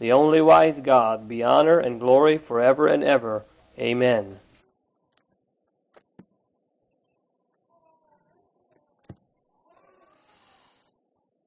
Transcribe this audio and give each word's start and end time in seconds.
the 0.00 0.12
only 0.12 0.40
wise 0.40 0.80
God, 0.80 1.28
be 1.28 1.42
honor 1.42 1.78
and 1.78 2.00
glory 2.00 2.38
forever 2.38 2.86
and 2.86 3.04
ever. 3.04 3.44
Amen. 3.78 4.40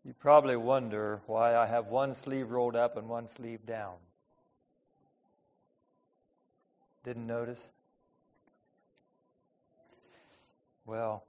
You 0.05 0.13
probably 0.13 0.55
wonder 0.55 1.21
why 1.25 1.55
I 1.55 1.66
have 1.66 1.88
one 1.88 2.13
sleeve 2.13 2.52
rolled 2.52 2.75
up 2.75 2.95
and 2.95 3.09
one 3.09 3.25
sleeve 3.25 3.66
down. 3.66 3.95
Didn't 7.03 7.25
notice? 7.25 7.72
Well, 10.85 11.23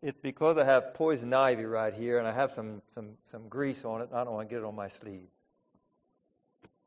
it's 0.00 0.20
because 0.20 0.56
I 0.56 0.64
have 0.64 0.94
poison 0.94 1.34
ivy 1.34 1.64
right 1.64 1.92
here 1.92 2.18
and 2.18 2.28
I 2.28 2.32
have 2.32 2.52
some, 2.52 2.82
some, 2.90 3.16
some 3.24 3.48
grease 3.48 3.84
on 3.84 4.02
it 4.02 4.10
I 4.14 4.22
don't 4.22 4.34
want 4.34 4.48
to 4.48 4.54
get 4.54 4.62
it 4.62 4.66
on 4.66 4.76
my 4.76 4.88
sleeve. 4.88 5.33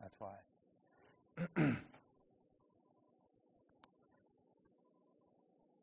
That's 0.07 0.20
why. 0.20 0.35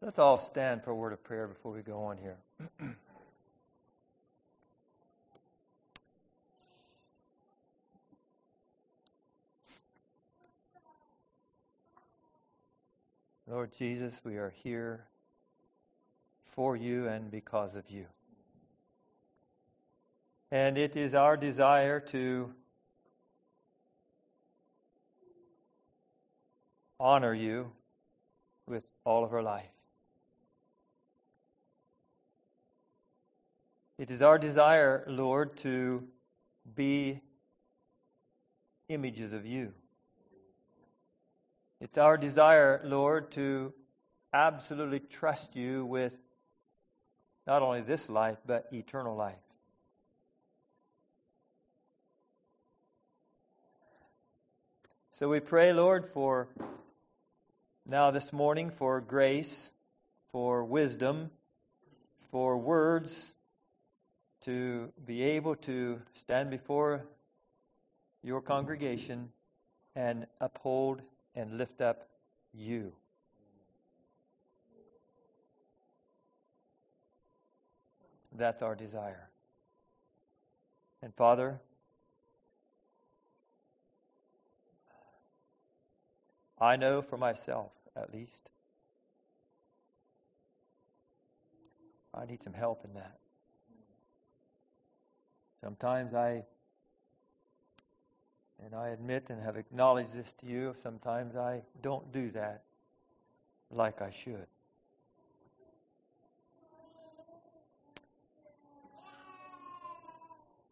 Let's 0.00 0.18
all 0.18 0.38
stand 0.38 0.82
for 0.82 0.92
a 0.92 0.94
word 0.94 1.12
of 1.12 1.22
prayer 1.22 1.46
before 1.46 1.72
we 1.72 1.82
go 1.82 2.04
on 2.04 2.16
here. 2.16 2.38
Lord 13.46 13.72
Jesus, 13.76 14.22
we 14.24 14.38
are 14.38 14.54
here 14.62 15.04
for 16.40 16.76
you 16.76 17.08
and 17.08 17.30
because 17.30 17.76
of 17.76 17.90
you. 17.90 18.06
And 20.50 20.78
it 20.78 20.96
is 20.96 21.14
our 21.14 21.36
desire 21.36 22.00
to 22.00 22.54
honor 27.04 27.34
you 27.34 27.70
with 28.66 28.82
all 29.04 29.24
of 29.24 29.34
our 29.34 29.42
life. 29.42 29.68
It 33.98 34.10
is 34.10 34.22
our 34.22 34.38
desire, 34.38 35.04
Lord, 35.06 35.54
to 35.58 36.04
be 36.74 37.20
images 38.88 39.34
of 39.34 39.44
you. 39.44 39.74
It's 41.78 41.98
our 41.98 42.16
desire, 42.16 42.80
Lord, 42.82 43.30
to 43.32 43.74
absolutely 44.32 45.00
trust 45.00 45.54
you 45.54 45.84
with 45.84 46.16
not 47.46 47.60
only 47.60 47.82
this 47.82 48.08
life, 48.08 48.38
but 48.46 48.72
eternal 48.72 49.14
life. 49.14 49.34
So 55.12 55.28
we 55.28 55.40
pray, 55.40 55.74
Lord, 55.74 56.06
for 56.06 56.48
now 57.86 58.10
this 58.10 58.32
morning, 58.32 58.70
for 58.70 59.00
grace, 59.00 59.74
for 60.32 60.64
wisdom, 60.64 61.30
for 62.30 62.56
words 62.56 63.34
to 64.42 64.92
be 65.04 65.22
able 65.22 65.54
to 65.54 66.00
stand 66.12 66.50
before 66.50 67.04
your 68.22 68.40
congregation 68.40 69.30
and 69.94 70.26
uphold 70.40 71.02
and 71.34 71.58
lift 71.58 71.80
up 71.80 72.08
you. 72.52 72.92
That's 78.36 78.62
our 78.62 78.74
desire. 78.74 79.28
And 81.02 81.14
Father, 81.14 81.60
I 86.64 86.76
know 86.76 87.02
for 87.02 87.18
myself, 87.18 87.72
at 87.94 88.14
least, 88.14 88.50
I 92.14 92.24
need 92.24 92.42
some 92.42 92.54
help 92.54 92.86
in 92.86 92.94
that. 92.94 93.18
Sometimes 95.60 96.14
I 96.14 96.44
and 98.64 98.74
I 98.74 98.88
admit 98.88 99.28
and 99.28 99.42
have 99.42 99.58
acknowledged 99.58 100.14
this 100.14 100.32
to 100.32 100.46
you. 100.46 100.74
Sometimes 100.74 101.36
I 101.36 101.64
don't 101.82 102.10
do 102.12 102.30
that 102.30 102.62
like 103.70 104.00
I 104.00 104.08
should. 104.08 104.46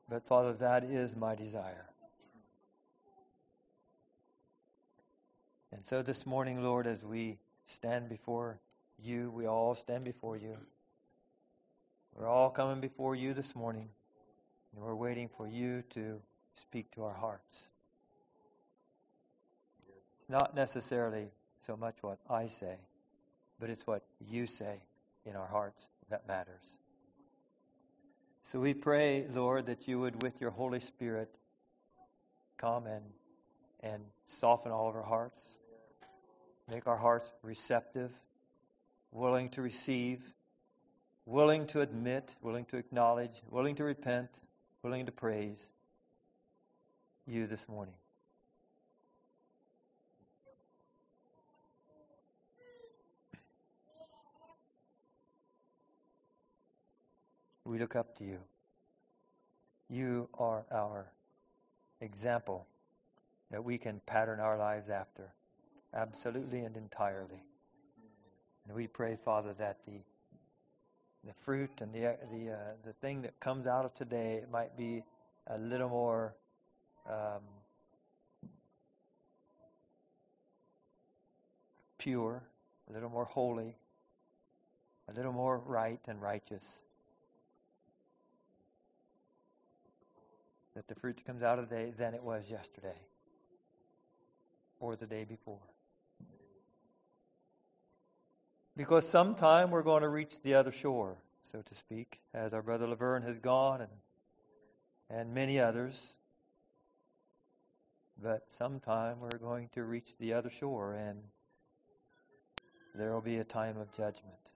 But 0.09 0.25
Father, 0.27 0.55
that 0.55 0.85
is 0.85 1.15
my 1.15 1.35
desire. 1.35 1.92
And 5.73 5.83
so 5.83 6.03
this 6.03 6.27
morning, 6.27 6.63
Lord, 6.63 6.87
as 6.87 7.03
we 7.03 7.39
stand 7.65 8.11
before 8.11 8.61
you, 9.03 9.31
we 9.31 9.47
all 9.47 9.75
stand 9.75 10.05
before 10.05 10.37
you. 10.37 10.59
We're 12.15 12.29
all 12.29 12.51
coming 12.51 12.81
before 12.81 13.17
you 13.17 13.33
this 13.33 13.57
morning, 13.57 13.89
and 14.75 14.85
we're 14.85 14.95
waiting 14.95 15.31
for 15.35 15.49
you 15.49 15.83
to 15.91 16.21
speak 16.55 16.91
to 16.93 17.05
our 17.05 17.15
hearts. 17.15 17.71
It's 20.19 20.29
not 20.29 20.55
necessarily 20.55 21.31
so 21.67 21.75
much 21.75 21.97
what 22.03 22.19
I 22.29 22.49
say, 22.49 22.77
but 23.59 23.71
it's 23.71 23.87
what 23.87 24.03
you 24.31 24.47
say 24.47 24.83
in 25.25 25.37
our 25.37 25.49
hearts 25.49 25.89
that 26.11 26.29
matters. 26.29 26.77
So 28.43 28.61
we 28.61 28.75
pray, 28.75 29.27
Lord, 29.33 29.65
that 29.67 29.89
you 29.89 30.01
would, 30.01 30.23
with 30.23 30.39
your 30.39 30.51
Holy 30.51 30.81
Spirit, 30.81 31.35
come 32.59 32.87
and, 32.87 33.05
and 33.81 34.03
soften 34.27 34.71
all 34.71 34.91
of 34.91 34.97
our 34.97 35.03
hearts, 35.03 35.59
make 36.71 36.87
our 36.87 36.97
hearts 36.97 37.33
receptive, 37.43 38.11
willing 39.11 39.49
to 39.51 39.63
receive, 39.63 40.33
willing 41.27 41.67
to 41.69 41.81
admit, 41.81 42.37
willing 42.43 42.65
to 42.67 42.77
acknowledge, 42.77 43.43
willing 43.51 43.75
to 43.77 43.85
repent, 43.85 44.29
willing 44.83 45.07
to 45.07 45.13
praise 45.13 45.73
you 47.27 47.47
this 47.47 47.69
morning. 47.69 47.95
We 57.65 57.79
look 57.79 57.97
up 57.97 58.19
to 58.19 58.25
you. 58.25 58.39
You 59.89 60.29
are 60.39 60.65
our 60.71 61.07
example 62.01 62.67
that 63.51 63.63
we 63.63 63.79
can 63.79 64.01
pattern 64.05 64.41
our 64.41 64.59
lives 64.59 64.91
after, 64.91 65.33
absolutely 65.95 66.61
and 66.61 66.77
entirely. 66.77 67.43
And 68.67 68.77
we 68.77 68.87
pray, 68.87 69.17
Father, 69.17 69.55
that 69.59 69.79
the 69.87 70.01
the 71.25 71.33
fruit 71.35 71.81
and 71.81 71.93
the 71.93 72.17
the 72.33 72.53
uh, 72.53 72.57
the 72.85 72.93
thing 72.95 73.23
that 73.23 73.39
comes 73.41 73.67
out 73.67 73.85
of 73.85 73.95
today 73.95 74.43
might 74.51 74.77
be 74.77 75.03
a 75.47 75.59
little 75.59 75.89
more 75.89 76.35
um, 77.09 77.43
pure, 81.99 82.43
a 82.89 82.93
little 82.93 83.11
more 83.11 83.25
holy, 83.25 83.77
a 85.09 85.13
little 85.13 85.33
more 85.33 85.59
right 85.59 86.01
and 86.09 86.21
righteous. 86.21 86.85
that 90.75 90.89
the 90.89 90.95
fruit 90.95 91.17
that 91.17 91.25
comes 91.25 91.43
out 91.43 91.59
of 91.59 91.69
the 91.69 91.75
day 91.75 91.93
than 91.97 92.15
it 92.15 92.23
was 92.23 92.51
yesterday 92.51 92.97
or 94.81 94.97
the 94.97 95.07
day 95.07 95.25
before. 95.25 95.61
Because 98.77 99.07
sometime 99.07 99.71
we're 99.71 99.83
going 99.83 100.03
to 100.03 100.09
reach 100.09 100.41
the 100.43 100.55
other 100.55 100.73
shore, 100.73 101.17
so 101.43 101.61
to 101.61 101.75
speak, 101.75 102.21
as 102.33 102.55
our 102.55 102.63
brother 102.63 102.87
Laverne 102.87 103.23
has 103.23 103.39
gone 103.39 103.83
and, 103.83 103.91
and 105.11 105.35
many 105.35 105.61
others. 105.61 106.17
But 108.21 108.51
sometime 108.51 109.21
we're 109.21 109.39
going 109.39 109.69
to 109.75 109.83
reach 109.83 110.17
the 110.19 110.33
other 110.33 110.49
shore 110.49 110.95
and 110.95 111.23
there 112.95 113.13
will 113.13 113.21
be 113.21 113.39
a 113.39 113.45
time 113.45 113.77
of 113.77 113.93
judgment. 113.93 114.53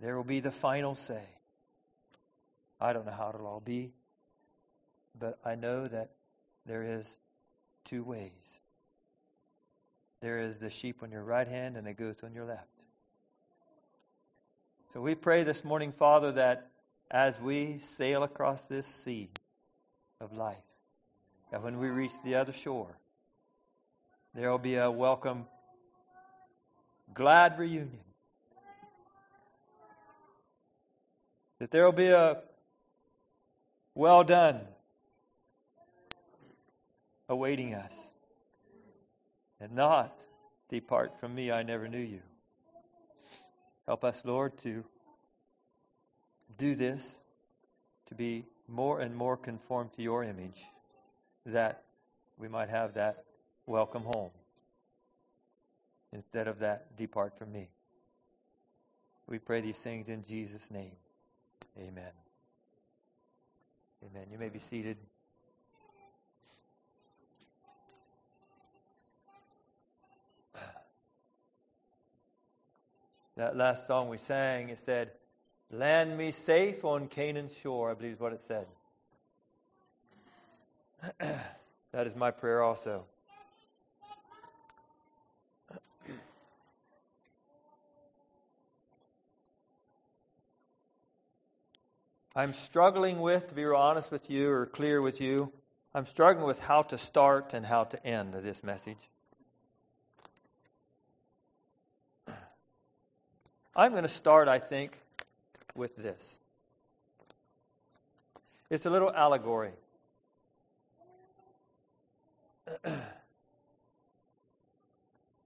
There 0.00 0.16
will 0.16 0.24
be 0.24 0.40
the 0.40 0.50
final 0.50 0.94
say. 0.94 1.24
I 2.80 2.92
don't 2.92 3.06
know 3.06 3.12
how 3.12 3.30
it'll 3.30 3.46
all 3.46 3.60
be, 3.60 3.92
but 5.18 5.38
I 5.44 5.54
know 5.54 5.86
that 5.86 6.10
there 6.66 6.82
is 6.82 7.18
two 7.84 8.02
ways. 8.02 8.62
There 10.26 10.40
is 10.40 10.58
the 10.58 10.70
sheep 10.70 11.04
on 11.04 11.12
your 11.12 11.22
right 11.22 11.46
hand 11.46 11.76
and 11.76 11.86
the 11.86 11.92
goats 11.92 12.24
on 12.24 12.34
your 12.34 12.46
left. 12.46 12.66
So 14.92 15.00
we 15.00 15.14
pray 15.14 15.44
this 15.44 15.64
morning, 15.64 15.92
Father, 15.92 16.32
that 16.32 16.68
as 17.08 17.40
we 17.40 17.78
sail 17.78 18.24
across 18.24 18.62
this 18.62 18.88
sea 18.88 19.28
of 20.20 20.32
life, 20.32 20.64
that 21.52 21.62
when 21.62 21.78
we 21.78 21.90
reach 21.90 22.10
the 22.24 22.34
other 22.34 22.52
shore, 22.52 22.98
there 24.34 24.50
will 24.50 24.58
be 24.58 24.74
a 24.74 24.90
welcome, 24.90 25.46
glad 27.14 27.56
reunion. 27.56 28.00
That 31.60 31.70
there 31.70 31.84
will 31.84 31.92
be 31.92 32.08
a 32.08 32.38
well 33.94 34.24
done 34.24 34.58
awaiting 37.28 37.74
us. 37.74 38.12
And 39.66 39.74
not 39.74 40.24
depart 40.68 41.18
from 41.18 41.34
me, 41.34 41.50
I 41.50 41.64
never 41.64 41.88
knew 41.88 41.98
you. 41.98 42.20
Help 43.84 44.04
us, 44.04 44.24
Lord, 44.24 44.56
to 44.58 44.84
do 46.56 46.76
this, 46.76 47.18
to 48.06 48.14
be 48.14 48.44
more 48.68 49.00
and 49.00 49.16
more 49.16 49.36
conformed 49.36 49.92
to 49.94 50.02
your 50.02 50.22
image, 50.22 50.66
that 51.46 51.82
we 52.38 52.46
might 52.46 52.68
have 52.68 52.94
that 52.94 53.24
welcome 53.66 54.04
home 54.04 54.30
instead 56.12 56.46
of 56.46 56.60
that 56.60 56.96
depart 56.96 57.36
from 57.36 57.50
me. 57.50 57.68
We 59.26 59.40
pray 59.40 59.62
these 59.62 59.80
things 59.80 60.08
in 60.08 60.22
Jesus' 60.22 60.70
name. 60.70 60.94
Amen. 61.76 62.12
Amen. 64.04 64.28
You 64.30 64.38
may 64.38 64.48
be 64.48 64.60
seated. 64.60 64.98
That 73.36 73.56
last 73.56 73.86
song 73.86 74.08
we 74.08 74.16
sang, 74.16 74.70
it 74.70 74.78
said, 74.78 75.12
Land 75.70 76.16
me 76.16 76.30
safe 76.30 76.86
on 76.86 77.08
Canaan's 77.08 77.54
shore, 77.56 77.90
I 77.90 77.94
believe 77.94 78.14
is 78.14 78.20
what 78.20 78.32
it 78.32 78.40
said. 78.40 78.66
that 81.18 82.06
is 82.06 82.16
my 82.16 82.30
prayer 82.30 82.62
also. 82.62 83.04
I'm 92.34 92.54
struggling 92.54 93.20
with, 93.20 93.48
to 93.48 93.54
be 93.54 93.66
honest 93.66 94.10
with 94.10 94.30
you 94.30 94.50
or 94.50 94.64
clear 94.64 95.02
with 95.02 95.20
you, 95.20 95.52
I'm 95.94 96.06
struggling 96.06 96.46
with 96.46 96.60
how 96.60 96.80
to 96.82 96.96
start 96.96 97.52
and 97.52 97.66
how 97.66 97.84
to 97.84 98.06
end 98.06 98.32
this 98.32 98.64
message. 98.64 99.10
I'm 103.78 103.92
going 103.92 104.04
to 104.04 104.08
start, 104.08 104.48
I 104.48 104.58
think, 104.58 104.98
with 105.74 105.94
this. 105.96 106.40
It's 108.70 108.86
a 108.86 108.90
little 108.90 109.12
allegory. 109.12 109.72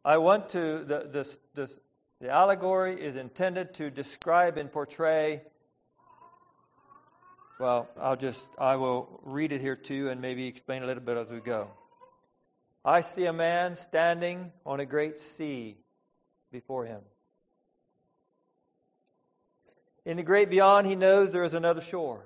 I 0.05 0.19
want 0.19 0.51
to, 0.51 0.85
the, 0.85 1.09
the, 1.11 1.37
the, 1.55 1.69
the 2.21 2.31
allegory 2.31 2.95
is 3.01 3.17
intended 3.17 3.75
to 3.75 3.91
describe 3.91 4.57
and 4.57 4.71
portray 4.71 5.43
well, 7.59 7.91
I'll 8.01 8.17
just, 8.17 8.51
I 8.59 8.77
will 8.77 9.21
read 9.23 9.53
it 9.53 9.61
here 9.61 9.77
too 9.77 10.09
and 10.09 10.23
maybe 10.23 10.47
explain 10.47 10.83
a 10.83 10.87
little 10.87 11.03
bit 11.03 11.19
as 11.19 11.29
we 11.29 11.41
go. 11.41 11.69
I 12.83 13.03
see 13.03 13.27
a 13.27 13.35
man 13.35 13.75
standing 13.75 14.51
on 14.65 14.81
a 14.81 14.87
great 14.87 15.19
sea 15.19 15.77
before 16.51 16.87
him. 16.87 17.03
In 20.05 20.17
the 20.17 20.23
great 20.23 20.51
beyond, 20.51 20.87
he 20.87 20.95
knows 20.95 21.31
there 21.31 21.45
is 21.45 21.55
another 21.55 21.81
shore. 21.81 22.21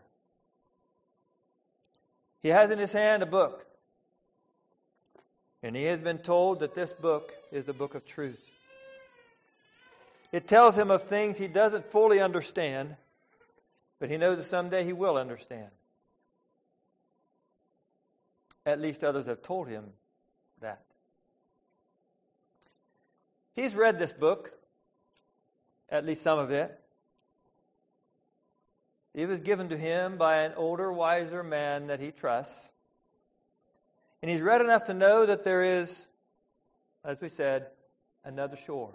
He 2.42 2.48
has 2.50 2.70
in 2.70 2.78
his 2.78 2.92
hand 2.92 3.22
a 3.22 3.26
book. 3.26 3.66
And 5.62 5.74
he 5.74 5.84
has 5.84 5.98
been 5.98 6.18
told 6.18 6.60
that 6.60 6.74
this 6.74 6.92
book 6.92 7.32
is 7.50 7.64
the 7.64 7.72
book 7.72 7.94
of 7.94 8.04
truth. 8.04 8.38
It 10.30 10.46
tells 10.46 10.76
him 10.76 10.90
of 10.90 11.04
things 11.04 11.38
he 11.38 11.48
doesn't 11.48 11.86
fully 11.86 12.20
understand, 12.20 12.96
but 13.98 14.10
he 14.10 14.18
knows 14.18 14.36
that 14.36 14.44
someday 14.44 14.84
he 14.84 14.92
will 14.92 15.16
understand. 15.16 15.70
At 18.66 18.80
least 18.80 19.04
others 19.04 19.26
have 19.26 19.42
told 19.42 19.68
him 19.68 19.84
that. 20.60 20.82
He's 23.54 23.74
read 23.74 23.98
this 23.98 24.12
book, 24.12 24.52
at 25.88 26.04
least 26.04 26.22
some 26.22 26.38
of 26.38 26.50
it. 26.50 26.78
It 29.14 29.28
was 29.28 29.40
given 29.40 29.68
to 29.68 29.76
him 29.76 30.16
by 30.16 30.42
an 30.42 30.52
older, 30.56 30.92
wiser 30.92 31.42
man 31.42 31.86
that 31.86 32.00
he 32.00 32.10
trusts. 32.10 32.74
And 34.20 34.30
he's 34.30 34.42
read 34.42 34.60
enough 34.60 34.84
to 34.84 34.94
know 34.94 35.24
that 35.24 35.44
there 35.44 35.62
is, 35.62 36.08
as 37.04 37.20
we 37.20 37.28
said, 37.28 37.68
another 38.24 38.56
shore 38.56 38.94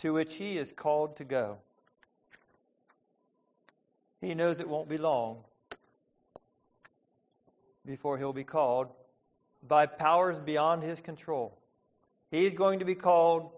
to 0.00 0.14
which 0.14 0.36
he 0.36 0.56
is 0.56 0.72
called 0.72 1.16
to 1.16 1.24
go. 1.24 1.58
He 4.22 4.34
knows 4.34 4.58
it 4.58 4.68
won't 4.68 4.88
be 4.88 4.96
long 4.96 5.44
before 7.84 8.16
he'll 8.16 8.32
be 8.32 8.44
called 8.44 8.88
by 9.66 9.84
powers 9.84 10.38
beyond 10.38 10.82
his 10.82 11.02
control. 11.02 11.58
He's 12.30 12.54
going 12.54 12.78
to 12.78 12.86
be 12.86 12.94
called 12.94 13.50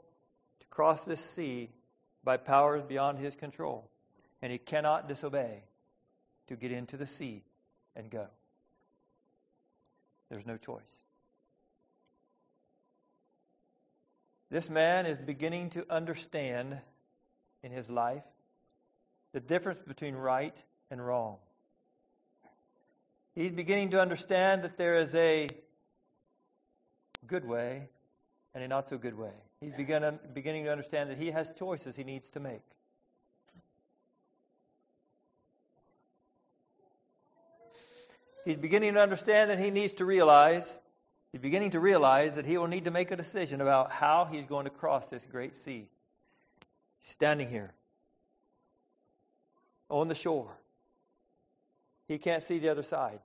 to 0.60 0.66
cross 0.66 1.04
this 1.04 1.24
sea 1.24 1.70
by 2.24 2.38
powers 2.38 2.82
beyond 2.82 3.18
his 3.18 3.36
control. 3.36 3.88
And 4.42 4.50
he 4.50 4.58
cannot 4.58 5.08
disobey 5.08 5.62
to 6.48 6.56
get 6.56 6.72
into 6.72 6.96
the 6.96 7.06
sea 7.06 7.44
and 7.96 8.10
go. 8.10 8.26
There's 10.28 10.46
no 10.46 10.56
choice. 10.56 10.82
This 14.50 14.68
man 14.68 15.06
is 15.06 15.16
beginning 15.16 15.70
to 15.70 15.86
understand 15.88 16.80
in 17.62 17.72
his 17.72 17.88
life 17.88 18.24
the 19.32 19.40
difference 19.40 19.78
between 19.78 20.14
right 20.14 20.62
and 20.90 21.04
wrong. 21.04 21.36
He's 23.34 23.50
beginning 23.50 23.90
to 23.90 24.00
understand 24.00 24.62
that 24.62 24.76
there 24.76 24.96
is 24.96 25.14
a 25.14 25.48
good 27.26 27.46
way 27.46 27.88
and 28.54 28.62
a 28.62 28.68
not 28.68 28.88
so 28.88 28.98
good 28.98 29.16
way. 29.16 29.32
He's 29.60 29.72
begin, 29.72 30.18
beginning 30.34 30.64
to 30.64 30.72
understand 30.72 31.08
that 31.10 31.18
he 31.18 31.30
has 31.30 31.54
choices 31.54 31.96
he 31.96 32.04
needs 32.04 32.30
to 32.32 32.40
make. 32.40 32.60
He's 38.44 38.56
beginning 38.56 38.94
to 38.94 39.00
understand 39.00 39.50
that 39.50 39.58
he 39.58 39.70
needs 39.70 39.94
to 39.94 40.04
realize, 40.04 40.80
he's 41.30 41.40
beginning 41.40 41.70
to 41.70 41.80
realize 41.80 42.34
that 42.34 42.44
he 42.44 42.58
will 42.58 42.66
need 42.66 42.84
to 42.84 42.90
make 42.90 43.10
a 43.10 43.16
decision 43.16 43.60
about 43.60 43.92
how 43.92 44.24
he's 44.24 44.46
going 44.46 44.64
to 44.64 44.70
cross 44.70 45.06
this 45.06 45.24
great 45.24 45.54
sea. 45.54 45.88
He's 47.00 47.10
standing 47.10 47.48
here 47.48 47.72
on 49.88 50.08
the 50.08 50.14
shore. 50.14 50.56
He 52.08 52.18
can't 52.18 52.42
see 52.42 52.58
the 52.58 52.68
other 52.70 52.82
side. 52.82 53.20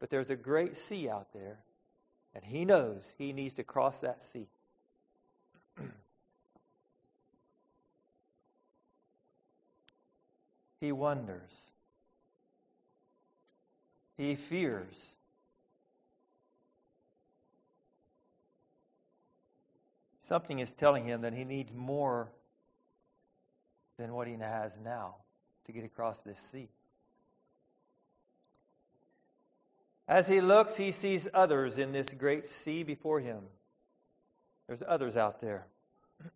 But 0.00 0.10
there's 0.10 0.30
a 0.30 0.36
great 0.36 0.76
sea 0.76 1.08
out 1.08 1.32
there, 1.32 1.60
and 2.34 2.44
he 2.44 2.64
knows 2.64 3.14
he 3.18 3.32
needs 3.32 3.54
to 3.54 3.64
cross 3.64 3.98
that 3.98 4.22
sea. 4.22 4.46
he 10.80 10.92
wonders. 10.92 11.72
He 14.18 14.34
fears. 14.34 15.16
Something 20.20 20.58
is 20.58 20.74
telling 20.74 21.04
him 21.04 21.22
that 21.22 21.32
he 21.32 21.44
needs 21.44 21.72
more 21.72 22.28
than 23.96 24.12
what 24.12 24.26
he 24.26 24.34
has 24.34 24.78
now 24.80 25.14
to 25.64 25.72
get 25.72 25.84
across 25.84 26.18
this 26.18 26.38
sea. 26.38 26.68
As 30.08 30.26
he 30.28 30.40
looks, 30.40 30.76
he 30.76 30.90
sees 30.90 31.28
others 31.32 31.78
in 31.78 31.92
this 31.92 32.10
great 32.10 32.46
sea 32.46 32.82
before 32.82 33.20
him. 33.20 33.44
There's 34.66 34.82
others 34.86 35.16
out 35.16 35.40
there. 35.40 35.66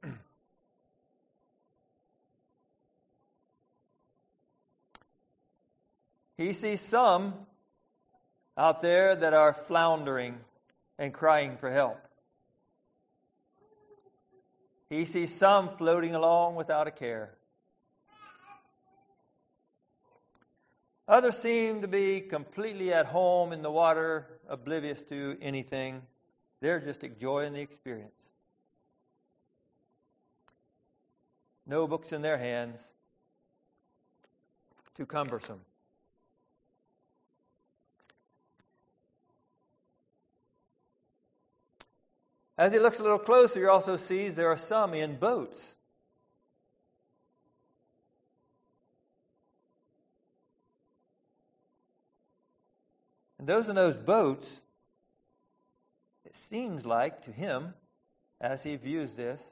he 6.37 6.53
sees 6.53 6.81
some 6.81 7.35
out 8.57 8.81
there 8.81 9.17
that 9.17 9.35
are 9.35 9.53
floundering 9.53 10.39
and 10.99 11.13
crying 11.13 11.57
for 11.57 11.71
help. 11.71 11.99
He 14.89 15.05
sees 15.05 15.35
some 15.35 15.71
floating 15.71 16.15
along 16.15 16.55
without 16.55 16.87
a 16.87 16.91
care. 16.91 17.35
Others 21.09 21.39
seem 21.39 21.83
to 21.83 21.89
be 21.89 22.21
completely 22.21 22.93
at 22.93 23.07
home 23.07 23.53
in 23.53 23.63
the 23.63 23.71
water, 23.71 24.27
oblivious 24.49 25.03
to 25.05 25.37
anything. 25.43 26.03
They're 26.61 26.81
just 26.81 27.03
enjoying 27.03 27.55
the 27.55 27.61
experience. 27.61 28.31
No 31.67 31.87
books 31.87 32.13
in 32.13 32.23
their 32.23 32.39
hands. 32.39 32.95
Too 34.95 35.07
cumbersome. 35.07 35.61
As 42.63 42.73
he 42.73 42.79
looks 42.79 43.01
a 43.01 43.03
little 43.03 43.19
closer, 43.19 43.59
he 43.59 43.67
also 43.67 43.97
sees 43.97 44.37
there 44.37 44.47
are 44.47 44.57
some 44.57 44.95
in 44.95 45.17
boats. 45.17 45.75
And 53.37 53.49
those 53.49 53.69
in 53.69 53.75
those 53.75 53.97
boats, 53.97 54.61
it 56.25 56.37
seems 56.37 56.87
like 56.87 57.21
to 57.23 57.33
him, 57.33 57.75
as 58.41 58.63
he 58.63 58.77
views 58.77 59.15
this, 59.15 59.43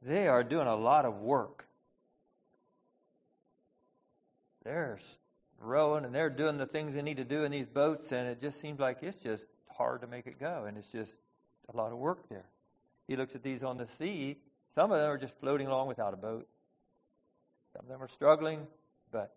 they 0.00 0.26
are 0.26 0.42
doing 0.42 0.68
a 0.68 0.74
lot 0.74 1.04
of 1.04 1.18
work. 1.18 1.66
They're 4.62 4.98
rowing 5.60 6.06
and 6.06 6.14
they're 6.14 6.30
doing 6.30 6.56
the 6.56 6.64
things 6.64 6.94
they 6.94 7.02
need 7.02 7.18
to 7.18 7.24
do 7.24 7.44
in 7.44 7.52
these 7.52 7.66
boats, 7.66 8.10
and 8.10 8.26
it 8.26 8.40
just 8.40 8.58
seems 8.58 8.80
like 8.80 9.02
it's 9.02 9.18
just 9.18 9.50
hard 9.76 10.00
to 10.02 10.06
make 10.06 10.26
it 10.26 10.38
go, 10.38 10.64
and 10.66 10.76
it's 10.76 10.90
just 10.90 11.20
a 11.72 11.76
lot 11.76 11.92
of 11.92 11.98
work 11.98 12.28
there. 12.28 12.46
He 13.06 13.16
looks 13.16 13.34
at 13.34 13.42
these 13.42 13.62
on 13.62 13.76
the 13.76 13.86
sea. 13.86 14.38
Some 14.74 14.90
of 14.90 15.00
them 15.00 15.10
are 15.10 15.18
just 15.18 15.38
floating 15.38 15.66
along 15.66 15.88
without 15.88 16.14
a 16.14 16.16
boat. 16.16 16.46
Some 17.72 17.84
of 17.84 17.88
them 17.88 18.02
are 18.02 18.08
struggling, 18.08 18.66
but 19.10 19.34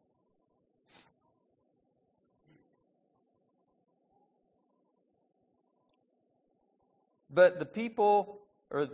but 7.30 7.60
the 7.60 7.66
people 7.66 8.40
or 8.70 8.90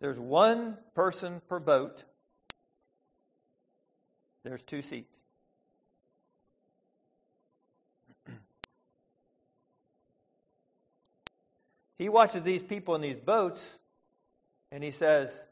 there's 0.00 0.18
one 0.18 0.78
person 0.94 1.40
per 1.48 1.58
boat. 1.58 2.04
There's 4.44 4.64
two 4.64 4.82
seats. 4.82 5.16
He 12.02 12.08
watches 12.08 12.42
these 12.42 12.64
people 12.64 12.96
in 12.96 13.00
these 13.00 13.16
boats 13.16 13.78
and 14.72 14.82
he 14.82 14.90
says, 14.90 15.48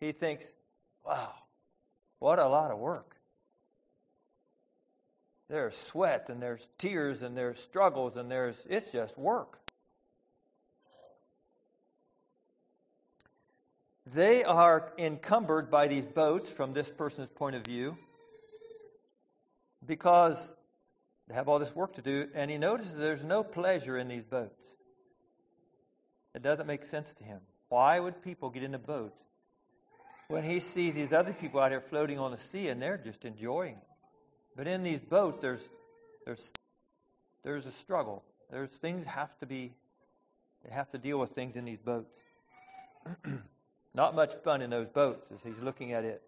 he 0.00 0.12
thinks, 0.12 0.46
wow, 1.04 1.34
what 2.18 2.38
a 2.38 2.46
lot 2.46 2.70
of 2.70 2.78
work. 2.78 3.16
There's 5.50 5.76
sweat 5.76 6.30
and 6.30 6.40
there's 6.40 6.66
tears 6.78 7.20
and 7.20 7.36
there's 7.36 7.58
struggles 7.58 8.16
and 8.16 8.30
there's, 8.30 8.66
it's 8.70 8.90
just 8.90 9.18
work. 9.18 9.58
They 14.06 14.44
are 14.44 14.94
encumbered 14.96 15.70
by 15.70 15.88
these 15.88 16.06
boats 16.06 16.48
from 16.48 16.72
this 16.72 16.88
person's 16.88 17.28
point 17.28 17.54
of 17.54 17.64
view 17.64 17.98
because 19.86 20.56
they 21.28 21.34
have 21.34 21.48
all 21.48 21.58
this 21.58 21.76
work 21.76 21.94
to 21.94 22.02
do, 22.02 22.28
and 22.34 22.50
he 22.50 22.58
notices 22.58 22.96
there's 22.96 23.24
no 23.24 23.44
pleasure 23.44 23.96
in 23.96 24.08
these 24.08 24.24
boats. 24.24 24.62
It 26.34 26.42
doesn't 26.42 26.66
make 26.66 26.84
sense 26.84 27.14
to 27.14 27.24
him. 27.24 27.40
Why 27.68 28.00
would 28.00 28.22
people 28.22 28.50
get 28.50 28.62
into 28.62 28.78
boats 28.78 29.18
when 30.28 30.44
he 30.44 30.60
sees 30.60 30.94
these 30.94 31.12
other 31.12 31.32
people 31.32 31.60
out 31.60 31.70
here 31.70 31.80
floating 31.80 32.18
on 32.18 32.30
the 32.30 32.38
sea 32.38 32.68
and 32.68 32.80
they're 32.80 32.98
just 32.98 33.24
enjoying 33.24 33.74
it? 33.74 33.86
But 34.56 34.66
in 34.66 34.82
these 34.82 35.00
boats, 35.00 35.40
there's 35.40 35.68
there's 36.24 36.52
there's 37.42 37.66
a 37.66 37.72
struggle. 37.72 38.22
There's 38.50 38.70
things 38.70 39.04
have 39.06 39.38
to 39.40 39.46
be 39.46 39.72
they 40.64 40.72
have 40.72 40.90
to 40.92 40.98
deal 40.98 41.18
with 41.18 41.30
things 41.30 41.56
in 41.56 41.64
these 41.64 41.80
boats. 41.80 42.12
Not 43.94 44.14
much 44.14 44.32
fun 44.44 44.62
in 44.62 44.70
those 44.70 44.88
boats 44.88 45.30
as 45.32 45.42
he's 45.42 45.58
looking 45.60 45.92
at 45.92 46.04
it. 46.04 46.22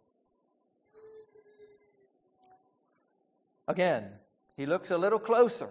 Again, 3.66 4.10
he 4.56 4.66
looks 4.66 4.90
a 4.90 4.98
little 4.98 5.18
closer 5.18 5.70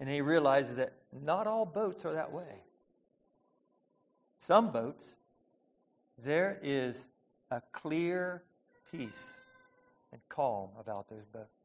and 0.00 0.08
he 0.08 0.20
realizes 0.20 0.76
that 0.76 0.92
not 1.12 1.46
all 1.46 1.64
boats 1.64 2.04
are 2.04 2.14
that 2.14 2.32
way. 2.32 2.62
Some 4.40 4.72
boats, 4.72 5.14
there 6.18 6.58
is 6.62 7.06
a 7.50 7.62
clear 7.72 8.42
peace 8.90 9.42
and 10.10 10.20
calm 10.28 10.70
about 10.78 11.08
those 11.08 11.24
boats. 11.32 11.60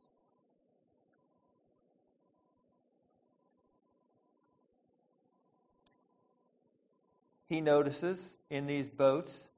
he 7.48 7.62
notices 7.62 8.34
in 8.50 8.68
these 8.68 8.90
boats 8.90 9.52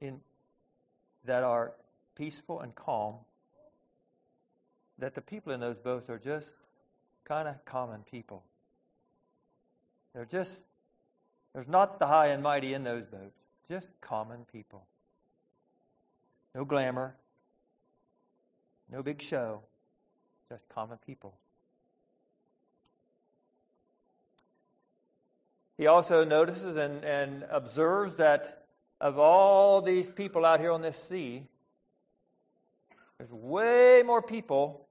in, 0.00 0.20
that 1.24 1.42
are 1.42 1.72
peaceful 2.14 2.60
and 2.60 2.74
calm 2.74 3.16
that 4.98 5.14
the 5.14 5.20
people 5.20 5.52
in 5.52 5.60
those 5.60 5.78
boats 5.78 6.08
are 6.08 6.18
just 6.18 6.54
kind 7.24 7.48
of 7.48 7.62
common 7.64 8.02
people. 8.10 8.42
They're 10.14 10.24
just, 10.24 10.60
there's 11.56 11.68
not 11.68 11.98
the 11.98 12.06
high 12.06 12.26
and 12.26 12.42
mighty 12.42 12.74
in 12.74 12.84
those 12.84 13.06
boats, 13.06 13.40
just 13.66 13.98
common 14.02 14.44
people. 14.52 14.84
No 16.54 16.66
glamour, 16.66 17.14
no 18.92 19.02
big 19.02 19.22
show, 19.22 19.62
just 20.50 20.68
common 20.68 20.98
people. 20.98 21.32
He 25.78 25.86
also 25.86 26.26
notices 26.26 26.76
and, 26.76 27.02
and 27.02 27.46
observes 27.50 28.16
that 28.16 28.66
of 29.00 29.18
all 29.18 29.80
these 29.80 30.10
people 30.10 30.44
out 30.44 30.60
here 30.60 30.72
on 30.72 30.82
this 30.82 31.02
sea, 31.02 31.44
there's 33.16 33.32
way 33.32 34.02
more 34.04 34.20
people 34.20 34.86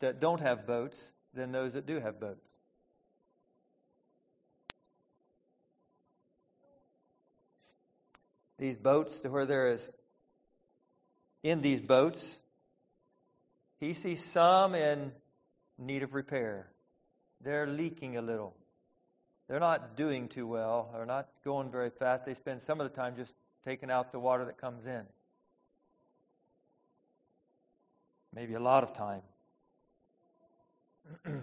that 0.00 0.20
don't 0.20 0.42
have 0.42 0.66
boats 0.66 1.14
than 1.32 1.50
those 1.50 1.72
that 1.72 1.86
do 1.86 1.98
have 1.98 2.20
boats. 2.20 2.49
These 8.60 8.76
boats, 8.76 9.18
to 9.20 9.28
where 9.28 9.46
there 9.46 9.66
is, 9.66 9.92
in 11.42 11.62
these 11.62 11.80
boats, 11.80 12.40
he 13.80 13.92
sees 13.92 14.24
some 14.24 14.76
in 14.76 15.10
need 15.76 16.04
of 16.04 16.14
repair. 16.14 16.68
They're 17.40 17.66
leaking 17.66 18.16
a 18.16 18.22
little 18.22 18.54
they're 19.50 19.58
not 19.58 19.96
doing 19.96 20.28
too 20.28 20.46
well. 20.46 20.90
They're 20.94 21.04
not 21.04 21.26
going 21.44 21.72
very 21.72 21.90
fast. 21.90 22.24
They 22.24 22.34
spend 22.34 22.62
some 22.62 22.80
of 22.80 22.88
the 22.88 22.94
time 22.94 23.16
just 23.16 23.34
taking 23.64 23.90
out 23.90 24.12
the 24.12 24.20
water 24.20 24.44
that 24.44 24.58
comes 24.58 24.86
in. 24.86 25.04
Maybe 28.32 28.54
a 28.54 28.60
lot 28.60 28.84
of 28.84 28.94
time. 28.94 29.22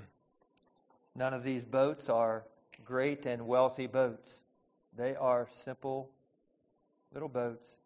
None 1.15 1.33
of 1.33 1.43
these 1.43 1.65
boats 1.65 2.07
are 2.07 2.45
great 2.85 3.25
and 3.25 3.45
wealthy 3.45 3.87
boats. 3.87 4.41
They 4.95 5.13
are 5.17 5.49
simple 5.53 6.09
little 7.13 7.29
boats, 7.29 7.79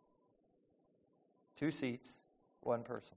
two 1.56 1.72
seats, 1.72 2.22
one 2.62 2.84
person. 2.84 3.16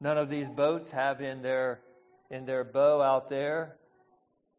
None 0.00 0.16
of 0.16 0.30
these 0.30 0.48
boats 0.48 0.90
have 0.92 1.20
in 1.20 1.42
their 1.42 1.80
in 2.30 2.46
their 2.46 2.64
bow 2.64 3.02
out 3.02 3.28
there, 3.28 3.76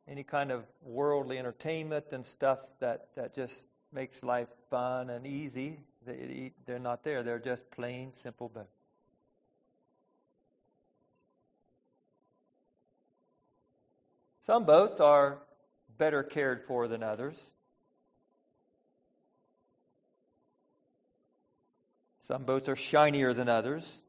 any 0.08 0.24
kind 0.24 0.52
of 0.52 0.66
worldly 0.84 1.40
entertainment 1.40 2.06
and 2.12 2.26
stuff 2.26 2.60
that, 2.80 3.08
that 3.16 3.34
just 3.34 3.70
makes 3.94 4.24
life 4.24 4.50
fun 4.70 5.10
and 5.10 5.26
easy. 5.26 5.80
They, 6.06 6.52
they're 6.66 6.80
not 6.80 7.04
there. 7.04 7.24
They're 7.24 7.40
just 7.40 7.70
plain, 7.72 8.12
simple 8.22 8.50
boats. 8.50 8.68
Some 14.42 14.66
boats 14.66 15.00
are 15.00 15.40
better 15.98 16.24
cared 16.24 16.64
for 16.64 16.88
than 16.88 17.04
others. 17.04 17.54
Some 22.20 22.44
boats 22.44 22.70
are 22.70 22.76
shinier 22.76 23.34
than 23.34 23.50
others. 23.50 24.02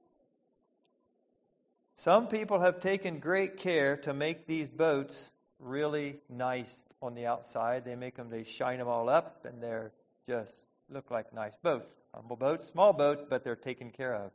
Some 1.97 2.29
people 2.29 2.61
have 2.61 2.81
taken 2.81 3.21
great 3.21 3.57
care 3.57 3.97
to 3.99 4.13
make 4.13 4.47
these 4.47 4.69
boats 4.69 5.31
really 5.59 6.19
nice 6.29 6.85
on 7.01 7.15
the 7.15 7.27
outside. 7.27 7.85
They 7.85 7.97
make 7.97 8.17
them, 8.17 8.29
they 8.29 8.45
shine 8.45 8.79
them 8.79 8.89
all 8.89 9.09
up, 9.09 9.45
and 9.45 9.63
they're 9.63 9.93
just 10.29 10.55
look 10.91 11.11
like 11.11 11.33
nice 11.33 11.57
boats. 11.57 11.87
Humble 12.15 12.37
boats, 12.37 12.69
small 12.69 12.93
boats, 12.93 13.25
but 13.29 13.43
they're 13.43 13.57
taken 13.57 13.91
care 13.91 14.15
of. 14.15 14.31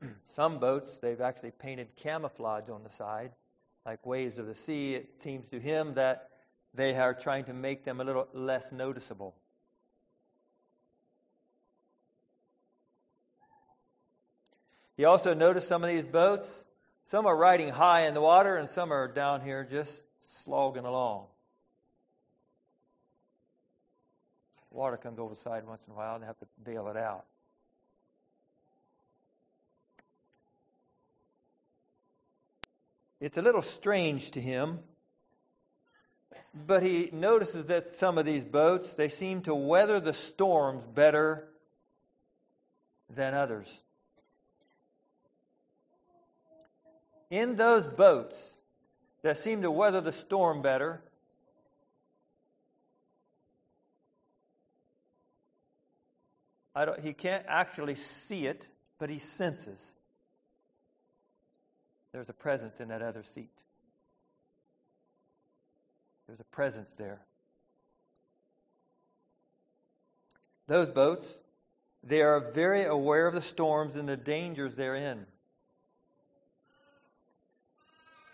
Some 0.24 0.58
boats, 0.58 0.98
they've 0.98 1.20
actually 1.20 1.50
painted 1.52 1.94
camouflage 1.96 2.68
on 2.70 2.82
the 2.82 2.90
side, 2.90 3.32
like 3.86 4.04
waves 4.04 4.38
of 4.38 4.46
the 4.46 4.54
sea. 4.54 4.96
It 4.96 5.16
seems 5.20 5.48
to 5.50 5.60
him 5.60 5.94
that 5.94 6.30
they 6.74 6.94
are 6.96 7.14
trying 7.14 7.44
to 7.44 7.54
make 7.54 7.84
them 7.84 8.00
a 8.00 8.04
little 8.04 8.28
less 8.34 8.72
noticeable. 8.72 9.36
You 14.96 15.06
also 15.06 15.34
notice 15.34 15.68
some 15.68 15.84
of 15.84 15.90
these 15.90 16.04
boats, 16.04 16.66
some 17.04 17.26
are 17.26 17.36
riding 17.36 17.68
high 17.68 18.06
in 18.06 18.14
the 18.14 18.20
water 18.20 18.56
and 18.56 18.68
some 18.68 18.92
are 18.92 19.06
down 19.06 19.42
here 19.42 19.66
just 19.70 20.06
slogging 20.18 20.84
along. 20.84 21.26
Water 24.70 24.96
comes 24.96 25.18
over 25.18 25.34
the 25.34 25.40
side 25.40 25.64
once 25.66 25.86
in 25.86 25.92
a 25.92 25.96
while 25.96 26.14
and 26.14 26.22
they 26.22 26.26
have 26.26 26.38
to 26.38 26.46
bail 26.62 26.88
it 26.88 26.96
out. 26.96 27.24
It's 33.20 33.38
a 33.38 33.42
little 33.42 33.62
strange 33.62 34.30
to 34.32 34.40
him, 34.40 34.80
but 36.54 36.82
he 36.82 37.08
notices 37.12 37.66
that 37.66 37.94
some 37.94 38.18
of 38.18 38.26
these 38.26 38.44
boats, 38.44 38.92
they 38.92 39.08
seem 39.08 39.40
to 39.42 39.54
weather 39.54 40.00
the 40.00 40.12
storms 40.12 40.84
better 40.84 41.48
than 43.08 43.32
others. 43.32 43.82
In 47.30 47.56
those 47.56 47.86
boats 47.86 48.52
that 49.22 49.38
seem 49.38 49.62
to 49.62 49.70
weather 49.70 50.00
the 50.00 50.12
storm 50.12 50.60
better, 50.60 51.02
he 57.02 57.14
can't 57.14 57.44
actually 57.48 57.94
see 57.94 58.46
it, 58.46 58.68
but 58.98 59.08
he 59.08 59.18
senses 59.18 59.95
there's 62.16 62.30
a 62.30 62.32
presence 62.32 62.80
in 62.80 62.88
that 62.88 63.02
other 63.02 63.22
seat. 63.22 63.52
There's 66.26 66.40
a 66.40 66.44
presence 66.44 66.94
there. 66.94 67.20
Those 70.66 70.88
boats, 70.88 71.40
they 72.02 72.22
are 72.22 72.40
very 72.40 72.84
aware 72.84 73.26
of 73.26 73.34
the 73.34 73.42
storms 73.42 73.96
and 73.96 74.08
the 74.08 74.16
dangers 74.16 74.76
they're 74.76 74.96
in. 74.96 75.26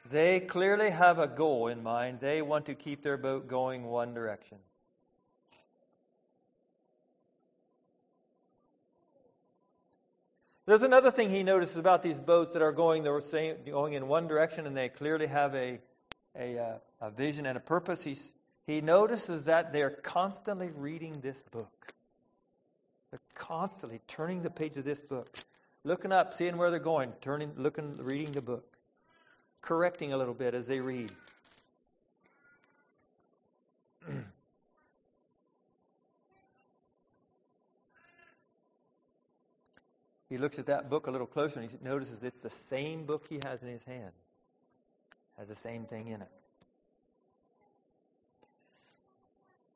They 0.08 0.38
clearly 0.38 0.90
have 0.90 1.18
a 1.18 1.26
goal 1.26 1.66
in 1.66 1.82
mind. 1.82 2.20
They 2.20 2.40
want 2.40 2.66
to 2.66 2.76
keep 2.76 3.02
their 3.02 3.16
boat 3.16 3.48
going 3.48 3.86
one 3.86 4.14
direction. 4.14 4.58
There's 10.64 10.82
another 10.82 11.10
thing 11.10 11.30
he 11.30 11.42
notices 11.42 11.76
about 11.76 12.02
these 12.02 12.20
boats 12.20 12.52
that 12.52 12.62
are 12.62 12.72
going 12.72 13.02
the 13.02 13.20
same, 13.20 13.56
going 13.66 13.94
in 13.94 14.06
one 14.06 14.28
direction, 14.28 14.66
and 14.66 14.76
they 14.76 14.88
clearly 14.88 15.26
have 15.26 15.54
a 15.54 15.80
a, 16.38 16.58
uh, 16.58 16.78
a 17.00 17.10
vision 17.10 17.46
and 17.46 17.56
a 17.56 17.60
purpose. 17.60 18.02
He's, 18.04 18.34
he 18.66 18.80
notices 18.80 19.44
that 19.44 19.72
they're 19.72 19.90
constantly 19.90 20.70
reading 20.74 21.20
this 21.20 21.42
book. 21.42 21.94
They're 23.10 23.20
constantly 23.34 24.00
turning 24.06 24.42
the 24.42 24.50
page 24.50 24.76
of 24.76 24.84
this 24.84 25.00
book, 25.00 25.36
looking 25.84 26.12
up, 26.12 26.32
seeing 26.32 26.56
where 26.56 26.70
they're 26.70 26.80
going, 26.80 27.12
turning, 27.20 27.52
looking, 27.56 27.98
reading 27.98 28.32
the 28.32 28.40
book, 28.40 28.76
correcting 29.60 30.12
a 30.12 30.16
little 30.16 30.34
bit 30.34 30.54
as 30.54 30.66
they 30.66 30.80
read. 30.80 31.12
He 40.32 40.38
looks 40.38 40.58
at 40.58 40.64
that 40.64 40.88
book 40.88 41.08
a 41.08 41.10
little 41.10 41.26
closer 41.26 41.60
and 41.60 41.68
he 41.68 41.76
notices 41.84 42.22
it's 42.22 42.40
the 42.40 42.48
same 42.48 43.04
book 43.04 43.26
he 43.28 43.38
has 43.44 43.62
in 43.62 43.68
his 43.68 43.84
hand. 43.84 44.12
Has 45.36 45.48
the 45.48 45.54
same 45.54 45.84
thing 45.84 46.08
in 46.08 46.22
it. 46.22 46.28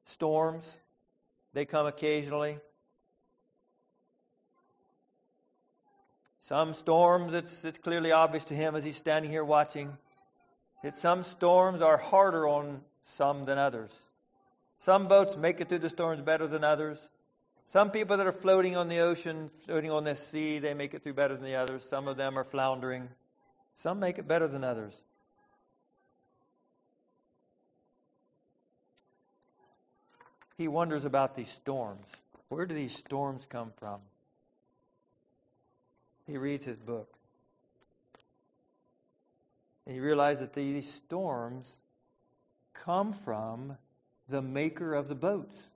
Storms, 0.05 0.79
they 1.53 1.67
come 1.67 1.85
occasionally. 1.85 2.59
Some 6.39 6.73
storms, 6.73 7.35
it's, 7.35 7.63
it's 7.67 7.77
clearly 7.77 8.11
obvious 8.11 8.45
to 8.45 8.55
him 8.55 8.75
as 8.77 8.83
he's 8.83 8.97
standing 8.97 9.31
here 9.31 9.45
watching 9.45 9.99
that 10.83 10.97
some 10.97 11.23
storms 11.23 11.83
are 11.83 11.99
harder 11.99 12.49
on 12.49 12.81
some 13.03 13.45
than 13.45 13.59
others. 13.59 13.93
Some 14.79 15.07
boats 15.07 15.37
make 15.37 15.61
it 15.61 15.69
through 15.69 15.81
the 15.81 15.91
storms 15.91 16.23
better 16.23 16.47
than 16.47 16.65
others. 16.65 17.11
Some 17.69 17.91
people 17.91 18.17
that 18.17 18.27
are 18.27 18.33
floating 18.33 18.77
on 18.77 18.89
the 18.89 19.01
ocean, 19.01 19.51
floating 19.59 19.91
on 19.91 20.05
this 20.05 20.25
sea, 20.25 20.59
they 20.59 20.73
make 20.73 20.95
it 20.95 21.03
through 21.03 21.15
better 21.15 21.35
than 21.35 21.45
the 21.45 21.57
others. 21.57 21.85
Some 21.85 22.07
of 22.07 22.17
them 22.17 22.39
are 22.39 22.45
floundering. 22.45 23.09
Some 23.75 23.99
make 23.99 24.19
it 24.19 24.29
better 24.29 24.47
than 24.47 24.63
others. 24.63 25.03
He 30.57 30.69
wonders 30.69 31.05
about 31.05 31.35
these 31.35 31.51
storms. 31.51 32.07
Where 32.49 32.67
do 32.67 32.75
these 32.75 32.97
storms 32.97 33.47
come 33.47 33.73
from? 33.77 34.01
He 36.27 36.39
reads 36.39 36.65
his 36.65 36.79
book. 36.79 37.13
And 39.85 39.95
he 39.95 40.01
realizes 40.01 40.41
that 40.41 40.55
these 40.55 40.91
storms 40.91 41.77
come 42.73 43.13
from 43.13 43.77
the 44.29 44.43
maker 44.43 44.95
of 44.95 45.09
the 45.09 45.15
boats. 45.15 45.69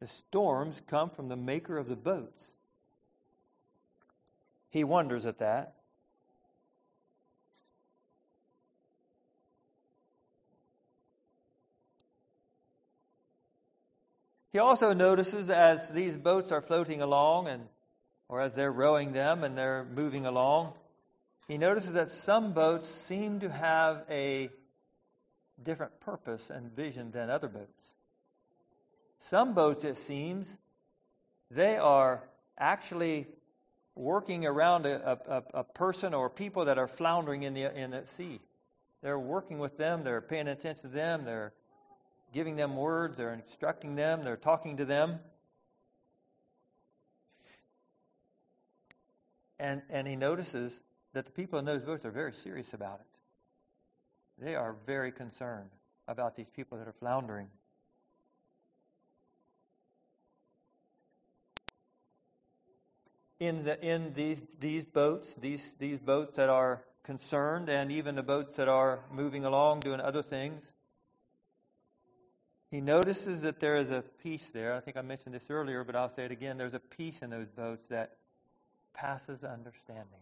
The 0.00 0.06
storms 0.06 0.80
come 0.86 1.10
from 1.10 1.28
the 1.28 1.36
maker 1.36 1.76
of 1.76 1.88
the 1.88 1.96
boats. 1.96 2.52
He 4.70 4.84
wonders 4.84 5.26
at 5.26 5.38
that. 5.38 5.74
He 14.52 14.58
also 14.58 14.92
notices 14.92 15.50
as 15.50 15.90
these 15.90 16.16
boats 16.16 16.50
are 16.52 16.62
floating 16.62 17.02
along 17.02 17.48
and 17.48 17.68
or 18.28 18.40
as 18.40 18.54
they're 18.54 18.72
rowing 18.72 19.12
them 19.12 19.42
and 19.42 19.56
they're 19.56 19.84
moving 19.84 20.26
along, 20.26 20.74
he 21.46 21.56
notices 21.56 21.94
that 21.94 22.10
some 22.10 22.52
boats 22.52 22.88
seem 22.88 23.40
to 23.40 23.50
have 23.50 24.04
a 24.10 24.50
different 25.62 25.98
purpose 26.00 26.50
and 26.50 26.70
vision 26.72 27.10
than 27.10 27.30
other 27.30 27.48
boats. 27.48 27.94
Some 29.18 29.54
boats, 29.54 29.84
it 29.84 29.96
seems, 29.96 30.58
they 31.50 31.76
are 31.76 32.22
actually 32.56 33.26
working 33.94 34.46
around 34.46 34.86
a, 34.86 35.18
a, 35.28 35.58
a, 35.58 35.64
person 35.64 36.14
or 36.14 36.30
people 36.30 36.66
that 36.66 36.78
are 36.78 36.86
floundering 36.86 37.42
in 37.42 37.54
the, 37.54 37.76
in 37.76 37.90
the 37.90 38.06
sea. 38.06 38.40
They're 39.02 39.18
working 39.18 39.58
with 39.58 39.76
them, 39.76 40.04
they're 40.04 40.20
paying 40.20 40.46
attention 40.46 40.82
to 40.82 40.94
them, 40.94 41.24
they're 41.24 41.52
giving 42.32 42.56
them 42.56 42.76
words, 42.76 43.16
they're 43.16 43.32
instructing 43.32 43.96
them, 43.96 44.22
they're 44.22 44.36
talking 44.36 44.76
to 44.76 44.84
them. 44.84 45.18
And, 49.58 49.82
and 49.90 50.06
he 50.06 50.14
notices 50.14 50.80
that 51.12 51.24
the 51.24 51.32
people 51.32 51.58
in 51.58 51.64
those 51.64 51.82
boats 51.82 52.04
are 52.04 52.10
very 52.12 52.32
serious 52.32 52.72
about 52.74 53.00
it. 53.00 54.44
They 54.44 54.54
are 54.54 54.76
very 54.86 55.10
concerned 55.10 55.70
about 56.06 56.36
these 56.36 56.50
people 56.50 56.78
that 56.78 56.86
are 56.86 56.92
floundering. 56.92 57.48
In, 63.40 63.64
the, 63.64 63.80
in 63.80 64.14
these, 64.14 64.42
these 64.58 64.84
boats, 64.84 65.34
these, 65.34 65.72
these 65.78 66.00
boats 66.00 66.36
that 66.36 66.48
are 66.48 66.82
concerned, 67.04 67.68
and 67.68 67.90
even 67.92 68.14
the 68.14 68.22
boats 68.22 68.56
that 68.56 68.68
are 68.68 69.00
moving 69.10 69.44
along 69.44 69.80
doing 69.80 70.00
other 70.00 70.22
things, 70.22 70.72
he 72.70 72.80
notices 72.80 73.42
that 73.42 73.60
there 73.60 73.76
is 73.76 73.90
a 73.90 74.02
peace 74.22 74.50
there. 74.50 74.74
I 74.74 74.80
think 74.80 74.96
I 74.96 75.02
mentioned 75.02 75.34
this 75.34 75.48
earlier, 75.48 75.84
but 75.84 75.96
I'll 75.96 76.10
say 76.10 76.24
it 76.24 76.30
again. 76.30 76.58
There's 76.58 76.74
a 76.74 76.80
peace 76.80 77.22
in 77.22 77.30
those 77.30 77.48
boats 77.48 77.86
that 77.88 78.16
passes 78.92 79.42
understanding. 79.42 80.20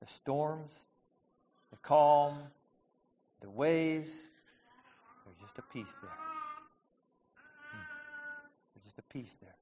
The 0.00 0.06
storms, 0.06 0.72
the 1.70 1.78
calm, 1.78 2.38
the 3.40 3.48
waves, 3.48 4.12
there's 5.24 5.38
just 5.40 5.58
a 5.58 5.62
peace 5.62 5.94
there. 6.02 6.10
Hmm. 7.70 7.78
There's 8.74 8.84
just 8.84 8.98
a 8.98 9.02
peace 9.02 9.36
there. 9.40 9.54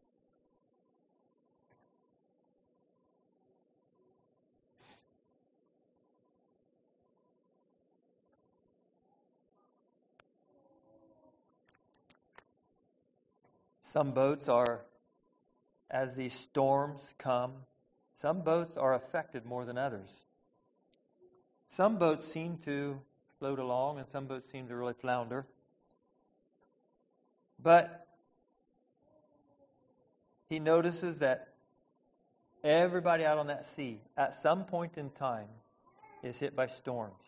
Some 13.87 14.11
boats 14.11 14.49
are, 14.49 14.81
as 15.89 16.17
these 16.17 16.33
storms 16.33 17.15
come, 17.19 17.53
some 18.17 18.41
boats 18.41 18.77
are 18.77 18.93
affected 18.93 19.47
more 19.47 19.65
than 19.65 19.79
others. 19.79 20.25
Some 21.69 21.97
boats 21.97 22.27
seem 22.27 22.59
to 22.65 23.01
float 23.39 23.61
along, 23.61 24.01
and 24.01 24.09
some 24.09 24.27
boats 24.27 24.51
seem 24.51 24.67
to 24.67 24.75
really 24.75 24.93
flounder. 24.93 25.47
But 27.63 28.09
he 30.49 30.59
notices 30.59 31.19
that 31.19 31.55
everybody 32.65 33.25
out 33.25 33.39
on 33.39 33.47
that 33.47 33.67
sea, 33.67 34.01
at 34.17 34.35
some 34.35 34.65
point 34.65 34.99
in 34.99 35.11
time, 35.11 35.47
is 36.25 36.41
hit 36.41 36.57
by 36.57 36.67
storms. 36.67 37.23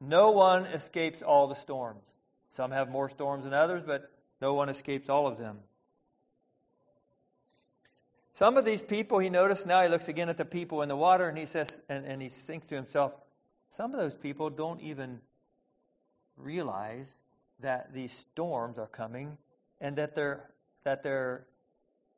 No 0.00 0.30
one 0.30 0.64
escapes 0.64 1.20
all 1.20 1.46
the 1.46 1.54
storms. 1.54 2.04
Some 2.48 2.70
have 2.70 2.88
more 2.88 3.10
storms 3.10 3.44
than 3.44 3.52
others, 3.52 3.82
but 3.82 4.11
no 4.42 4.54
one 4.54 4.68
escapes 4.68 5.08
all 5.08 5.28
of 5.28 5.38
them. 5.38 5.60
Some 8.32 8.56
of 8.56 8.64
these 8.64 8.82
people, 8.82 9.20
he 9.20 9.30
noticed 9.30 9.68
now, 9.68 9.82
he 9.82 9.88
looks 9.88 10.08
again 10.08 10.28
at 10.28 10.36
the 10.36 10.44
people 10.44 10.82
in 10.82 10.88
the 10.88 10.96
water 10.96 11.28
and 11.28 11.38
he 11.38 11.46
says, 11.46 11.80
and, 11.88 12.04
and 12.04 12.20
he 12.20 12.28
thinks 12.28 12.66
to 12.66 12.74
himself, 12.74 13.12
some 13.70 13.94
of 13.94 14.00
those 14.00 14.16
people 14.16 14.50
don't 14.50 14.80
even 14.80 15.20
realize 16.36 17.18
that 17.60 17.94
these 17.94 18.10
storms 18.10 18.78
are 18.78 18.88
coming 18.88 19.38
and 19.80 19.94
that 19.94 20.16
they're, 20.16 20.50
that 20.82 21.04
they're 21.04 21.46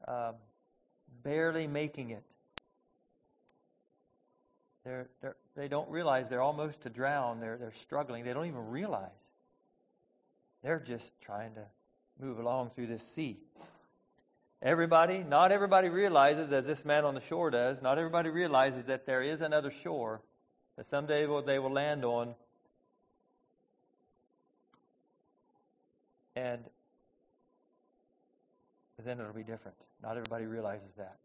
um, 0.08 0.36
barely 1.22 1.66
making 1.66 2.10
it. 2.10 2.24
They're, 4.82 5.08
they're, 5.20 5.36
they 5.56 5.68
don't 5.68 5.90
realize 5.90 6.30
they're 6.30 6.40
almost 6.40 6.84
to 6.84 6.90
drown. 6.90 7.40
They're, 7.40 7.58
they're 7.58 7.72
struggling. 7.72 8.24
They 8.24 8.32
don't 8.32 8.46
even 8.46 8.70
realize. 8.70 9.32
They're 10.62 10.80
just 10.80 11.20
trying 11.20 11.52
to 11.56 11.66
move 12.20 12.38
along 12.38 12.70
through 12.70 12.86
this 12.86 13.06
sea. 13.06 13.38
Everybody, 14.62 15.22
not 15.22 15.52
everybody 15.52 15.88
realizes, 15.90 16.52
as 16.52 16.64
this 16.64 16.84
man 16.84 17.04
on 17.04 17.14
the 17.14 17.20
shore 17.20 17.50
does, 17.50 17.82
not 17.82 17.98
everybody 17.98 18.30
realizes 18.30 18.84
that 18.84 19.04
there 19.04 19.20
is 19.20 19.42
another 19.42 19.70
shore 19.70 20.22
that 20.76 20.86
someday 20.86 21.26
they 21.44 21.58
will 21.58 21.70
land 21.70 22.04
on. 22.04 22.34
And 26.34 26.64
then 29.04 29.20
it'll 29.20 29.32
be 29.34 29.42
different. 29.42 29.76
Not 30.02 30.12
everybody 30.16 30.46
realizes 30.46 30.88
that. 30.96 31.16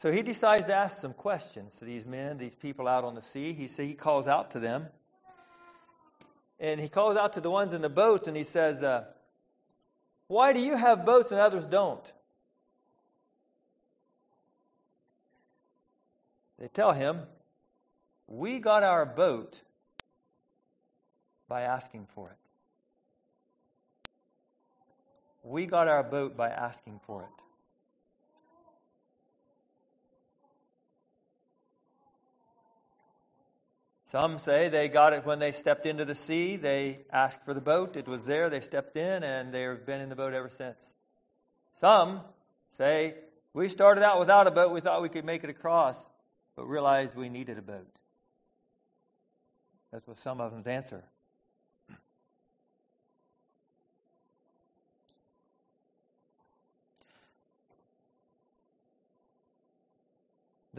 So 0.00 0.10
he 0.10 0.22
decides 0.22 0.64
to 0.64 0.74
ask 0.74 0.98
some 0.98 1.12
questions 1.12 1.74
to 1.74 1.84
these 1.84 2.06
men, 2.06 2.38
these 2.38 2.54
people 2.54 2.88
out 2.88 3.04
on 3.04 3.14
the 3.14 3.20
sea. 3.20 3.52
He 3.52 3.66
he 3.66 3.92
calls 3.92 4.26
out 4.26 4.50
to 4.52 4.58
them, 4.58 4.86
and 6.58 6.80
he 6.80 6.88
calls 6.88 7.18
out 7.18 7.34
to 7.34 7.42
the 7.42 7.50
ones 7.50 7.74
in 7.74 7.82
the 7.82 7.90
boats, 7.90 8.26
and 8.26 8.34
he 8.34 8.44
says, 8.44 8.82
uh, 8.82 9.12
"Why 10.26 10.54
do 10.54 10.60
you 10.60 10.74
have 10.74 11.04
boats 11.04 11.32
and 11.32 11.38
others 11.38 11.66
don't?" 11.66 12.14
They 16.58 16.68
tell 16.68 16.92
him, 16.92 17.26
"We 18.26 18.58
got 18.58 18.82
our 18.82 19.04
boat 19.04 19.60
by 21.46 21.60
asking 21.60 22.06
for 22.06 22.30
it. 22.30 22.38
We 25.42 25.66
got 25.66 25.88
our 25.88 26.02
boat 26.02 26.38
by 26.38 26.48
asking 26.48 27.00
for 27.00 27.24
it." 27.24 27.49
Some 34.10 34.40
say 34.40 34.68
they 34.68 34.88
got 34.88 35.12
it 35.12 35.24
when 35.24 35.38
they 35.38 35.52
stepped 35.52 35.86
into 35.86 36.04
the 36.04 36.16
sea. 36.16 36.56
They 36.56 37.02
asked 37.12 37.44
for 37.44 37.54
the 37.54 37.60
boat. 37.60 37.96
It 37.96 38.08
was 38.08 38.22
there. 38.22 38.50
They 38.50 38.58
stepped 38.58 38.96
in, 38.96 39.22
and 39.22 39.54
they've 39.54 39.86
been 39.86 40.00
in 40.00 40.08
the 40.08 40.16
boat 40.16 40.34
ever 40.34 40.48
since. 40.48 40.96
Some 41.74 42.22
say 42.70 43.14
we 43.54 43.68
started 43.68 44.02
out 44.02 44.18
without 44.18 44.48
a 44.48 44.50
boat. 44.50 44.72
We 44.72 44.80
thought 44.80 45.00
we 45.00 45.08
could 45.08 45.24
make 45.24 45.44
it 45.44 45.50
across, 45.50 46.10
but 46.56 46.64
realized 46.64 47.14
we 47.14 47.28
needed 47.28 47.56
a 47.56 47.62
boat. 47.62 47.86
That's 49.92 50.08
what 50.08 50.18
some 50.18 50.40
of 50.40 50.50
them's 50.50 50.66
answer. 50.66 51.04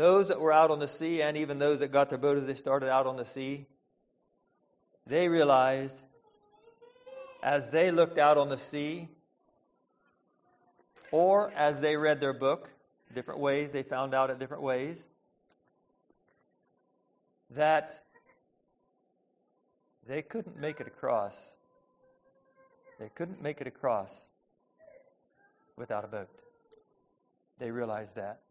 Those 0.02 0.30
that 0.30 0.40
were 0.40 0.52
out 0.52 0.72
on 0.72 0.80
the 0.80 0.88
sea, 0.88 1.22
and 1.22 1.38
even 1.38 1.60
those 1.60 1.78
that 1.78 1.90
got 1.90 2.10
their 2.10 2.18
boat 2.18 2.36
as 2.36 2.48
they 2.48 2.56
started 2.56 2.90
out 2.90 3.06
on 3.06 3.18
the 3.18 3.24
sea, 3.24 3.68
they 5.06 5.30
realized 5.30 6.02
as 7.44 7.70
they 7.70 7.92
looked 7.92 8.18
out 8.18 8.36
on 8.36 8.50
the 8.50 8.58
sea, 8.58 9.10
or 11.12 11.52
as 11.56 11.82
they 11.82 11.98
read 11.98 12.20
their 12.20 12.34
book, 12.34 12.72
different 13.14 13.42
ways, 13.42 13.70
they 13.70 13.84
found 13.84 14.16
out 14.16 14.32
at 14.32 14.40
different 14.40 14.64
ways, 14.64 15.06
that 17.52 18.02
they 20.08 20.24
couldn't 20.24 20.60
make 20.60 20.80
it 20.80 20.88
across. 20.88 21.40
They 23.00 23.10
couldn't 23.10 23.40
make 23.40 23.62
it 23.62 23.68
across 23.68 24.30
without 25.78 26.04
a 26.04 26.08
boat. 26.08 26.30
They 27.60 27.70
realized 27.70 28.16
that. 28.16 28.42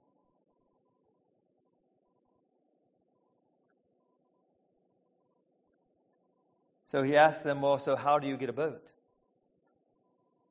So 6.91 7.05
he 7.05 7.17
asked 7.17 7.45
them, 7.45 7.61
Well, 7.61 7.79
so 7.79 7.95
how 7.95 8.19
do 8.19 8.27
you 8.27 8.37
get 8.37 8.49
a 8.49 8.53
boat? 8.53 8.91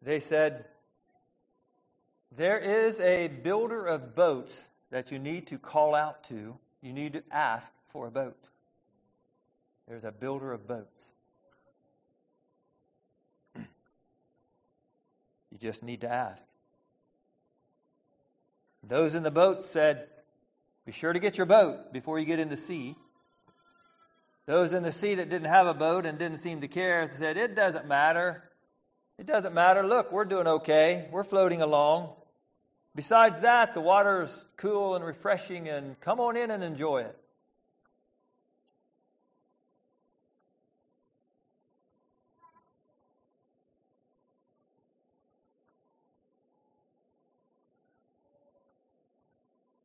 They 0.01 0.21
said, 0.21 0.63
There 2.31 2.57
is 2.57 2.97
a 3.01 3.27
builder 3.27 3.85
of 3.85 4.15
boats 4.15 4.69
that 4.89 5.11
you 5.11 5.19
need 5.19 5.47
to 5.47 5.57
call 5.57 5.93
out 5.93 6.23
to. 6.25 6.57
You 6.81 6.93
need 6.93 7.11
to 7.11 7.23
ask 7.29 7.73
for 7.87 8.07
a 8.07 8.11
boat. 8.11 8.37
There's 9.85 10.05
a 10.05 10.13
builder 10.13 10.53
of 10.53 10.65
boats. 10.65 11.13
You 13.57 15.57
just 15.59 15.83
need 15.83 15.99
to 16.01 16.09
ask. 16.09 16.47
Those 18.81 19.13
in 19.13 19.23
the 19.23 19.31
boat 19.31 19.61
said, 19.61 20.07
Be 20.85 20.93
sure 20.93 21.11
to 21.11 21.19
get 21.19 21.35
your 21.35 21.47
boat 21.47 21.91
before 21.91 22.17
you 22.17 22.25
get 22.25 22.39
in 22.39 22.47
the 22.47 22.55
sea. 22.55 22.95
Those 24.49 24.73
in 24.73 24.81
the 24.81 24.91
sea 24.91 25.13
that 25.13 25.29
didn't 25.29 25.47
have 25.47 25.67
a 25.67 25.75
boat 25.75 26.07
and 26.07 26.17
didn't 26.17 26.39
seem 26.39 26.61
to 26.61 26.67
care 26.67 27.07
said, 27.11 27.37
It 27.37 27.55
doesn't 27.55 27.87
matter. 27.87 28.49
It 29.19 29.27
doesn't 29.27 29.53
matter. 29.53 29.85
Look, 29.85 30.11
we're 30.11 30.25
doing 30.25 30.47
okay. 30.47 31.07
We're 31.11 31.23
floating 31.23 31.61
along. 31.61 32.15
Besides 32.95 33.41
that, 33.41 33.75
the 33.75 33.81
water's 33.81 34.49
cool 34.57 34.95
and 34.95 35.05
refreshing, 35.05 35.69
and 35.69 35.99
come 35.99 36.19
on 36.19 36.35
in 36.35 36.49
and 36.49 36.63
enjoy 36.63 37.01
it. 37.01 37.15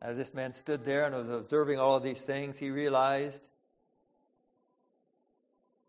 As 0.01 0.17
this 0.17 0.33
man 0.33 0.55
stood 0.55 0.87
there 0.87 1.05
and 1.05 1.15
was 1.15 1.29
observing 1.29 1.79
all 1.79 1.97
of 1.97 2.03
these 2.03 2.25
things, 2.25 2.59
he 2.59 2.71
realized 2.71 3.47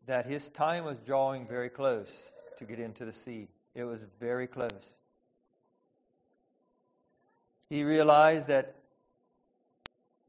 that 0.05 0.25
his 0.25 0.49
time 0.49 0.85
was 0.85 0.99
drawing 0.99 1.47
very 1.47 1.69
close 1.69 2.31
to 2.57 2.65
get 2.65 2.79
into 2.79 3.05
the 3.05 3.13
sea. 3.13 3.47
It 3.73 3.83
was 3.83 4.05
very 4.19 4.47
close. 4.47 4.99
He 7.69 7.83
realized 7.83 8.47
that 8.47 8.75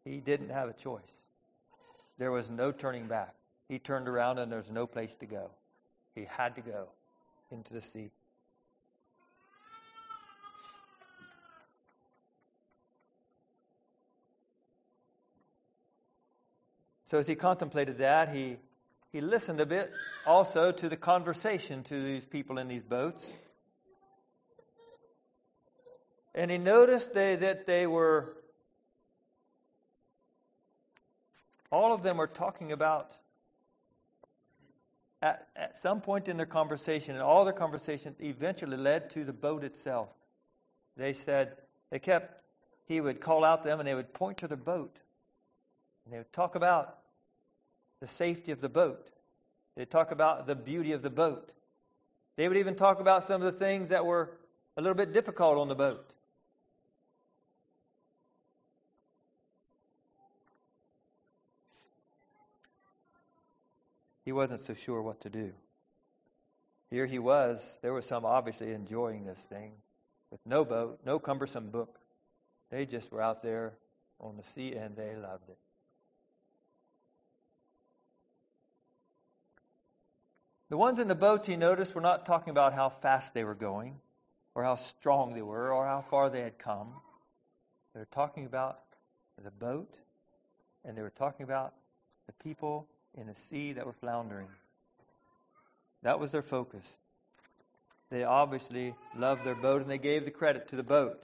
he 0.05 0.19
didn't 0.19 0.51
have 0.51 0.69
a 0.69 0.73
choice. 0.73 1.03
There 2.19 2.33
was 2.33 2.49
no 2.49 2.73
turning 2.73 3.07
back. 3.07 3.35
He 3.69 3.79
turned 3.79 4.09
around 4.09 4.39
and 4.39 4.51
there's 4.51 4.71
no 4.71 4.87
place 4.87 5.17
to 5.19 5.27
go. 5.27 5.51
He 6.15 6.25
had 6.25 6.55
to 6.55 6.63
go 6.63 6.89
into 7.51 7.75
the 7.75 7.83
sea. 7.83 8.11
So 17.05 17.19
as 17.19 17.29
he 17.29 17.37
contemplated 17.37 17.99
that, 17.99 18.35
he 18.35 18.57
he 19.17 19.23
listened 19.23 19.59
a 19.63 19.65
bit 19.65 19.91
also 20.27 20.71
to 20.71 20.91
the 20.91 20.97
conversation 20.97 21.83
to 21.85 22.03
these 22.03 22.27
people 22.27 22.59
in 22.59 22.69
these 22.69 22.83
boats. 22.83 23.33
And 26.35 26.51
he 26.51 26.59
noticed 26.59 27.15
they, 27.15 27.35
that 27.37 27.67
they 27.67 27.87
were, 27.87 28.37
all 31.73 31.95
of 31.95 32.03
them 32.03 32.19
were 32.19 32.27
talking 32.27 32.73
about, 32.73 33.15
at, 35.23 35.49
at 35.57 35.79
some 35.79 36.03
point 36.03 36.29
in 36.29 36.37
their 36.37 36.45
conversation, 36.45 37.15
and 37.15 37.23
all 37.23 37.47
their 37.47 37.55
conversation 37.55 38.15
eventually 38.21 38.77
led 38.77 39.09
to 39.09 39.25
the 39.25 39.33
boat 39.33 39.65
itself. 39.65 40.11
They 40.95 41.15
said, 41.15 41.57
they 41.89 42.01
kept, 42.01 42.45
he 42.85 43.01
would 43.01 43.23
call 43.23 43.45
out 43.45 43.63
to 43.63 43.69
them 43.69 43.81
and 43.81 43.89
they 43.89 43.95
would 43.95 44.13
point 44.13 44.37
to 44.39 44.47
the 44.47 44.59
boat. 44.59 45.01
And 46.05 46.13
they 46.13 46.19
would 46.19 46.35
talk 46.35 46.55
about 46.55 46.99
the 48.01 48.07
safety 48.07 48.53
of 48.53 48.61
the 48.61 48.69
boat. 48.69 49.09
They 49.77 49.85
talk 49.85 50.11
about 50.11 50.47
the 50.47 50.55
beauty 50.55 50.93
of 50.93 51.03
the 51.03 51.11
boat. 51.11 51.53
They 52.37 52.49
would 52.49 52.57
even 52.57 52.75
talk 52.75 53.01
about 53.01 53.25
some 53.25 53.43
of 53.43 53.53
the 53.53 53.59
things 53.59 53.89
that 53.89 54.05
were 54.05 54.31
a 54.77 54.83
little 54.83 54.97
bit 54.97 55.13
difficult 55.13 55.59
on 55.59 55.69
the 55.69 55.75
boat. 55.75 56.11
He 64.25 64.33
wasn't 64.33 64.61
so 64.61 64.75
sure 64.75 65.01
what 65.01 65.21
to 65.21 65.31
do. 65.31 65.53
Here 66.91 67.07
he 67.07 67.19
was. 67.19 67.79
There 67.81 67.93
was 67.93 68.07
some 68.07 68.25
obviously 68.25 68.73
enjoying 68.73 69.25
this 69.25 69.39
thing. 69.39 69.73
with 70.31 70.41
no 70.45 70.65
boat, 70.65 70.99
no 71.07 71.21
cumbersome 71.21 71.71
book. 71.71 72.01
They 72.71 72.85
just 72.85 73.13
were 73.13 73.23
out 73.23 73.43
there 73.43 73.75
on 74.21 74.37
the 74.37 74.43
sea 74.43 74.75
and 74.75 74.97
they 74.97 75.15
loved 75.15 75.49
it. 75.49 75.59
The 80.69 80.77
ones 80.77 80.99
in 80.99 81.09
the 81.09 81.15
boats 81.15 81.47
he 81.47 81.57
noticed 81.57 81.95
were 81.95 82.01
not 82.01 82.27
talking 82.27 82.51
about 82.51 82.73
how 82.73 82.89
fast 82.89 83.35
they 83.35 83.45
were 83.45 83.55
going, 83.55 84.01
or 84.55 84.65
how 84.65 84.75
strong 84.75 85.35
they 85.35 85.43
were, 85.43 85.73
or 85.73 85.87
how 85.87 86.01
far 86.01 86.29
they 86.29 86.41
had 86.41 86.59
come. 86.59 86.89
They 87.95 88.01
were 88.01 88.09
talking 88.11 88.47
about 88.47 88.81
the 89.43 89.51
boat, 89.51 89.99
and 90.85 90.97
they 90.97 91.03
were 91.03 91.11
talking 91.11 91.45
about 91.45 91.75
the 92.27 92.33
people 92.33 92.89
in 93.17 93.27
the 93.27 93.35
sea 93.35 93.73
that 93.75 93.87
were 93.87 93.93
floundering. 93.93 94.49
That 96.03 96.21
was 96.21 96.31
their 96.31 96.43
focus. 96.43 96.99
They 98.11 98.25
obviously 98.25 98.95
loved 99.17 99.45
their 99.45 99.55
boat 99.55 99.83
and 99.83 99.91
they 99.91 99.99
gave 99.99 100.25
the 100.25 100.31
credit 100.31 100.69
to 100.69 100.77
the 100.77 100.83
boat. 100.83 101.21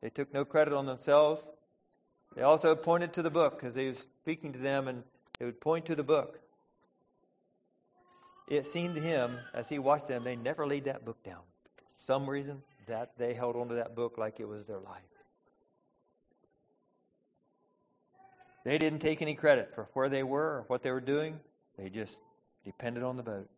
They 0.00 0.10
took 0.10 0.32
no 0.32 0.44
credit 0.44 0.72
on 0.72 0.86
themselves. 0.86 1.48
They 2.36 2.42
also 2.42 2.76
pointed 2.76 3.12
to 3.14 3.22
the 3.22 3.30
book 3.30 3.58
because 3.58 3.74
they 3.74 3.88
were 3.88 3.94
speaking 3.94 4.52
to 4.52 4.58
them 4.58 4.86
and 4.86 5.02
they 5.38 5.44
would 5.44 5.60
point 5.60 5.86
to 5.86 5.96
the 5.96 6.04
book. 6.04 6.40
It 8.48 8.64
seemed 8.64 8.94
to 8.94 9.00
him, 9.00 9.38
as 9.52 9.68
he 9.68 9.78
watched 9.78 10.06
them, 10.06 10.22
they 10.22 10.36
never 10.36 10.66
laid 10.66 10.84
that 10.84 11.04
book 11.04 11.22
down. 11.24 11.42
For 11.76 11.82
some 12.04 12.30
reason, 12.30 12.62
that 12.86 13.12
they 13.18 13.34
held 13.34 13.56
onto 13.56 13.74
that 13.74 13.96
book 13.96 14.18
like 14.18 14.38
it 14.38 14.46
was 14.46 14.64
their 14.64 14.78
life. 14.78 15.02
They 18.64 18.78
didn't 18.78 19.00
take 19.00 19.20
any 19.22 19.34
credit 19.34 19.74
for 19.74 19.88
where 19.92 20.08
they 20.08 20.22
were 20.22 20.58
or 20.58 20.64
what 20.68 20.82
they 20.82 20.90
were 20.90 21.00
doing. 21.00 21.40
They 21.76 21.88
just 21.88 22.16
depended 22.64 23.02
on 23.02 23.16
the 23.16 23.22
boat. 23.22 23.48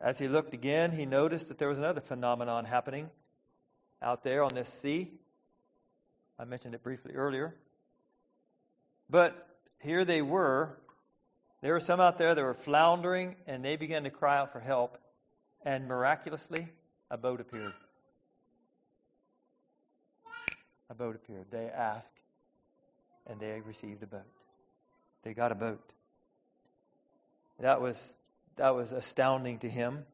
As 0.00 0.18
he 0.18 0.28
looked 0.28 0.54
again, 0.54 0.92
he 0.92 1.06
noticed 1.06 1.48
that 1.48 1.58
there 1.58 1.68
was 1.68 1.78
another 1.78 2.00
phenomenon 2.00 2.64
happening 2.66 3.10
out 4.04 4.22
there 4.22 4.44
on 4.44 4.54
this 4.54 4.68
sea. 4.68 5.10
I 6.38 6.44
mentioned 6.44 6.74
it 6.74 6.82
briefly 6.82 7.14
earlier. 7.14 7.54
But 9.08 9.48
here 9.80 10.04
they 10.04 10.22
were. 10.22 10.78
There 11.62 11.72
were 11.72 11.80
some 11.80 12.00
out 12.00 12.18
there 12.18 12.34
that 12.34 12.42
were 12.42 12.54
floundering, 12.54 13.36
and 13.46 13.64
they 13.64 13.76
began 13.76 14.04
to 14.04 14.10
cry 14.10 14.38
out 14.38 14.52
for 14.52 14.60
help. 14.60 14.98
And 15.64 15.88
miraculously, 15.88 16.68
a 17.10 17.16
boat 17.16 17.40
appeared. 17.40 17.72
A 20.90 20.94
boat 20.94 21.16
appeared. 21.16 21.46
They 21.50 21.66
asked, 21.66 22.20
and 23.26 23.40
they 23.40 23.62
received 23.62 24.02
a 24.02 24.06
boat. 24.06 24.26
They 25.22 25.32
got 25.32 25.50
a 25.50 25.54
boat. 25.54 25.92
That 27.58 27.80
was 27.80 28.18
that 28.56 28.74
was 28.74 28.92
astounding 28.92 29.58
to 29.60 29.68
him. 29.68 30.04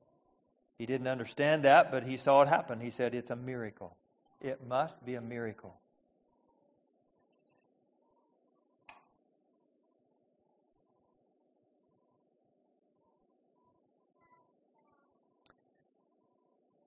He 0.81 0.87
didn't 0.87 1.09
understand 1.09 1.63
that, 1.65 1.93
but 1.93 2.05
he 2.05 2.17
saw 2.17 2.41
it 2.41 2.49
happen. 2.49 2.81
He 2.81 2.89
said, 2.89 3.15
It's 3.15 3.31
a 3.31 3.37
miracle. 3.37 3.99
It 4.41 4.67
must 4.67 5.05
be 5.05 5.15
a 5.15 5.21
miracle. 5.21 5.79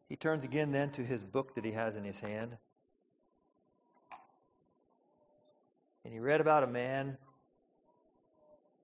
He 0.09 0.15
turns 0.15 0.43
again 0.43 0.71
then 0.71 0.89
to 0.93 1.03
his 1.03 1.23
book 1.23 1.53
that 1.53 1.63
he 1.63 1.73
has 1.73 1.95
in 1.95 2.03
his 2.03 2.19
hand. 2.19 2.57
And 6.03 6.11
he 6.11 6.19
read 6.19 6.41
about 6.41 6.63
a 6.63 6.67
man 6.67 7.19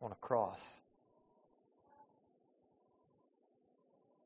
on 0.03 0.11
a 0.11 0.15
cross. 0.21 0.81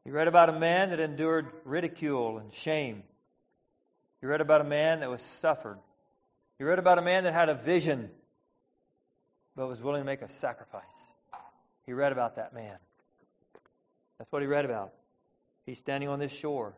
He 0.03 0.11
read 0.11 0.27
about 0.27 0.49
a 0.49 0.53
man 0.53 0.89
that 0.89 0.99
endured 0.99 1.51
ridicule 1.63 2.37
and 2.37 2.51
shame. 2.51 3.03
He 4.19 4.27
read 4.27 4.41
about 4.41 4.61
a 4.61 4.65
man 4.65 4.99
that 4.99 5.09
was 5.09 5.21
suffered. 5.21 5.79
He 6.57 6.63
read 6.63 6.79
about 6.79 6.97
a 6.97 7.01
man 7.01 7.23
that 7.23 7.33
had 7.33 7.49
a 7.49 7.55
vision 7.55 8.09
but 9.55 9.67
was 9.67 9.81
willing 9.81 10.01
to 10.01 10.05
make 10.05 10.21
a 10.21 10.27
sacrifice. 10.27 10.83
He 11.85 11.93
read 11.93 12.11
about 12.11 12.35
that 12.35 12.53
man. 12.53 12.77
That's 14.17 14.31
what 14.31 14.41
he 14.41 14.47
read 14.47 14.65
about. 14.65 14.93
He's 15.65 15.77
standing 15.77 16.09
on 16.09 16.19
this 16.19 16.31
shore, 16.31 16.75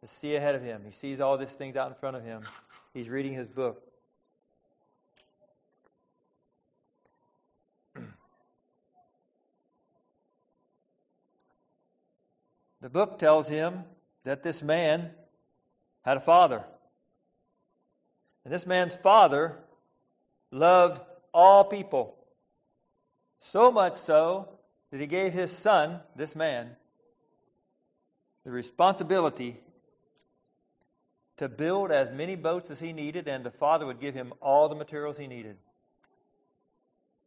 the 0.00 0.08
sea 0.08 0.36
ahead 0.36 0.54
of 0.54 0.62
him. 0.62 0.82
He 0.84 0.92
sees 0.92 1.20
all 1.20 1.36
these 1.38 1.52
things 1.52 1.76
out 1.76 1.88
in 1.88 1.94
front 1.94 2.16
of 2.16 2.24
him. 2.24 2.42
He's 2.94 3.08
reading 3.08 3.32
his 3.32 3.48
book. 3.48 3.89
The 12.80 12.88
book 12.90 13.18
tells 13.18 13.48
him 13.48 13.84
that 14.24 14.42
this 14.42 14.62
man 14.62 15.10
had 16.02 16.16
a 16.16 16.20
father. 16.20 16.64
And 18.44 18.52
this 18.52 18.66
man's 18.66 18.94
father 18.94 19.58
loved 20.50 21.00
all 21.32 21.64
people. 21.64 22.16
So 23.38 23.70
much 23.70 23.94
so 23.94 24.48
that 24.90 25.00
he 25.00 25.06
gave 25.06 25.32
his 25.32 25.50
son, 25.50 26.00
this 26.16 26.34
man, 26.34 26.76
the 28.44 28.50
responsibility 28.50 29.58
to 31.36 31.48
build 31.48 31.90
as 31.90 32.10
many 32.10 32.36
boats 32.36 32.70
as 32.70 32.80
he 32.80 32.92
needed, 32.92 33.28
and 33.28 33.44
the 33.44 33.50
father 33.50 33.86
would 33.86 34.00
give 34.00 34.14
him 34.14 34.32
all 34.42 34.68
the 34.68 34.74
materials 34.74 35.16
he 35.16 35.26
needed. 35.26 35.56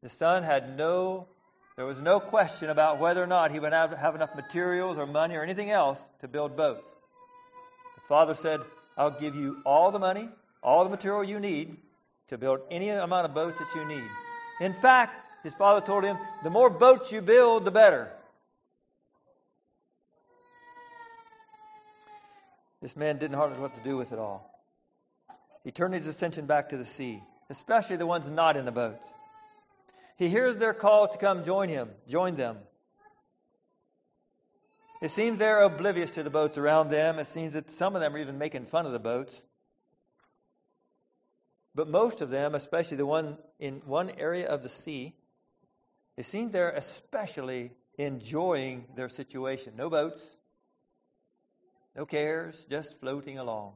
The 0.04 0.10
son 0.10 0.44
had 0.44 0.78
no 0.78 1.30
there 1.76 1.86
was 1.86 2.00
no 2.00 2.20
question 2.20 2.70
about 2.70 3.00
whether 3.00 3.24
or 3.24 3.28
not 3.28 3.52
he 3.52 3.60
would 3.60 3.74
have, 3.74 3.92
have 3.92 4.16
enough 4.16 4.36
materials 4.36 4.98
or 4.98 5.06
money 5.08 5.36
or 5.36 5.44
anything 5.44 5.70
else 5.70 6.02
to 6.22 6.28
build 6.28 6.56
boats. 6.56 6.90
The 7.96 8.02
father 8.08 8.36
said, 8.36 8.62
I'll 8.98 9.20
give 9.20 9.36
you 9.36 9.62
all 9.66 9.92
the 9.92 10.00
money, 10.00 10.30
all 10.62 10.84
the 10.84 10.90
material 10.90 11.24
you 11.24 11.40
need 11.40 11.78
to 12.28 12.38
build 12.38 12.62
any 12.70 12.90
amount 12.90 13.26
of 13.26 13.34
boats 13.34 13.58
that 13.60 13.68
you 13.76 13.86
need. 13.86 14.04
In 14.62 14.74
fact, 14.74 15.20
his 15.44 15.54
father 15.56 15.86
told 15.86 16.04
him, 16.04 16.18
the 16.44 16.50
more 16.50 16.70
boats 16.70 17.12
you 17.12 17.22
build, 17.22 17.66
the 17.66 17.72
better. 17.72 18.12
This 22.82 22.96
man 22.96 23.18
didn't 23.18 23.38
hardly 23.38 23.56
know 23.56 23.64
what 23.64 23.76
to 23.76 23.90
do 23.90 23.98
with 23.98 24.12
it 24.12 24.20
all. 24.20 24.50
He 25.64 25.72
turned 25.72 25.94
his 25.94 26.08
attention 26.08 26.46
back 26.46 26.70
to 26.70 26.78
the 26.78 26.86
sea, 26.86 27.22
especially 27.50 27.96
the 27.96 28.06
ones 28.06 28.30
not 28.30 28.58
in 28.58 28.66
the 28.66 28.72
boats. 28.72 29.06
He 30.18 30.30
hears 30.30 30.58
their 30.58 30.74
call 30.74 31.08
to 31.08 31.18
come 31.18 31.44
join 31.44 31.70
him, 31.70 31.90
join 32.08 32.36
them. 32.36 32.58
It 35.02 35.12
seems 35.12 35.38
they're 35.38 35.64
oblivious 35.64 36.12
to 36.12 36.24
the 36.24 36.30
boats 36.30 36.58
around 36.58 36.90
them. 36.90 37.20
It 37.20 37.28
seems 37.28 37.54
that 37.54 37.70
some 37.70 37.96
of 37.96 38.02
them 38.02 38.16
are 38.16 38.20
even 38.20 38.38
making 38.38 38.68
fun 38.68 38.86
of 38.86 38.94
the 38.94 39.00
boats. 39.00 39.44
But 41.76 41.90
most 41.90 42.22
of 42.22 42.30
them, 42.30 42.56
especially 42.56 42.98
the 42.98 43.06
one 43.06 43.38
in 43.60 43.82
one 43.86 44.12
area 44.12 44.48
of 44.48 44.64
the 44.64 44.70
sea, 44.70 45.16
it 46.16 46.26
seems 46.26 46.52
they're 46.52 46.70
especially 46.70 47.72
enjoying 47.98 48.86
their 48.96 49.10
situation. 49.10 49.74
No 49.76 49.90
boats, 49.90 50.38
no 51.96 52.06
cares, 52.06 52.66
just 52.70 53.00
floating 53.00 53.38
along. 53.38 53.74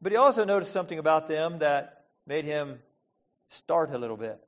But 0.00 0.12
he 0.12 0.16
also 0.16 0.44
noticed 0.44 0.72
something 0.72 0.98
about 0.98 1.26
them 1.28 1.58
that 1.58 2.04
made 2.26 2.44
him 2.44 2.80
start 3.48 3.90
a 3.92 3.98
little 3.98 4.16
bit. 4.16 4.38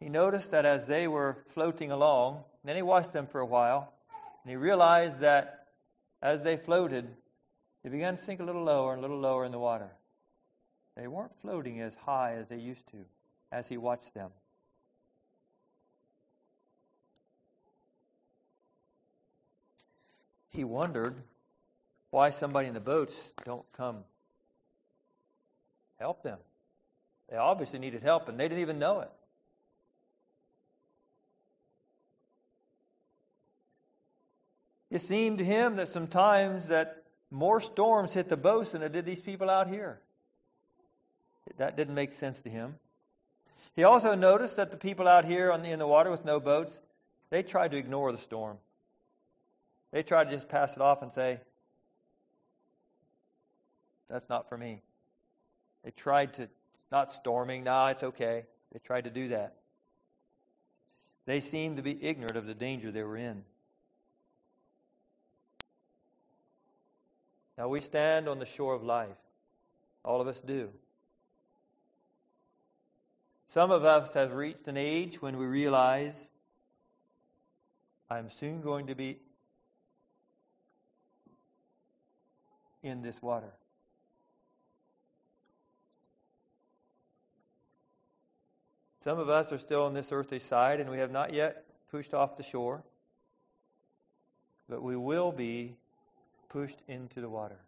He 0.00 0.08
noticed 0.08 0.50
that 0.50 0.64
as 0.64 0.86
they 0.86 1.06
were 1.06 1.44
floating 1.48 1.90
along, 1.90 2.44
then 2.64 2.76
he 2.76 2.82
watched 2.82 3.12
them 3.12 3.26
for 3.26 3.40
a 3.40 3.46
while, 3.46 3.92
and 4.42 4.50
he 4.50 4.56
realized 4.56 5.20
that 5.20 5.68
as 6.20 6.42
they 6.42 6.56
floated, 6.56 7.08
they 7.82 7.90
began 7.90 8.16
to 8.16 8.22
sink 8.22 8.40
a 8.40 8.44
little 8.44 8.64
lower 8.64 8.92
and 8.92 8.98
a 9.00 9.02
little 9.02 9.18
lower 9.18 9.44
in 9.44 9.52
the 9.52 9.58
water. 9.58 9.90
They 10.96 11.06
weren't 11.06 11.36
floating 11.40 11.80
as 11.80 11.94
high 11.94 12.34
as 12.34 12.48
they 12.48 12.56
used 12.56 12.88
to 12.88 13.04
as 13.50 13.68
he 13.68 13.76
watched 13.76 14.14
them. 14.14 14.30
He 20.50 20.64
wondered 20.64 21.16
why 22.12 22.28
somebody 22.28 22.68
in 22.68 22.74
the 22.74 22.80
boats 22.80 23.32
don't 23.44 23.64
come 23.72 24.04
help 25.98 26.22
them. 26.22 26.38
They 27.30 27.36
obviously 27.36 27.78
needed 27.78 28.02
help 28.02 28.28
and 28.28 28.38
they 28.38 28.48
didn't 28.48 28.60
even 28.60 28.78
know 28.78 29.00
it. 29.00 29.10
It 34.90 35.00
seemed 35.00 35.38
to 35.38 35.44
him 35.44 35.76
that 35.76 35.88
sometimes 35.88 36.68
that 36.68 37.04
more 37.30 37.60
storms 37.60 38.12
hit 38.12 38.28
the 38.28 38.36
boats 38.36 38.72
than 38.72 38.82
it 38.82 38.92
did 38.92 39.06
these 39.06 39.22
people 39.22 39.48
out 39.48 39.68
here. 39.68 39.98
That 41.56 41.78
didn't 41.78 41.94
make 41.94 42.12
sense 42.12 42.42
to 42.42 42.50
him. 42.50 42.74
He 43.74 43.84
also 43.84 44.14
noticed 44.14 44.56
that 44.56 44.70
the 44.70 44.76
people 44.76 45.08
out 45.08 45.24
here 45.24 45.56
the, 45.56 45.70
in 45.70 45.78
the 45.78 45.86
water 45.86 46.10
with 46.10 46.26
no 46.26 46.40
boats, 46.40 46.78
they 47.30 47.42
tried 47.42 47.70
to 47.70 47.78
ignore 47.78 48.12
the 48.12 48.18
storm. 48.18 48.58
They 49.92 50.02
tried 50.02 50.24
to 50.24 50.30
just 50.32 50.50
pass 50.50 50.76
it 50.76 50.82
off 50.82 51.00
and 51.00 51.10
say, 51.10 51.40
That's 54.12 54.28
not 54.28 54.46
for 54.46 54.58
me. 54.58 54.82
They 55.82 55.90
tried 55.90 56.34
to, 56.34 56.42
it's 56.42 56.92
not 56.92 57.10
storming. 57.10 57.64
No, 57.64 57.86
it's 57.86 58.02
okay. 58.02 58.44
They 58.70 58.78
tried 58.78 59.04
to 59.04 59.10
do 59.10 59.28
that. 59.28 59.56
They 61.24 61.40
seemed 61.40 61.78
to 61.78 61.82
be 61.82 61.96
ignorant 62.04 62.36
of 62.36 62.44
the 62.44 62.52
danger 62.52 62.90
they 62.90 63.02
were 63.02 63.16
in. 63.16 63.42
Now 67.56 67.68
we 67.68 67.80
stand 67.80 68.28
on 68.28 68.38
the 68.38 68.44
shore 68.44 68.74
of 68.74 68.82
life. 68.82 69.16
All 70.04 70.20
of 70.20 70.28
us 70.28 70.42
do. 70.42 70.68
Some 73.46 73.70
of 73.70 73.82
us 73.82 74.12
have 74.12 74.34
reached 74.34 74.68
an 74.68 74.76
age 74.76 75.22
when 75.22 75.38
we 75.38 75.46
realize 75.46 76.30
I'm 78.10 78.28
soon 78.28 78.60
going 78.60 78.88
to 78.88 78.94
be 78.94 79.20
in 82.82 83.00
this 83.00 83.22
water. 83.22 83.54
Some 89.02 89.18
of 89.18 89.28
us 89.28 89.50
are 89.50 89.58
still 89.58 89.82
on 89.82 89.94
this 89.94 90.12
earthly 90.12 90.38
side 90.38 90.78
and 90.78 90.88
we 90.88 90.98
have 90.98 91.10
not 91.10 91.34
yet 91.34 91.64
pushed 91.90 92.14
off 92.14 92.36
the 92.36 92.44
shore, 92.44 92.84
but 94.68 94.80
we 94.80 94.94
will 94.94 95.32
be 95.32 95.74
pushed 96.48 96.78
into 96.86 97.20
the 97.20 97.28
water. 97.28 97.58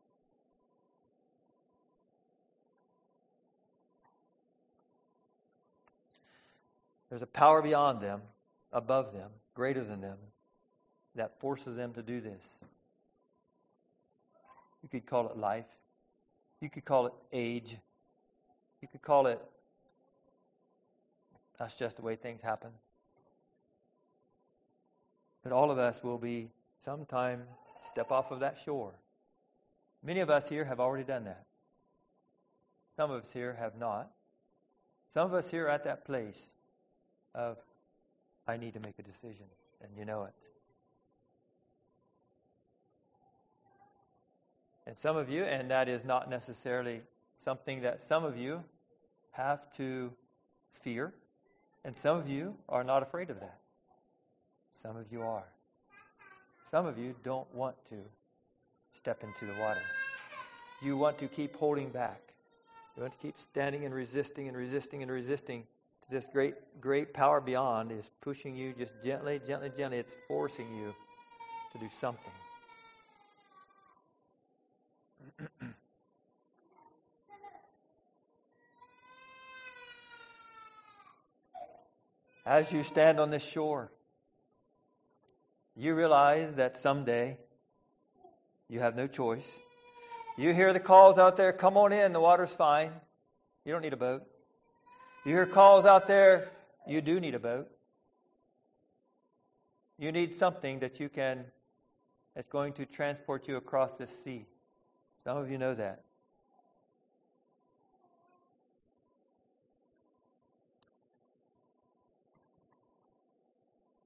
There's 7.11 7.23
a 7.23 7.27
power 7.27 7.61
beyond 7.63 8.01
them, 8.01 8.23
above 8.73 9.13
them, 9.13 9.31
greater 9.55 9.83
than 9.83 10.01
them, 10.01 10.19
that 11.17 11.41
forces 11.41 11.75
them 11.75 11.93
to 11.95 12.03
do 12.03 12.21
this. 12.21 12.61
You 14.85 14.89
could 14.89 15.05
call 15.05 15.29
it 15.31 15.37
life. 15.37 15.67
You 16.61 16.71
could 16.71 16.85
call 16.85 17.07
it 17.07 17.13
age. 17.33 17.77
You 18.81 18.87
could 18.87 19.03
call 19.03 19.27
it 19.27 19.41
that's 21.59 21.75
just 21.75 21.97
the 21.97 22.03
way 22.03 22.17
things 22.17 22.43
happen. 22.43 22.71
But 25.43 25.53
all 25.53 25.71
of 25.71 25.79
us 25.79 26.03
will 26.03 26.19
be 26.19 26.49
sometime 26.83 27.43
step 27.83 28.11
off 28.11 28.31
of 28.31 28.41
that 28.41 28.59
shore. 28.59 28.93
Many 30.03 30.21
of 30.21 30.31
us 30.31 30.49
here 30.49 30.65
have 30.65 30.81
already 30.81 31.05
done 31.05 31.25
that. 31.25 31.45
Some 32.97 33.11
of 33.11 33.23
us 33.25 33.33
here 33.33 33.57
have 33.59 33.77
not. 33.77 34.11
Some 35.09 35.27
of 35.27 35.35
us 35.35 35.51
here 35.51 35.67
are 35.67 35.71
at 35.71 35.85
that 35.85 36.05
place 36.05 36.49
of, 37.35 37.59
I 38.47 38.57
need 38.57 38.75
to 38.75 38.81
make 38.81 38.99
a 38.99 39.03
decision, 39.03 39.47
and 39.83 39.91
you 39.97 40.05
know 40.05 40.25
it. 40.25 40.33
And 44.87 44.97
some 44.97 45.17
of 45.17 45.31
you, 45.31 45.45
and 45.45 45.71
that 45.71 45.89
is 45.89 46.05
not 46.05 46.29
necessarily 46.29 47.03
something 47.37 47.83
that 47.83 48.03
some 48.03 48.25
of 48.25 48.37
you 48.37 48.65
have 49.33 49.73
to 49.77 50.13
fear, 50.73 51.13
and 51.85 51.97
some 51.97 52.17
of 52.17 52.29
you 52.29 52.57
are 52.69 52.83
not 52.83 53.03
afraid 53.03 53.31
of 53.31 53.41
that. 53.41 53.59
Some 54.73 54.97
of 54.97 55.13
you 55.13 55.23
are. 55.23 55.45
Some 56.71 56.87
of 56.87 56.99
you 56.99 57.15
don't 57.23 57.53
want 57.55 57.77
to 57.91 57.97
step 58.93 59.23
into 59.23 59.47
the 59.47 59.59
water. 59.61 59.83
You 60.83 60.97
want 60.97 61.19
to 61.19 61.29
keep 61.29 61.57
holding 61.57 61.91
back. 61.91 62.21
You 62.97 63.03
want 63.03 63.13
to 63.15 63.21
keep 63.21 63.39
standing 63.39 63.85
and 63.85 63.95
resisting 63.95 64.49
and 64.49 64.57
resisting 64.57 65.03
and 65.03 65.11
resisting 65.11 65.65
to 66.03 66.11
this 66.11 66.27
great, 66.33 66.55
great 66.81 67.13
power 67.13 67.41
beyond 67.41 67.93
is 67.93 68.11
pushing 68.21 68.57
you 68.57 68.75
just 68.79 68.95
gently, 69.05 69.41
gently, 69.47 69.71
gently. 69.77 69.99
It's 69.99 70.17
forcing 70.29 70.75
you 70.75 70.95
to 71.73 71.79
do 71.79 71.89
something. 71.99 72.33
As 82.47 82.73
you 82.73 82.83
stand 82.83 83.19
on 83.19 83.31
this 83.31 83.45
shore, 83.45 83.91
you 85.77 85.95
realize 85.95 86.57
that 86.57 86.77
someday 86.77 87.39
you 88.69 88.81
have 88.81 88.95
no 88.95 89.07
choice. 89.07 89.61
You 90.37 90.53
hear 90.53 90.73
the 90.73 90.81
calls 90.81 91.19
out 91.19 91.37
there, 91.37 91.53
come 91.53 91.77
on 91.77 91.93
in, 91.93 92.13
the 92.13 92.21
water's 92.21 92.53
fine. 92.53 92.93
You 93.65 93.73
don't 93.73 93.83
need 93.83 93.93
a 93.93 93.99
boat. 93.99 94.27
You 95.25 95.33
hear 95.33 95.47
calls 95.47 95.87
out 95.87 96.07
there, 96.07 96.51
you 96.87 97.01
do 97.01 97.19
need 97.19 97.35
a 97.35 97.39
boat. 97.39 97.71
You 99.99 100.13
need 100.13 100.33
something 100.33 100.81
that 100.81 101.01
you 101.01 101.09
can, 101.09 101.47
that's 102.35 102.49
going 102.49 102.75
to 102.75 102.85
transport 102.85 103.49
you 103.49 103.57
across 103.57 103.95
this 103.95 104.11
sea. 104.23 104.47
Some 105.23 105.39
of 105.39 105.51
you 105.51 105.57
know 105.57 105.75
that. 105.75 106.03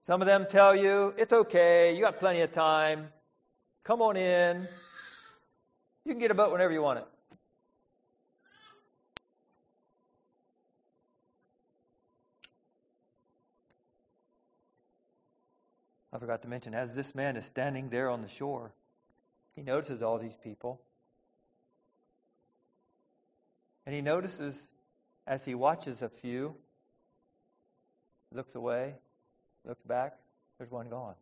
Some 0.09 0.23
of 0.23 0.27
them 0.27 0.47
tell 0.49 0.75
you, 0.75 1.13
it's 1.19 1.35
okay, 1.35 1.95
you 1.95 2.01
got 2.01 2.19
plenty 2.19 2.41
of 2.41 2.51
time. 2.51 3.11
Come 3.85 4.01
on 4.01 4.17
in. 4.17 4.67
You 6.07 6.13
can 6.13 6.19
get 6.19 6.31
a 6.31 6.35
boat 6.35 6.51
whenever 6.51 6.73
you 6.73 6.81
want 6.81 7.01
it. 7.01 7.05
I 16.11 16.19
forgot 16.19 16.41
to 16.41 16.49
mention, 16.49 16.73
as 16.73 16.95
this 16.95 17.15
man 17.15 17.37
is 17.37 17.45
standing 17.45 17.91
there 17.91 18.09
on 18.09 18.23
the 18.23 18.29
shore, 18.29 18.73
he 19.55 19.61
notices 19.61 20.03
all 20.03 20.17
these 20.17 20.39
people. 20.39 20.81
And 23.85 23.95
he 23.95 24.01
notices 24.01 24.71
as 25.27 25.45
he 25.45 25.55
watches 25.55 26.01
a 26.01 26.09
few, 26.09 26.57
looks 28.33 28.55
away, 28.55 28.95
looks 29.69 29.83
back, 29.83 30.17
there's 30.57 30.71
one 30.71 30.89
gone. 30.89 31.15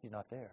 He's 0.00 0.12
not 0.12 0.30
there. 0.30 0.52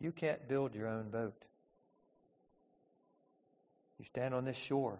You 0.00 0.10
can't 0.10 0.48
build 0.48 0.74
your 0.74 0.88
own 0.88 1.10
boat. 1.10 1.44
You 4.00 4.04
stand 4.04 4.34
on 4.34 4.44
this 4.44 4.58
shore. 4.58 4.98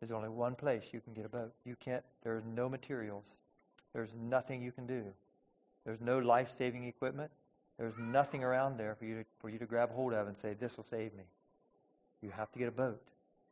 There's 0.00 0.12
only 0.12 0.30
one 0.30 0.54
place 0.54 0.94
you 0.94 1.00
can 1.00 1.12
get 1.12 1.26
a 1.26 1.28
boat. 1.28 1.52
You 1.66 1.76
can't, 1.76 2.02
there 2.22 2.36
are 2.36 2.42
no 2.54 2.70
materials. 2.70 3.36
There's 3.92 4.14
nothing 4.14 4.62
you 4.62 4.72
can 4.72 4.86
do. 4.86 5.04
There's 5.84 6.00
no 6.00 6.18
life 6.18 6.52
saving 6.56 6.84
equipment. 6.84 7.30
There's 7.78 7.96
nothing 7.98 8.44
around 8.44 8.76
there 8.76 8.94
for 8.94 9.06
you, 9.06 9.20
to, 9.20 9.24
for 9.38 9.48
you 9.48 9.58
to 9.58 9.66
grab 9.66 9.90
hold 9.92 10.12
of 10.12 10.28
and 10.28 10.36
say, 10.36 10.54
This 10.54 10.76
will 10.76 10.84
save 10.84 11.14
me. 11.14 11.24
You 12.22 12.30
have 12.30 12.52
to 12.52 12.58
get 12.58 12.68
a 12.68 12.72
boat 12.72 13.02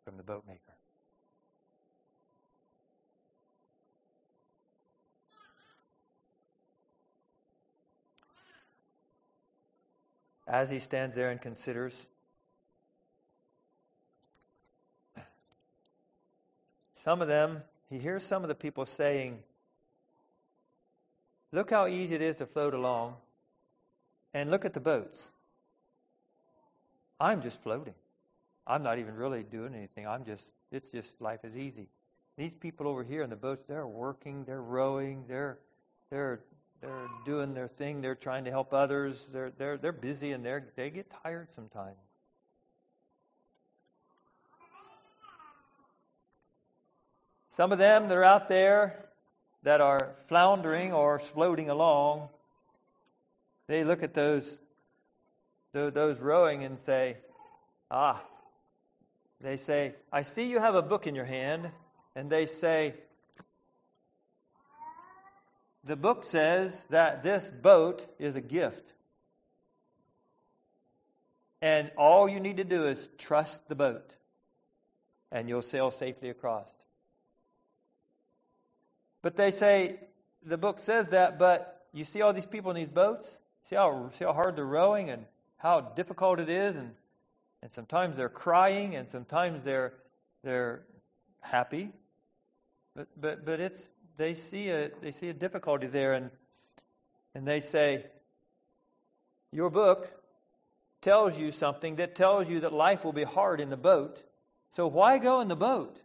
from 0.04 0.16
the 0.16 0.22
boat 0.22 0.44
maker. 0.46 0.60
As 10.46 10.70
he 10.70 10.78
stands 10.78 11.14
there 11.14 11.30
and 11.30 11.40
considers, 11.40 12.06
some 16.94 17.20
of 17.20 17.28
them, 17.28 17.62
he 17.90 17.98
hears 17.98 18.22
some 18.22 18.42
of 18.42 18.48
the 18.48 18.54
people 18.54 18.86
saying, 18.86 19.42
Look 21.52 21.70
how 21.70 21.86
easy 21.86 22.14
it 22.14 22.22
is 22.22 22.36
to 22.36 22.46
float 22.46 22.74
along. 22.74 23.16
And 24.34 24.50
look 24.50 24.64
at 24.64 24.74
the 24.74 24.80
boats. 24.80 25.30
I'm 27.18 27.42
just 27.42 27.62
floating. 27.62 27.94
I'm 28.66 28.82
not 28.82 28.98
even 28.98 29.14
really 29.14 29.42
doing 29.42 29.74
anything. 29.74 30.06
I'm 30.06 30.24
just, 30.24 30.52
it's 30.70 30.90
just, 30.90 31.20
life 31.20 31.44
is 31.44 31.56
easy. 31.56 31.88
These 32.36 32.54
people 32.54 32.86
over 32.86 33.02
here 33.02 33.22
in 33.22 33.30
the 33.30 33.36
boats, 33.36 33.64
they're 33.64 33.86
working, 33.86 34.44
they're 34.44 34.62
rowing, 34.62 35.24
they're, 35.26 35.58
they're, 36.10 36.40
they're 36.80 37.08
doing 37.24 37.54
their 37.54 37.66
thing, 37.66 38.00
they're 38.02 38.14
trying 38.14 38.44
to 38.44 38.50
help 38.50 38.72
others, 38.72 39.26
they're, 39.32 39.50
they're, 39.50 39.76
they're 39.76 39.90
busy 39.90 40.32
and 40.32 40.44
they're, 40.44 40.64
they 40.76 40.90
get 40.90 41.10
tired 41.24 41.50
sometimes. 41.50 41.96
Some 47.50 47.72
of 47.72 47.78
them, 47.78 48.08
they're 48.08 48.22
out 48.22 48.48
there, 48.48 49.07
that 49.62 49.80
are 49.80 50.14
floundering 50.26 50.92
or 50.92 51.18
floating 51.18 51.68
along, 51.68 52.28
they 53.66 53.84
look 53.84 54.02
at 54.02 54.14
those, 54.14 54.60
those 55.72 56.18
rowing 56.18 56.64
and 56.64 56.78
say, 56.78 57.18
Ah, 57.90 58.22
they 59.40 59.56
say, 59.56 59.94
I 60.12 60.22
see 60.22 60.50
you 60.50 60.58
have 60.58 60.74
a 60.74 60.82
book 60.82 61.06
in 61.06 61.14
your 61.14 61.24
hand. 61.24 61.70
And 62.16 62.28
they 62.28 62.46
say, 62.46 62.94
The 65.84 65.96
book 65.96 66.24
says 66.24 66.84
that 66.90 67.22
this 67.22 67.50
boat 67.50 68.06
is 68.18 68.36
a 68.36 68.40
gift. 68.40 68.94
And 71.60 71.90
all 71.96 72.28
you 72.28 72.40
need 72.40 72.56
to 72.58 72.64
do 72.64 72.86
is 72.86 73.08
trust 73.18 73.68
the 73.68 73.74
boat, 73.74 74.16
and 75.32 75.48
you'll 75.48 75.62
sail 75.62 75.90
safely 75.90 76.28
across. 76.28 76.72
But 79.22 79.36
they 79.36 79.50
say, 79.50 80.00
the 80.44 80.58
book 80.58 80.80
says 80.80 81.08
that, 81.08 81.38
but 81.38 81.86
you 81.92 82.04
see 82.04 82.22
all 82.22 82.32
these 82.32 82.46
people 82.46 82.70
in 82.70 82.76
these 82.76 82.88
boats? 82.88 83.40
See 83.64 83.76
how, 83.76 84.10
see 84.14 84.24
how 84.24 84.32
hard 84.32 84.56
they're 84.56 84.64
rowing 84.64 85.10
and 85.10 85.26
how 85.56 85.80
difficult 85.80 86.40
it 86.40 86.48
is? 86.48 86.76
And, 86.76 86.92
and 87.62 87.70
sometimes 87.70 88.16
they're 88.16 88.28
crying 88.28 88.94
and 88.94 89.08
sometimes 89.08 89.62
they're, 89.62 89.94
they're 90.42 90.82
happy. 91.40 91.90
But, 92.94 93.08
but, 93.20 93.44
but 93.44 93.60
it's, 93.60 93.88
they, 94.16 94.34
see 94.34 94.70
a, 94.70 94.90
they 95.00 95.12
see 95.12 95.28
a 95.28 95.34
difficulty 95.34 95.86
there 95.86 96.14
and, 96.14 96.30
and 97.34 97.46
they 97.46 97.60
say, 97.60 98.06
Your 99.52 99.70
book 99.70 100.12
tells 101.00 101.38
you 101.38 101.50
something 101.50 101.96
that 101.96 102.14
tells 102.14 102.50
you 102.50 102.60
that 102.60 102.72
life 102.72 103.04
will 103.04 103.12
be 103.12 103.24
hard 103.24 103.60
in 103.60 103.70
the 103.70 103.76
boat. 103.76 104.24
So 104.70 104.86
why 104.86 105.18
go 105.18 105.40
in 105.40 105.48
the 105.48 105.56
boat? 105.56 106.02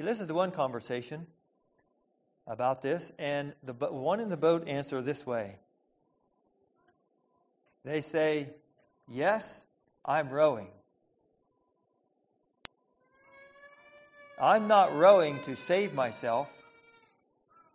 He 0.00 0.06
listens 0.06 0.28
to 0.28 0.34
one 0.34 0.50
conversation 0.50 1.26
about 2.46 2.80
this, 2.80 3.12
and 3.18 3.52
the 3.62 3.74
one 3.74 4.18
in 4.18 4.30
the 4.30 4.36
boat 4.38 4.66
answer 4.66 5.02
this 5.02 5.26
way. 5.26 5.56
They 7.84 8.00
say, 8.00 8.48
Yes, 9.06 9.66
I'm 10.02 10.30
rowing. 10.30 10.68
I'm 14.40 14.68
not 14.68 14.96
rowing 14.96 15.42
to 15.42 15.54
save 15.54 15.92
myself. 15.92 16.48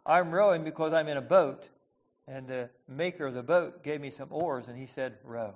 I'm 0.04 0.32
rowing 0.32 0.64
because 0.64 0.94
I'm 0.94 1.08
in 1.08 1.18
a 1.18 1.22
boat, 1.22 1.70
and 2.28 2.48
the 2.48 2.72
maker 2.88 3.28
of 3.28 3.36
the 3.36 3.44
boat 3.44 3.84
gave 3.84 4.02
me 4.02 4.10
some 4.10 4.30
oars, 4.32 4.68
and 4.68 4.76
he 4.76 4.88
said, 4.88 5.20
Row. 5.24 5.54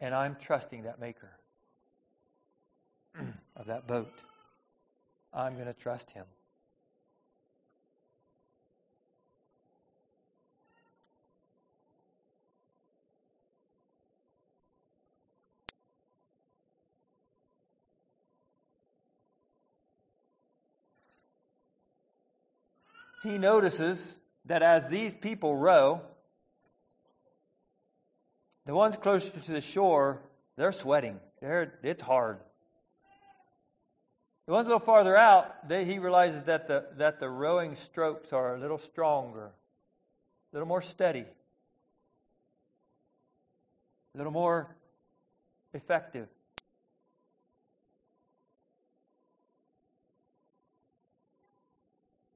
And 0.00 0.12
I'm 0.12 0.34
trusting 0.34 0.82
that 0.82 0.98
maker 0.98 1.30
of 3.62 3.68
that 3.68 3.86
boat. 3.86 4.12
I'm 5.32 5.54
going 5.54 5.66
to 5.66 5.72
trust 5.72 6.10
him. 6.10 6.24
He 23.22 23.38
notices 23.38 24.18
that 24.46 24.62
as 24.62 24.88
these 24.90 25.14
people 25.14 25.56
row, 25.56 26.00
the 28.66 28.74
ones 28.74 28.96
closer 28.96 29.30
to 29.30 29.52
the 29.52 29.60
shore, 29.60 30.20
they're 30.56 30.72
sweating. 30.72 31.20
They're, 31.40 31.78
it's 31.84 32.02
hard. 32.02 32.40
The 34.46 34.52
ones 34.52 34.66
a 34.66 34.70
little 34.70 34.80
farther 34.80 35.16
out, 35.16 35.54
he 35.68 35.98
realizes 35.98 36.42
that 36.42 36.66
the, 36.66 36.86
that 36.96 37.20
the 37.20 37.28
rowing 37.28 37.76
strokes 37.76 38.32
are 38.32 38.56
a 38.56 38.58
little 38.58 38.78
stronger, 38.78 39.46
a 39.46 39.52
little 40.52 40.66
more 40.66 40.82
steady, 40.82 41.24
a 44.14 44.18
little 44.18 44.32
more 44.32 44.74
effective. 45.72 46.28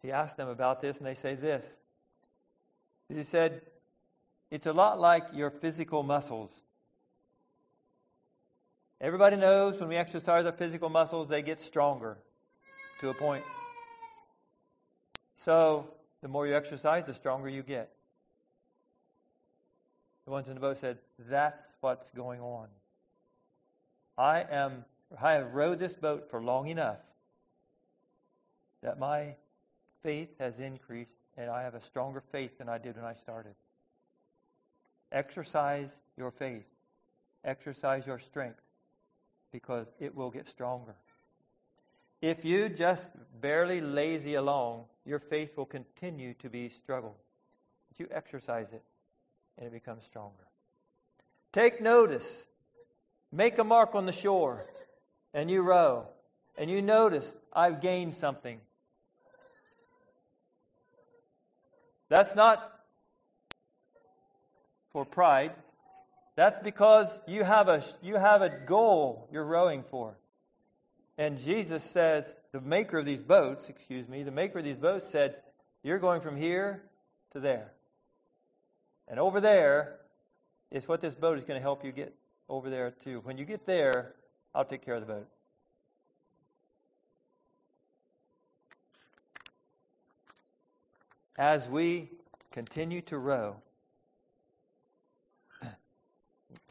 He 0.01 0.13
asked 0.13 0.37
them 0.37 0.49
about 0.49 0.81
this, 0.81 0.99
and 0.99 1.07
they 1.07 1.15
say 1.15 1.35
this. 1.35 1.81
He 3.09 3.21
said, 3.25 3.63
It's 4.53 4.67
a 4.67 4.73
lot 4.73 5.01
like 5.01 5.25
your 5.35 5.51
physical 5.51 6.05
muscles. 6.05 6.63
Everybody 9.01 9.37
knows 9.37 9.79
when 9.79 9.91
we 9.91 9.97
exercise 9.97 10.47
our 10.47 10.53
physical 10.53 10.89
muscles, 10.89 11.29
they 11.29 11.43
get 11.43 11.61
stronger 11.61 12.17
to 13.01 13.11
a 13.11 13.15
point. 13.15 13.45
So, 15.35 15.89
the 16.23 16.29
more 16.29 16.47
you 16.47 16.57
exercise, 16.57 17.05
the 17.05 17.13
stronger 17.13 17.49
you 17.49 17.63
get. 17.63 17.91
The 20.25 20.31
ones 20.31 20.49
in 20.49 20.55
the 20.55 20.61
boat 20.61 20.79
said, 20.79 20.99
That's 21.19 21.77
what's 21.81 22.11
going 22.11 22.41
on. 22.41 22.69
I 24.17 24.45
am 24.51 24.87
I 25.21 25.35
have 25.35 25.55
rowed 25.55 25.79
this 25.79 25.95
boat 25.95 26.31
for 26.31 26.43
long 26.43 26.67
enough 26.69 27.01
that 28.83 28.99
my 28.99 29.37
faith 30.03 30.35
has 30.41 30.59
increased 30.59 31.21
and 31.37 31.51
I 31.51 31.63
have 31.63 31.75
a 31.75 31.81
stronger 31.81 32.23
faith 32.33 32.59
than 32.59 32.69
I 32.69 32.79
did 32.79 32.97
when 32.97 33.05
I 33.05 33.13
started. 33.13 33.55
Exercise 35.13 36.01
your 36.17 36.31
faith. 36.31 36.67
Exercise 37.45 38.07
your 38.07 38.19
strength 38.19 38.66
because 39.53 39.93
it 39.99 40.15
will 40.15 40.31
get 40.31 40.49
stronger. 40.49 40.95
If 42.21 42.45
you 42.45 42.69
just 42.69 43.15
barely 43.41 43.81
lazy 43.81 44.35
along, 44.35 44.85
your 45.05 45.19
faith 45.19 45.57
will 45.57 45.67
continue 45.67 46.35
to 46.35 46.49
be 46.49 46.69
struggle. 46.69 47.17
But 47.89 48.01
you 48.01 48.09
exercise 48.11 48.73
it, 48.73 48.83
and 49.59 49.67
it 49.67 49.73
becomes 49.73 50.05
stronger. 50.05 50.47
Take 51.53 51.81
notice. 51.81 52.47
Make 53.33 53.59
a 53.59 53.65
mark 53.65 53.95
on 53.95 54.07
the 54.07 54.13
shore, 54.13 54.65
and 55.35 55.51
you 55.51 55.63
row. 55.63 56.07
And 56.59 56.71
you 56.71 56.81
notice, 56.81 57.37
I've 57.53 57.81
gained 57.81 58.15
something. 58.15 58.61
That's 62.09 62.35
not 62.35 62.81
for 64.91 65.05
pride. 65.05 65.53
That's 66.37 66.59
because 66.59 67.19
you 67.27 67.45
have 67.45 67.69
a, 67.69 67.83
you 68.03 68.17
have 68.17 68.43
a 68.43 68.51
goal 68.51 69.27
you're 69.33 69.45
rowing 69.45 69.83
for. 69.83 70.17
And 71.19 71.41
Jesus 71.41 71.83
says, 71.83 72.37
the 72.53 72.61
maker 72.61 72.99
of 72.99 73.07
these 73.07 73.23
boats, 73.23 73.71
excuse 73.71 74.07
me, 74.07 74.23
the 74.23 74.31
maker 74.31 74.59
of 74.59 74.65
these 74.65 74.77
boats 74.77 75.09
said, 75.09 75.37
You're 75.83 75.99
going 75.99 76.21
from 76.21 76.37
here 76.37 76.83
to 77.31 77.41
there. 77.41 77.73
And 79.09 79.19
over 79.19 79.41
there 79.41 79.97
is 80.71 80.87
what 80.87 81.01
this 81.01 81.15
boat 81.15 81.39
is 81.39 81.45
going 81.45 81.59
to 81.59 81.63
help 81.63 81.85
you 81.85 81.91
get 81.93 82.15
over 82.49 82.69
there 82.69 82.91
too. 82.91 83.21
When 83.25 83.39
you 83.39 83.47
get 83.47 83.65
there, 83.65 84.15
I'll 84.55 84.65
take 84.65 84.85
care 84.85 84.95
of 84.95 85.01
the 85.01 85.13
boat. 85.13 85.29
As 91.39 91.69
we 91.69 92.11
continue 92.51 93.01
to 93.03 93.19
row, 93.19 93.57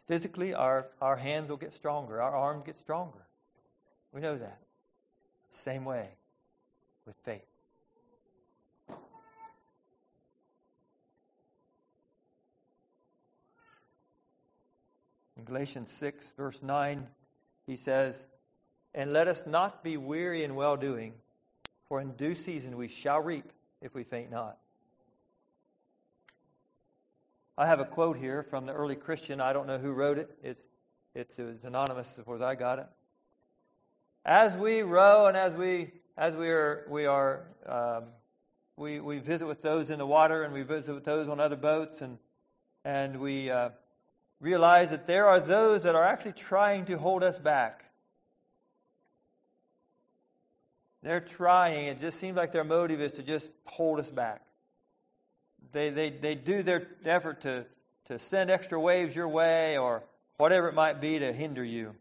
Physically, 0.07 0.53
our, 0.53 0.87
our 1.01 1.15
hands 1.15 1.49
will 1.49 1.57
get 1.57 1.73
stronger, 1.73 2.21
our 2.21 2.35
arms 2.35 2.63
get 2.65 2.75
stronger. 2.75 3.25
We 4.11 4.21
know 4.21 4.37
that. 4.37 4.59
Same 5.49 5.83
way 5.83 6.09
with 7.05 7.15
faith. 7.23 7.45
In 15.37 15.43
Galatians 15.43 15.89
6, 15.91 16.33
verse 16.37 16.63
9, 16.63 17.07
he 17.67 17.75
says, 17.75 18.25
And 18.93 19.11
let 19.11 19.27
us 19.27 19.45
not 19.45 19.83
be 19.83 19.97
weary 19.97 20.43
in 20.43 20.55
well 20.55 20.77
doing, 20.77 21.13
for 21.87 21.99
in 21.99 22.11
due 22.11 22.35
season 22.35 22.77
we 22.77 22.87
shall 22.87 23.21
reap 23.21 23.51
if 23.81 23.93
we 23.93 24.03
faint 24.03 24.31
not. 24.31 24.57
I 27.57 27.67
have 27.67 27.79
a 27.79 27.85
quote 27.85 28.17
here 28.17 28.43
from 28.43 28.65
the 28.65 28.73
early 28.73 28.97
Christian. 28.97 29.39
I 29.39 29.53
don't 29.53 29.65
know 29.65 29.77
who 29.77 29.93
wrote 29.93 30.17
it. 30.17 30.29
It's, 30.43 30.59
it's, 31.13 31.39
anonymous 31.63 32.13
as 32.17 32.25
far 32.25 32.35
as 32.35 32.41
I 32.41 32.55
got 32.55 32.79
it. 32.79 32.87
As 34.25 34.57
we 34.57 34.81
row 34.81 35.27
and 35.27 35.37
as 35.37 35.53
we, 35.53 35.91
as 36.17 36.35
we 36.35 36.49
are, 36.49 36.85
we, 36.89 37.05
are 37.05 37.45
um, 37.65 38.03
we, 38.75 38.99
we 38.99 39.19
visit 39.19 39.47
with 39.47 39.61
those 39.61 39.89
in 39.89 39.99
the 39.99 40.05
water 40.05 40.43
and 40.43 40.53
we 40.53 40.63
visit 40.63 40.93
with 40.93 41.05
those 41.05 41.29
on 41.29 41.39
other 41.39 41.55
boats 41.55 42.01
and, 42.01 42.17
and 42.83 43.21
we 43.21 43.49
uh, 43.49 43.69
realize 44.41 44.89
that 44.89 45.07
there 45.07 45.25
are 45.25 45.39
those 45.39 45.83
that 45.83 45.95
are 45.95 46.03
actually 46.03 46.33
trying 46.33 46.83
to 46.85 46.97
hold 46.97 47.23
us 47.23 47.39
back. 47.39 47.85
They're 51.03 51.21
trying. 51.21 51.85
It 51.85 52.01
just 52.01 52.19
seems 52.19 52.35
like 52.35 52.51
their 52.51 52.65
motive 52.65 52.99
is 52.99 53.13
to 53.13 53.23
just 53.23 53.53
hold 53.65 54.01
us 54.01 54.11
back 54.11 54.41
they, 55.72 55.89
they, 55.89 56.09
they 56.09 56.36
do 56.36 56.63
their 56.63 56.88
effort 57.05 57.41
to, 57.41 57.66
to 58.05 58.20
send 58.20 58.49
extra 58.49 58.80
waves 58.80 59.16
your 59.16 59.28
way 59.28 59.78
or 59.78 60.03
whatever 60.38 60.68
it 60.68 60.74
might 60.74 60.99
be 61.01 61.20
to 61.20 61.32
hinder 61.34 61.63
you. 61.63 61.95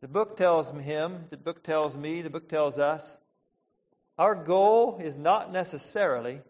The 0.00 0.08
book 0.08 0.36
tells 0.36 0.70
him, 0.70 1.24
the 1.30 1.38
book 1.38 1.62
tells 1.62 1.96
me, 1.96 2.20
the 2.20 2.28
book 2.28 2.46
tells 2.46 2.78
us, 2.78 3.22
our 4.18 4.34
goal 4.34 4.98
is 5.02 5.16
not 5.16 5.50
necessarily 5.50 6.42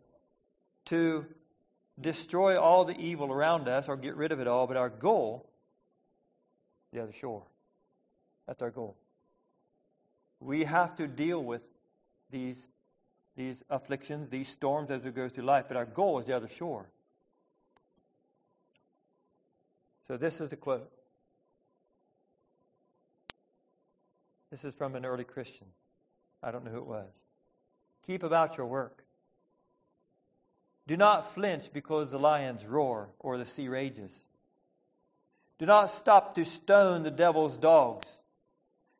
to 0.87 1.24
destroy 2.01 2.61
all 2.61 2.85
the 2.85 2.99
evil 2.99 3.32
around 3.32 3.68
us 3.68 3.89
or 3.89 3.97
get 3.97 4.16
rid 4.16 4.32
of 4.32 4.41
it 4.41 4.49
all, 4.49 4.66
but 4.66 4.76
our 4.76 4.91
goal, 4.91 5.49
the 6.93 7.01
other 7.01 7.12
shore. 7.12 7.45
That's 8.47 8.61
our 8.61 8.70
goal. 8.70 8.97
We 10.45 10.64
have 10.64 10.95
to 10.97 11.07
deal 11.07 11.42
with 11.42 11.62
these, 12.30 12.68
these 13.34 13.64
afflictions, 13.70 14.28
these 14.28 14.49
storms 14.49 14.90
as 14.90 15.03
we 15.03 15.11
go 15.11 15.26
through 15.30 15.45
life, 15.45 15.64
but 15.68 15.78
our 15.78 15.86
goal 15.86 16.18
is 16.18 16.26
the 16.26 16.36
other 16.36 16.49
shore. 16.49 16.84
So 20.07 20.18
this 20.18 20.42
is 20.42 20.51
the 20.51 20.57
quote. 20.57 20.90
This 24.51 24.66
is 24.66 24.74
from 24.74 24.95
an 24.97 25.07
early 25.07 25.24
Christian. 25.24 25.68
I 26.42 26.51
don't 26.51 26.62
know 26.62 26.70
who 26.70 26.78
it 26.78 26.86
was. 26.86 27.24
Keep 28.07 28.22
about 28.22 28.59
your 28.59 28.66
work. 28.66 29.03
Do 30.86 30.99
not 30.99 31.32
flinch 31.32 31.72
because 31.72 32.11
the 32.11 32.18
lions 32.18 32.66
roar 32.66 33.09
or 33.18 33.38
the 33.38 33.47
sea 33.47 33.68
rages. 33.68 34.26
Do 35.59 35.64
not 35.64 35.88
stop 35.88 36.34
to 36.34 36.45
stone 36.45 37.03
the 37.03 37.11
devil's 37.11 37.57
dogs. 37.57 38.20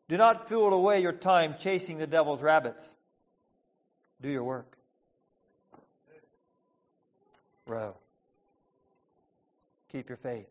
Do 0.09 0.17
not 0.17 0.49
fool 0.49 0.73
away 0.73 1.01
your 1.01 1.13
time 1.13 1.55
chasing 1.59 1.99
the 1.99 2.07
devil's 2.07 2.43
rabbits. 2.43 2.97
Do 4.21 4.29
your 4.29 4.45
work. 4.45 4.77
Row. 7.67 7.97
Keep 9.91 10.09
your 10.09 10.19
faith. 10.19 10.49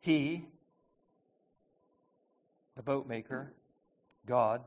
He, 0.00 0.44
the 2.76 2.82
boatmaker, 2.84 3.52
God, 4.24 4.62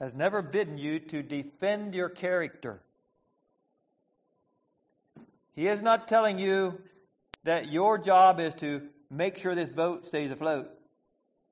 has 0.00 0.14
never 0.14 0.42
bidden 0.42 0.78
you 0.78 0.98
to 0.98 1.22
defend 1.22 1.94
your 1.94 2.08
character. 2.08 2.80
He 5.54 5.68
is 5.68 5.82
not 5.82 6.08
telling 6.08 6.38
you 6.38 6.80
that 7.44 7.70
your 7.70 7.98
job 7.98 8.40
is 8.40 8.54
to 8.56 8.88
make 9.10 9.36
sure 9.36 9.54
this 9.54 9.68
boat 9.68 10.06
stays 10.06 10.30
afloat. 10.30 10.70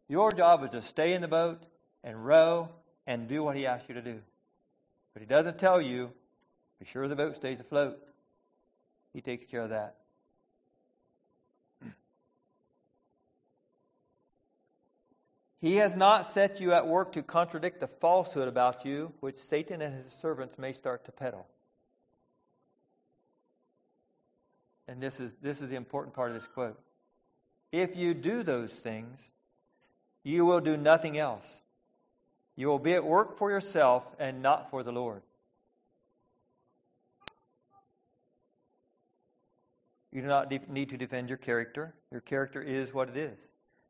Your 0.08 0.32
job 0.32 0.64
is 0.64 0.70
to 0.70 0.82
stay 0.82 1.12
in 1.12 1.20
the 1.20 1.28
boat 1.28 1.62
and 2.02 2.24
row 2.24 2.70
and 3.06 3.28
do 3.28 3.42
what 3.42 3.56
he 3.56 3.66
asks 3.66 3.88
you 3.88 3.94
to 3.94 4.02
do. 4.02 4.20
But 5.12 5.20
he 5.20 5.26
doesn't 5.26 5.58
tell 5.58 5.80
you, 5.80 6.12
be 6.78 6.86
sure 6.86 7.06
the 7.08 7.16
boat 7.16 7.36
stays 7.36 7.60
afloat. 7.60 7.98
He 9.12 9.20
takes 9.20 9.44
care 9.44 9.62
of 9.62 9.70
that. 9.70 9.96
He 15.60 15.76
has 15.76 15.94
not 15.94 16.24
set 16.24 16.58
you 16.58 16.72
at 16.72 16.86
work 16.86 17.12
to 17.12 17.22
contradict 17.22 17.80
the 17.80 17.86
falsehood 17.86 18.48
about 18.48 18.86
you, 18.86 19.12
which 19.20 19.34
Satan 19.34 19.82
and 19.82 19.94
his 19.94 20.10
servants 20.10 20.56
may 20.58 20.72
start 20.72 21.04
to 21.04 21.12
peddle. 21.12 21.46
And 24.90 25.00
this 25.00 25.20
is, 25.20 25.32
this 25.40 25.62
is 25.62 25.68
the 25.70 25.76
important 25.76 26.14
part 26.14 26.28
of 26.28 26.34
this 26.34 26.46
quote. 26.48 26.78
If 27.70 27.94
you 27.94 28.12
do 28.12 28.42
those 28.42 28.72
things, 28.72 29.32
you 30.24 30.44
will 30.44 30.60
do 30.60 30.76
nothing 30.76 31.16
else. 31.16 31.62
You 32.56 32.66
will 32.66 32.80
be 32.80 32.94
at 32.94 33.04
work 33.04 33.36
for 33.36 33.50
yourself 33.50 34.14
and 34.18 34.42
not 34.42 34.68
for 34.68 34.82
the 34.82 34.90
Lord. 34.90 35.22
You 40.10 40.22
do 40.22 40.26
not 40.26 40.50
de- 40.50 40.60
need 40.68 40.90
to 40.90 40.96
defend 40.96 41.28
your 41.28 41.38
character. 41.38 41.94
Your 42.10 42.20
character 42.20 42.60
is 42.60 42.92
what 42.92 43.08
it 43.08 43.16
is. 43.16 43.38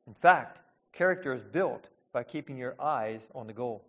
In 0.07 0.12
fact, 0.12 0.61
Character 0.92 1.32
is 1.32 1.42
built 1.42 1.88
by 2.12 2.24
keeping 2.24 2.57
your 2.57 2.74
eyes 2.80 3.28
on 3.34 3.46
the 3.46 3.53
goal. 3.53 3.84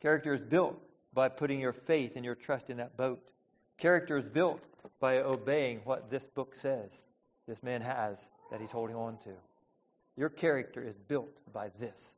Character 0.00 0.32
is 0.32 0.40
built 0.40 0.80
by 1.12 1.28
putting 1.28 1.60
your 1.60 1.72
faith 1.72 2.16
and 2.16 2.24
your 2.24 2.34
trust 2.34 2.70
in 2.70 2.76
that 2.76 2.96
boat. 2.96 3.30
Character 3.78 4.16
is 4.16 4.24
built 4.24 4.66
by 5.00 5.18
obeying 5.18 5.80
what 5.84 6.10
this 6.10 6.26
book 6.26 6.54
says 6.54 6.90
this 7.46 7.62
man 7.62 7.80
has 7.82 8.30
that 8.50 8.60
he's 8.60 8.70
holding 8.70 8.96
on 8.96 9.18
to. 9.18 9.30
Your 10.16 10.28
character 10.28 10.82
is 10.82 10.94
built 10.94 11.38
by 11.52 11.70
this. 11.78 12.16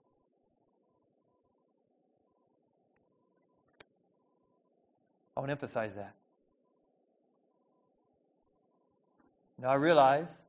I 5.36 5.40
want 5.40 5.48
to 5.48 5.52
emphasize 5.52 5.94
that. 5.96 6.14
Now 9.58 9.70
I 9.70 9.74
realize 9.74 10.44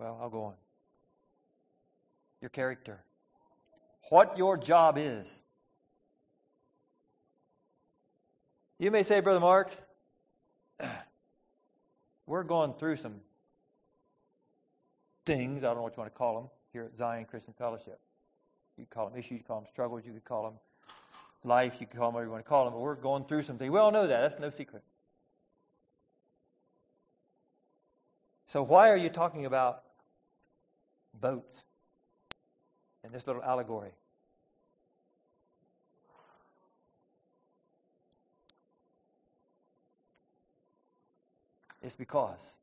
well, 0.00 0.18
I'll 0.22 0.30
go 0.30 0.44
on. 0.44 0.54
Your 2.40 2.48
character. 2.48 3.00
What 4.08 4.38
your 4.38 4.56
job 4.56 4.96
is. 4.96 5.42
You 8.78 8.90
may 8.90 9.02
say, 9.02 9.20
Brother 9.20 9.40
Mark, 9.40 9.70
we're 12.30 12.44
going 12.44 12.72
through 12.74 12.96
some 12.96 13.16
things, 15.26 15.64
I 15.64 15.66
don't 15.66 15.76
know 15.76 15.82
what 15.82 15.96
you 15.96 16.00
want 16.00 16.12
to 16.12 16.18
call 16.18 16.40
them, 16.40 16.50
here 16.72 16.84
at 16.84 16.96
Zion 16.96 17.24
Christian 17.24 17.54
Fellowship. 17.58 17.98
You 18.78 18.86
call 18.88 19.10
them 19.10 19.18
issues, 19.18 19.38
you 19.38 19.44
call 19.44 19.58
them 19.60 19.66
struggles, 19.66 20.06
you 20.06 20.12
could 20.12 20.24
call 20.24 20.44
them 20.44 20.54
life, 21.42 21.78
you 21.80 21.86
could 21.86 21.98
call 21.98 22.08
them 22.08 22.14
whatever 22.14 22.28
you 22.28 22.32
want 22.32 22.44
to 22.44 22.48
call 22.48 22.64
them, 22.64 22.74
but 22.74 22.80
we're 22.80 22.94
going 22.94 23.24
through 23.24 23.42
some 23.42 23.58
things. 23.58 23.70
We 23.70 23.78
all 23.78 23.90
know 23.90 24.06
that. 24.06 24.20
That's 24.20 24.38
no 24.38 24.50
secret. 24.50 24.82
So 28.46 28.62
why 28.62 28.90
are 28.90 28.96
you 28.96 29.08
talking 29.08 29.44
about 29.44 29.82
boats 31.20 31.64
in 33.04 33.12
this 33.12 33.26
little 33.26 33.42
allegory. 33.42 33.90
It's 41.82 41.96
because 41.96 42.56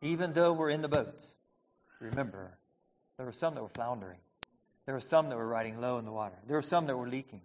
even 0.00 0.32
though 0.32 0.52
we're 0.52 0.70
in 0.70 0.82
the 0.82 0.88
boats, 0.88 1.36
remember, 2.00 2.56
there 3.16 3.26
were 3.26 3.32
some 3.32 3.54
that 3.54 3.62
were 3.62 3.68
floundering. 3.68 4.18
There 4.86 4.94
were 4.94 5.00
some 5.00 5.28
that 5.28 5.36
were 5.36 5.46
riding 5.46 5.80
low 5.80 5.98
in 5.98 6.04
the 6.04 6.12
water. 6.12 6.36
There 6.46 6.56
were 6.56 6.62
some 6.62 6.86
that 6.86 6.96
were 6.96 7.08
leaking. 7.08 7.42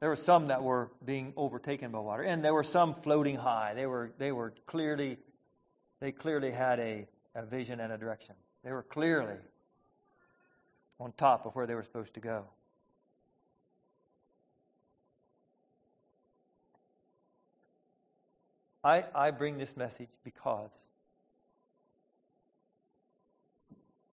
There 0.00 0.08
were 0.08 0.16
some 0.16 0.48
that 0.48 0.62
were 0.62 0.90
being 1.04 1.34
overtaken 1.36 1.90
by 1.90 1.98
water. 1.98 2.22
And 2.22 2.44
there 2.44 2.54
were 2.54 2.64
some 2.64 2.94
floating 2.94 3.36
high. 3.36 3.74
They 3.74 3.86
were, 3.86 4.12
they 4.18 4.32
were 4.32 4.54
clearly, 4.66 5.18
they 6.00 6.10
clearly 6.10 6.50
had 6.50 6.80
a, 6.80 7.06
a 7.34 7.44
vision 7.44 7.80
and 7.80 7.92
a 7.92 7.98
direction. 7.98 8.34
They 8.64 8.72
were 8.72 8.82
clearly 8.82 9.36
on 10.98 11.12
top 11.12 11.46
of 11.46 11.54
where 11.54 11.66
they 11.66 11.74
were 11.74 11.82
supposed 11.82 12.14
to 12.14 12.20
go. 12.20 12.46
I, 18.82 19.04
I 19.14 19.30
bring 19.30 19.58
this 19.58 19.76
message 19.76 20.08
because 20.24 20.90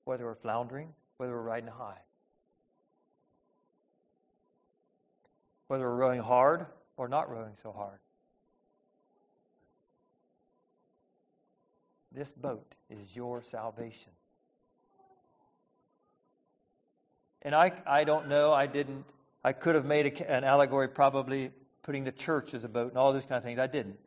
whether 0.03 0.26
we're 0.26 0.36
floundering, 0.36 0.93
whether 1.18 1.32
we're 1.34 1.41
riding 1.41 1.70
high, 1.70 1.99
whether 5.68 5.84
we're 5.84 5.95
rowing 5.95 6.22
hard 6.22 6.65
or 6.97 7.07
not 7.07 7.30
rowing 7.30 7.53
so 7.61 7.72
hard, 7.72 7.99
this 12.11 12.32
boat 12.34 12.76
is 12.89 13.15
your 13.15 13.41
salvation. 13.41 14.11
And 17.41 17.55
I, 17.55 17.72
I 17.86 18.03
don't 18.03 18.28
know, 18.28 18.51
I 18.51 18.65
didn't, 18.65 19.05
I 19.43 19.53
could 19.53 19.76
have 19.76 19.86
made 19.86 20.07
a, 20.07 20.32
an 20.32 20.43
allegory 20.43 20.89
probably 20.89 21.51
putting 21.84 22.03
the 22.03 22.11
church 22.11 22.53
as 22.53 22.65
a 22.65 22.68
boat 22.70 22.89
and 22.89 22.97
all 22.97 23.13
those 23.13 23.26
kind 23.26 23.38
of 23.38 23.43
things. 23.43 23.59
I 23.59 23.68
didn't. 23.68 23.97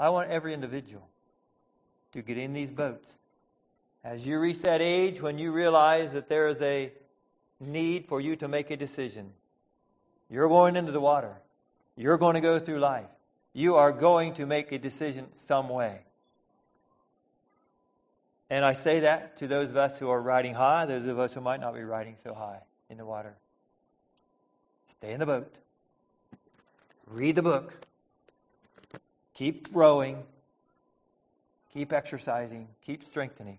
I 0.00 0.08
want 0.08 0.30
every 0.30 0.54
individual 0.54 1.06
to 2.12 2.22
get 2.22 2.38
in 2.38 2.54
these 2.54 2.70
boats. 2.70 3.18
As 4.02 4.26
you 4.26 4.40
reach 4.40 4.62
that 4.62 4.80
age 4.80 5.20
when 5.20 5.36
you 5.36 5.52
realize 5.52 6.14
that 6.14 6.26
there 6.30 6.48
is 6.48 6.62
a 6.62 6.90
need 7.60 8.06
for 8.06 8.18
you 8.18 8.34
to 8.36 8.48
make 8.48 8.70
a 8.70 8.78
decision, 8.78 9.34
you're 10.30 10.48
going 10.48 10.74
into 10.76 10.90
the 10.90 11.02
water. 11.02 11.34
You're 11.96 12.16
going 12.16 12.34
to 12.34 12.40
go 12.40 12.58
through 12.58 12.78
life. 12.78 13.10
You 13.52 13.76
are 13.76 13.92
going 13.92 14.32
to 14.34 14.46
make 14.46 14.72
a 14.72 14.78
decision 14.78 15.26
some 15.34 15.68
way. 15.68 16.00
And 18.48 18.64
I 18.64 18.72
say 18.72 19.00
that 19.00 19.36
to 19.36 19.46
those 19.46 19.68
of 19.68 19.76
us 19.76 19.98
who 19.98 20.08
are 20.08 20.22
riding 20.22 20.54
high, 20.54 20.86
those 20.86 21.06
of 21.06 21.18
us 21.18 21.34
who 21.34 21.42
might 21.42 21.60
not 21.60 21.74
be 21.74 21.82
riding 21.82 22.16
so 22.24 22.32
high 22.32 22.60
in 22.88 22.96
the 22.96 23.04
water. 23.04 23.34
Stay 24.86 25.12
in 25.12 25.20
the 25.20 25.26
boat. 25.26 25.54
Read 27.06 27.36
the 27.36 27.42
book. 27.42 27.86
Keep 29.40 29.68
rowing. 29.72 30.22
Keep 31.72 31.94
exercising. 31.94 32.68
Keep 32.84 33.02
strengthening. 33.02 33.56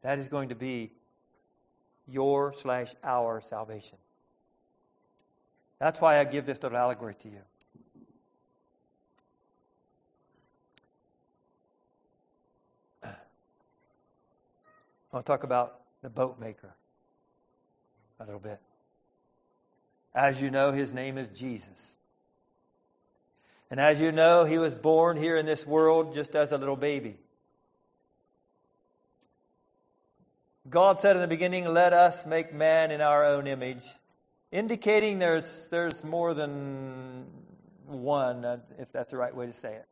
That 0.00 0.18
is 0.18 0.28
going 0.28 0.48
to 0.48 0.54
be 0.54 0.92
your 2.10 2.54
slash 2.54 2.94
our 3.04 3.42
salvation. 3.42 3.98
That's 5.78 6.00
why 6.00 6.20
I 6.20 6.24
give 6.24 6.46
this 6.46 6.62
little 6.62 6.78
allegory 6.78 7.16
to 7.16 7.28
you. 7.28 7.42
I'll 15.12 15.22
talk 15.22 15.44
about 15.44 15.80
the 16.00 16.08
boat 16.08 16.40
maker 16.40 16.74
a 18.20 18.24
little 18.24 18.40
bit. 18.40 18.58
As 20.14 20.40
you 20.40 20.50
know, 20.50 20.72
his 20.72 20.94
name 20.94 21.18
is 21.18 21.28
Jesus. 21.28 21.97
And 23.70 23.80
as 23.80 24.00
you 24.00 24.12
know, 24.12 24.44
he 24.44 24.58
was 24.58 24.74
born 24.74 25.16
here 25.16 25.36
in 25.36 25.44
this 25.44 25.66
world 25.66 26.14
just 26.14 26.34
as 26.34 26.52
a 26.52 26.58
little 26.58 26.76
baby. 26.76 27.16
God 30.68 31.00
said 31.00 31.16
in 31.16 31.22
the 31.22 31.28
beginning, 31.28 31.66
Let 31.66 31.92
us 31.92 32.26
make 32.26 32.52
man 32.52 32.90
in 32.90 33.00
our 33.00 33.24
own 33.24 33.46
image, 33.46 33.84
indicating 34.50 35.18
there's, 35.18 35.68
there's 35.70 36.04
more 36.04 36.34
than 36.34 37.26
one, 37.86 38.44
uh, 38.44 38.58
if 38.78 38.92
that's 38.92 39.10
the 39.10 39.16
right 39.16 39.34
way 39.34 39.46
to 39.46 39.52
say 39.52 39.74
it. 39.74 39.86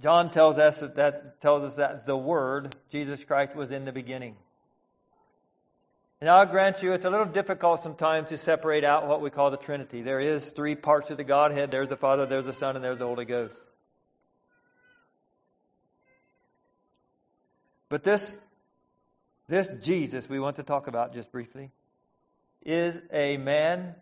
John 0.00 0.30
tells 0.30 0.58
us 0.58 0.80
that, 0.80 0.94
that 0.94 1.40
tells 1.40 1.62
us 1.64 1.74
that 1.74 2.06
the 2.06 2.16
Word, 2.16 2.76
Jesus 2.90 3.24
Christ, 3.24 3.56
was 3.56 3.72
in 3.72 3.84
the 3.84 3.92
beginning. 3.92 4.36
And 6.20 6.28
I'll 6.28 6.46
grant 6.46 6.82
you, 6.82 6.92
it's 6.92 7.04
a 7.04 7.10
little 7.10 7.26
difficult 7.26 7.80
sometimes 7.80 8.30
to 8.30 8.38
separate 8.38 8.82
out 8.82 9.06
what 9.06 9.20
we 9.20 9.30
call 9.30 9.52
the 9.52 9.56
Trinity. 9.56 10.02
There 10.02 10.18
is 10.18 10.50
three 10.50 10.74
parts 10.74 11.10
of 11.10 11.16
the 11.16 11.24
Godhead. 11.24 11.70
There's 11.70 11.88
the 11.88 11.96
Father, 11.96 12.26
there's 12.26 12.46
the 12.46 12.52
Son, 12.52 12.74
and 12.74 12.84
there's 12.84 12.98
the 12.98 13.06
Holy 13.06 13.24
Ghost. 13.24 13.62
But 17.88 18.02
this, 18.02 18.40
this 19.46 19.70
Jesus 19.82 20.28
we 20.28 20.40
want 20.40 20.56
to 20.56 20.64
talk 20.64 20.88
about 20.88 21.14
just 21.14 21.30
briefly 21.30 21.70
is 22.62 23.00
a 23.12 23.36
man 23.36 23.94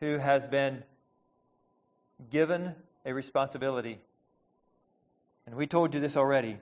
who 0.00 0.18
has 0.18 0.44
been 0.44 0.84
given 2.30 2.74
a 3.06 3.14
responsibility. 3.14 3.98
And 5.46 5.56
we 5.56 5.66
told 5.66 5.94
you 5.94 6.00
this 6.00 6.16
already. 6.16 6.58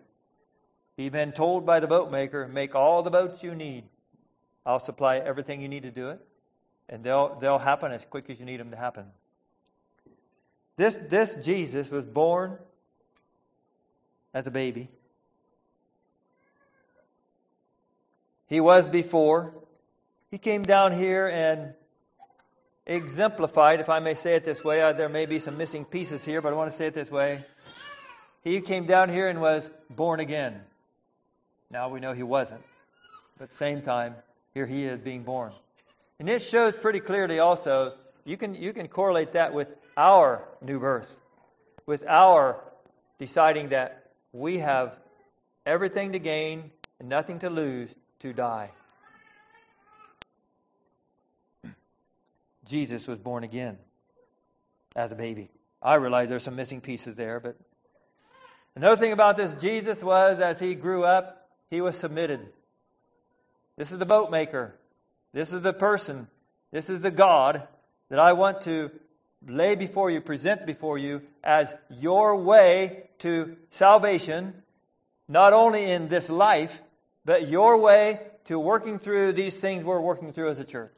He'd 0.96 1.12
been 1.12 1.32
told 1.32 1.66
by 1.66 1.80
the 1.80 1.88
boat 1.88 2.10
maker, 2.10 2.46
make 2.46 2.74
all 2.74 3.02
the 3.02 3.10
boats 3.10 3.42
you 3.42 3.54
need. 3.54 3.84
I'll 4.66 4.80
supply 4.80 5.18
everything 5.18 5.62
you 5.62 5.68
need 5.68 5.84
to 5.84 5.92
do 5.92 6.10
it. 6.10 6.20
And 6.88 7.02
they'll, 7.04 7.36
they'll 7.40 7.58
happen 7.58 7.92
as 7.92 8.04
quick 8.04 8.28
as 8.28 8.38
you 8.38 8.44
need 8.44 8.58
them 8.58 8.70
to 8.72 8.76
happen. 8.76 9.06
This, 10.76 10.94
this 10.94 11.36
Jesus 11.36 11.90
was 11.90 12.04
born 12.04 12.58
as 14.34 14.46
a 14.46 14.50
baby. 14.50 14.88
He 18.48 18.60
was 18.60 18.88
before. 18.88 19.54
He 20.30 20.38
came 20.38 20.62
down 20.62 20.92
here 20.92 21.28
and 21.28 21.74
exemplified, 22.86 23.80
if 23.80 23.88
I 23.88 24.00
may 24.00 24.14
say 24.14 24.34
it 24.34 24.44
this 24.44 24.62
way. 24.62 24.82
Uh, 24.82 24.92
there 24.92 25.08
may 25.08 25.26
be 25.26 25.38
some 25.38 25.56
missing 25.56 25.84
pieces 25.84 26.24
here, 26.24 26.40
but 26.40 26.52
I 26.52 26.56
want 26.56 26.70
to 26.70 26.76
say 26.76 26.86
it 26.86 26.94
this 26.94 27.10
way. 27.10 27.44
He 28.44 28.60
came 28.60 28.86
down 28.86 29.08
here 29.08 29.28
and 29.28 29.40
was 29.40 29.70
born 29.90 30.20
again. 30.20 30.60
Now 31.70 31.88
we 31.88 31.98
know 31.98 32.12
he 32.12 32.22
wasn't. 32.22 32.62
But 33.38 33.52
same 33.52 33.82
time, 33.82 34.14
here 34.56 34.64
he 34.64 34.86
is 34.86 34.98
being 35.00 35.22
born. 35.22 35.52
And 36.18 36.30
it 36.30 36.40
shows 36.40 36.74
pretty 36.74 37.00
clearly 37.00 37.40
also, 37.40 37.92
you 38.24 38.38
can, 38.38 38.54
you 38.54 38.72
can 38.72 38.88
correlate 38.88 39.32
that 39.32 39.52
with 39.52 39.68
our 39.98 40.48
new 40.62 40.80
birth, 40.80 41.14
with 41.84 42.02
our 42.08 42.64
deciding 43.18 43.68
that 43.68 44.12
we 44.32 44.56
have 44.56 44.98
everything 45.66 46.12
to 46.12 46.18
gain 46.18 46.70
and 46.98 47.06
nothing 47.06 47.38
to 47.40 47.50
lose 47.50 47.94
to 48.20 48.32
die. 48.32 48.70
Jesus 52.66 53.06
was 53.06 53.18
born 53.18 53.44
again 53.44 53.76
as 54.96 55.12
a 55.12 55.16
baby. 55.16 55.50
I 55.82 55.96
realize 55.96 56.30
there's 56.30 56.44
some 56.44 56.56
missing 56.56 56.80
pieces 56.80 57.14
there, 57.14 57.40
but 57.40 57.58
another 58.74 58.96
thing 58.96 59.12
about 59.12 59.36
this 59.36 59.52
Jesus 59.60 60.02
was 60.02 60.40
as 60.40 60.58
he 60.60 60.74
grew 60.74 61.04
up, 61.04 61.46
he 61.68 61.82
was 61.82 61.94
submitted. 61.94 62.48
This 63.76 63.92
is 63.92 63.98
the 63.98 64.06
boat 64.06 64.30
maker. 64.30 64.74
This 65.32 65.52
is 65.52 65.60
the 65.60 65.72
person. 65.72 66.28
This 66.72 66.88
is 66.88 67.00
the 67.00 67.10
God 67.10 67.66
that 68.08 68.18
I 68.18 68.32
want 68.32 68.62
to 68.62 68.90
lay 69.46 69.74
before 69.74 70.10
you, 70.10 70.20
present 70.20 70.66
before 70.66 70.98
you 70.98 71.22
as 71.44 71.74
your 71.90 72.36
way 72.36 73.10
to 73.18 73.56
salvation, 73.70 74.62
not 75.28 75.52
only 75.52 75.90
in 75.90 76.08
this 76.08 76.30
life, 76.30 76.82
but 77.24 77.48
your 77.48 77.76
way 77.78 78.20
to 78.46 78.58
working 78.58 78.98
through 78.98 79.32
these 79.32 79.58
things 79.60 79.84
we're 79.84 80.00
working 80.00 80.32
through 80.32 80.50
as 80.50 80.58
a 80.58 80.64
church. 80.64 80.96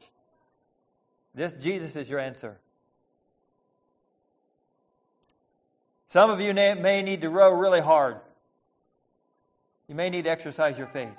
This 1.35 1.53
Jesus 1.53 1.95
is 1.95 2.09
your 2.09 2.19
answer. 2.19 2.59
Some 6.07 6.29
of 6.29 6.41
you 6.41 6.53
may 6.53 7.01
need 7.01 7.21
to 7.21 7.29
row 7.29 7.51
really 7.51 7.81
hard. 7.81 8.17
You 9.87 9.95
may 9.95 10.09
need 10.09 10.23
to 10.23 10.29
exercise 10.29 10.77
your 10.77 10.87
faith. 10.87 11.15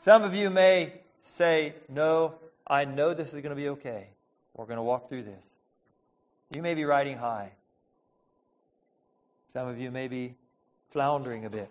Some 0.00 0.22
of 0.22 0.34
you 0.34 0.48
may 0.48 0.94
say, 1.20 1.74
No, 1.90 2.36
I 2.66 2.86
know 2.86 3.12
this 3.12 3.34
is 3.34 3.42
going 3.42 3.50
to 3.50 3.54
be 3.54 3.68
okay. 3.68 4.06
We're 4.56 4.64
going 4.64 4.78
to 4.78 4.82
walk 4.82 5.10
through 5.10 5.24
this. 5.24 5.46
You 6.54 6.62
may 6.62 6.74
be 6.74 6.84
riding 6.84 7.18
high. 7.18 7.52
Some 9.48 9.68
of 9.68 9.78
you 9.78 9.90
may 9.90 10.08
be 10.08 10.36
floundering 10.88 11.44
a 11.44 11.50
bit. 11.50 11.70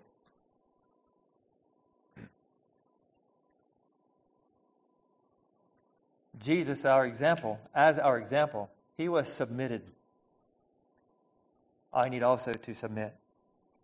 Jesus, 6.38 6.84
our 6.84 7.04
example, 7.06 7.58
as 7.74 7.98
our 7.98 8.16
example, 8.16 8.70
he 8.96 9.08
was 9.08 9.26
submitted. 9.26 9.82
I 11.92 12.08
need 12.08 12.22
also 12.22 12.52
to 12.52 12.74
submit. 12.76 13.12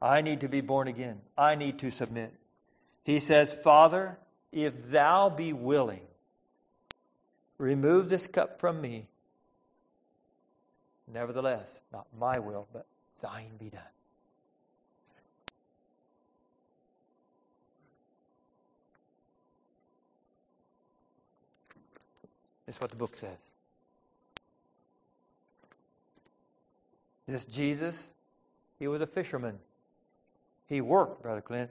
I 0.01 0.21
need 0.21 0.41
to 0.43 0.49
be 0.49 0.61
born 0.61 0.87
again. 0.87 1.21
I 1.37 1.57
need 1.57 1.81
to 1.81 1.91
submit. 1.91 2.33
He 3.03 3.19
says, 3.19 3.53
Father, 3.53 4.19
if 4.53 4.91
thou 4.91 5.29
be 5.29 5.53
willing, 5.53 6.07
remove 7.59 8.09
this 8.09 8.27
cup 8.27 8.59
from 8.59 8.81
me. 8.81 9.09
Nevertheless, 11.13 11.83
not 11.93 12.07
my 12.19 12.39
will, 12.39 12.67
but 12.73 12.87
thine 13.21 13.57
be 13.59 13.71
done. 13.71 13.83
That's 22.67 22.81
what 22.81 22.91
the 22.91 22.97
book 22.97 23.15
says. 23.15 23.39
This 27.29 27.45
Jesus, 27.45 28.13
he 28.79 28.89
was 28.89 29.01
a 29.01 29.07
fisherman. 29.07 29.59
He 30.69 30.81
worked, 30.81 31.23
Brother 31.23 31.41
Clint. 31.41 31.71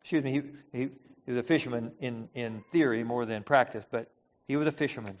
Excuse 0.00 0.24
me, 0.24 0.32
he, 0.32 0.42
he, 0.72 0.88
he 1.30 1.34
was 1.36 1.44
a 1.44 1.46
fisherman 1.46 1.92
in, 2.00 2.28
in 2.34 2.64
theory 2.72 3.04
more 3.04 3.24
than 3.24 3.44
practice, 3.44 3.86
but 3.88 4.10
he 4.48 4.56
was 4.56 4.66
a 4.66 4.72
fisherman. 4.72 5.16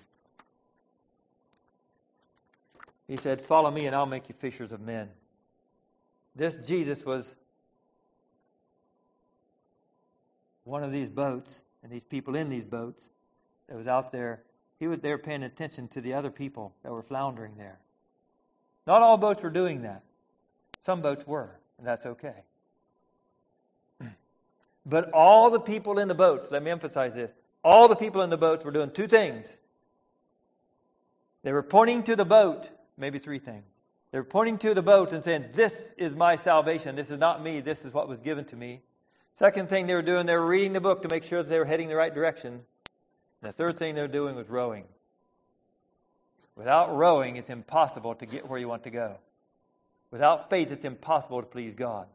He 3.06 3.16
said, 3.16 3.40
Follow 3.40 3.70
me 3.70 3.86
and 3.86 3.94
I'll 3.94 4.06
make 4.06 4.28
you 4.28 4.34
fishers 4.34 4.72
of 4.72 4.80
men. 4.80 5.08
This 6.34 6.56
Jesus 6.56 7.06
was 7.06 7.36
one 10.64 10.82
of 10.82 10.90
these 10.90 11.08
boats, 11.08 11.62
and 11.84 11.92
these 11.92 12.02
people 12.02 12.34
in 12.34 12.48
these 12.48 12.64
boats 12.64 13.10
that 13.68 13.76
was 13.76 13.86
out 13.86 14.10
there, 14.10 14.42
he 14.80 14.88
was 14.88 14.98
there 14.98 15.16
paying 15.16 15.44
attention 15.44 15.86
to 15.86 16.00
the 16.00 16.12
other 16.12 16.32
people 16.32 16.74
that 16.82 16.90
were 16.90 17.04
floundering 17.04 17.54
there. 17.56 17.78
Not 18.84 19.00
all 19.00 19.16
boats 19.16 19.44
were 19.44 19.50
doing 19.50 19.82
that. 19.82 20.02
Some 20.80 21.02
boats 21.02 21.24
were, 21.24 21.60
and 21.78 21.86
that's 21.86 22.04
okay. 22.04 22.42
But 24.86 25.10
all 25.12 25.50
the 25.50 25.60
people 25.60 25.98
in 25.98 26.08
the 26.08 26.14
boats, 26.14 26.50
let 26.50 26.62
me 26.62 26.70
emphasize 26.70 27.14
this, 27.14 27.32
all 27.62 27.88
the 27.88 27.96
people 27.96 28.22
in 28.22 28.30
the 28.30 28.38
boats 28.38 28.64
were 28.64 28.70
doing 28.70 28.90
two 28.90 29.06
things. 29.06 29.60
They 31.42 31.52
were 31.52 31.62
pointing 31.62 32.02
to 32.04 32.16
the 32.16 32.24
boat, 32.24 32.70
maybe 32.96 33.18
three 33.18 33.38
things. 33.38 33.64
They 34.12 34.18
were 34.18 34.24
pointing 34.24 34.58
to 34.58 34.74
the 34.74 34.82
boat 34.82 35.12
and 35.12 35.22
saying, 35.22 35.46
This 35.54 35.94
is 35.96 36.14
my 36.14 36.36
salvation. 36.36 36.96
This 36.96 37.10
is 37.10 37.18
not 37.18 37.42
me. 37.42 37.60
This 37.60 37.84
is 37.84 37.94
what 37.94 38.08
was 38.08 38.18
given 38.18 38.44
to 38.46 38.56
me. 38.56 38.80
Second 39.34 39.68
thing 39.68 39.86
they 39.86 39.94
were 39.94 40.02
doing, 40.02 40.26
they 40.26 40.34
were 40.34 40.46
reading 40.46 40.72
the 40.72 40.80
book 40.80 41.02
to 41.02 41.08
make 41.08 41.22
sure 41.22 41.42
that 41.42 41.48
they 41.48 41.58
were 41.58 41.64
heading 41.64 41.88
the 41.88 41.96
right 41.96 42.14
direction. 42.14 42.52
And 43.42 43.48
the 43.48 43.52
third 43.52 43.78
thing 43.78 43.94
they 43.94 44.02
were 44.02 44.08
doing 44.08 44.34
was 44.34 44.48
rowing. 44.48 44.84
Without 46.56 46.94
rowing, 46.94 47.36
it's 47.36 47.48
impossible 47.48 48.14
to 48.16 48.26
get 48.26 48.48
where 48.48 48.58
you 48.58 48.68
want 48.68 48.82
to 48.82 48.90
go. 48.90 49.16
Without 50.10 50.50
faith, 50.50 50.70
it's 50.72 50.84
impossible 50.84 51.40
to 51.40 51.46
please 51.46 51.74
God. 51.74 52.06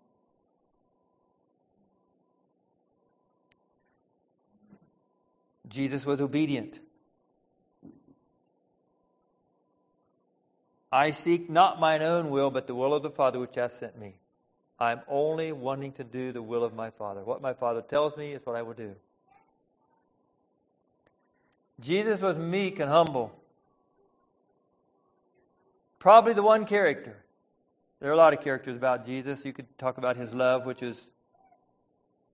Jesus 5.68 6.06
was 6.06 6.22
obedient. 6.22 6.80
I 10.92 11.12
seek 11.12 11.50
not 11.50 11.80
mine 11.80 12.02
own 12.02 12.30
will, 12.30 12.52
but 12.52 12.68
the 12.68 12.76
will 12.76 12.94
of 12.94 13.04
the 13.04 13.10
Father 13.10 13.40
which 13.40 13.56
hath 13.56 13.74
sent 13.74 14.00
me. 14.00 14.16
I'm 14.80 15.02
only 15.08 15.52
wanting 15.52 15.94
to 15.94 16.04
do 16.04 16.32
the 16.32 16.42
will 16.42 16.64
of 16.64 16.74
my 16.74 16.90
Father. 16.90 17.22
What 17.22 17.42
my 17.42 17.54
Father 17.54 17.82
tells 17.82 18.16
me 18.18 18.34
is 18.34 18.46
what 18.46 18.56
I 18.56 18.62
will 18.62 18.74
do. 18.74 18.96
Jesus 21.80 22.22
was 22.22 22.38
meek 22.38 22.80
and 22.80 22.90
humble. 22.90 23.34
Probably 26.00 26.34
the 26.34 26.44
one 26.44 26.66
character. 26.66 27.18
There 28.00 28.10
are 28.10 28.14
a 28.14 28.18
lot 28.18 28.34
of 28.34 28.42
characters 28.42 28.78
about 28.78 29.06
Jesus. 29.06 29.46
You 29.46 29.54
could 29.54 29.78
talk 29.78 29.98
about 29.98 30.18
his 30.18 30.34
love, 30.34 30.66
which 30.66 30.84
is 30.84 31.14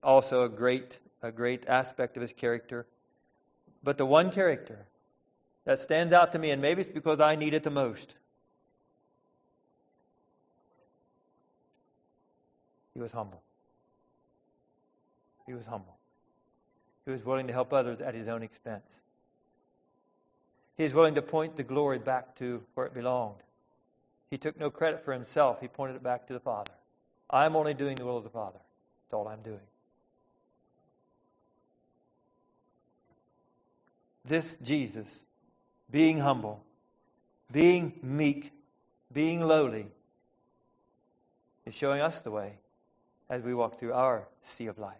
also 0.02 0.44
a 0.44 0.48
great, 0.48 1.00
a 1.22 1.32
great 1.32 1.66
aspect 1.66 2.16
of 2.16 2.20
his 2.20 2.32
character. 2.32 2.86
But 3.82 3.98
the 3.98 4.06
one 4.06 4.30
character 4.30 4.86
that 5.64 5.78
stands 5.78 6.12
out 6.12 6.32
to 6.32 6.38
me, 6.38 6.50
and 6.50 6.62
maybe 6.62 6.82
it's 6.82 6.90
because 6.90 7.20
I 7.20 7.34
need 7.36 7.54
it 7.54 7.62
the 7.62 7.70
most, 7.70 8.16
he 12.94 13.00
was 13.00 13.12
humble. 13.12 13.42
He 15.46 15.54
was 15.54 15.66
humble. 15.66 15.96
He 17.04 17.10
was 17.10 17.24
willing 17.24 17.46
to 17.48 17.52
help 17.52 17.72
others 17.72 18.00
at 18.00 18.14
his 18.14 18.28
own 18.28 18.42
expense. 18.42 19.02
He 20.76 20.84
was 20.84 20.94
willing 20.94 21.14
to 21.16 21.22
point 21.22 21.56
the 21.56 21.62
glory 21.62 21.98
back 21.98 22.36
to 22.36 22.62
where 22.74 22.86
it 22.86 22.94
belonged. 22.94 23.42
He 24.30 24.38
took 24.38 24.58
no 24.58 24.70
credit 24.70 25.04
for 25.04 25.12
himself, 25.12 25.60
he 25.60 25.68
pointed 25.68 25.96
it 25.96 26.02
back 26.02 26.26
to 26.28 26.32
the 26.32 26.40
Father. 26.40 26.72
I'm 27.28 27.56
only 27.56 27.74
doing 27.74 27.96
the 27.96 28.04
will 28.04 28.18
of 28.18 28.24
the 28.24 28.30
Father. 28.30 28.58
That's 29.04 29.14
all 29.14 29.28
I'm 29.28 29.42
doing. 29.42 29.60
This 34.24 34.56
Jesus, 34.56 35.26
being 35.90 36.18
humble, 36.18 36.64
being 37.50 37.98
meek, 38.02 38.52
being 39.12 39.40
lowly, 39.40 39.86
is 41.66 41.74
showing 41.74 42.00
us 42.00 42.20
the 42.20 42.30
way 42.30 42.54
as 43.28 43.42
we 43.42 43.54
walk 43.54 43.78
through 43.78 43.92
our 43.92 44.28
sea 44.42 44.66
of 44.66 44.78
life. 44.78 44.96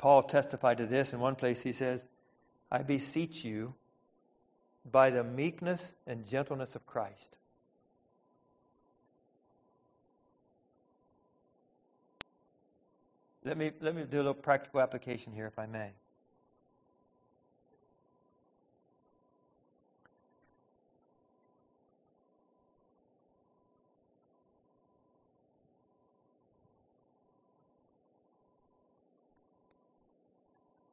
Paul 0.00 0.22
testified 0.22 0.78
to 0.78 0.86
this 0.86 1.12
in 1.12 1.20
one 1.20 1.34
place. 1.34 1.62
He 1.62 1.72
says, 1.72 2.06
I 2.72 2.78
beseech 2.78 3.44
you 3.44 3.74
by 4.84 5.10
the 5.10 5.24
meekness 5.24 5.94
and 6.06 6.26
gentleness 6.26 6.74
of 6.74 6.86
Christ. 6.86 7.38
Let 13.44 13.56
me, 13.56 13.72
let 13.80 13.94
me 13.94 14.04
do 14.04 14.18
a 14.18 14.18
little 14.18 14.34
practical 14.34 14.80
application 14.80 15.32
here, 15.32 15.46
if 15.46 15.58
I 15.58 15.66
may. 15.66 15.90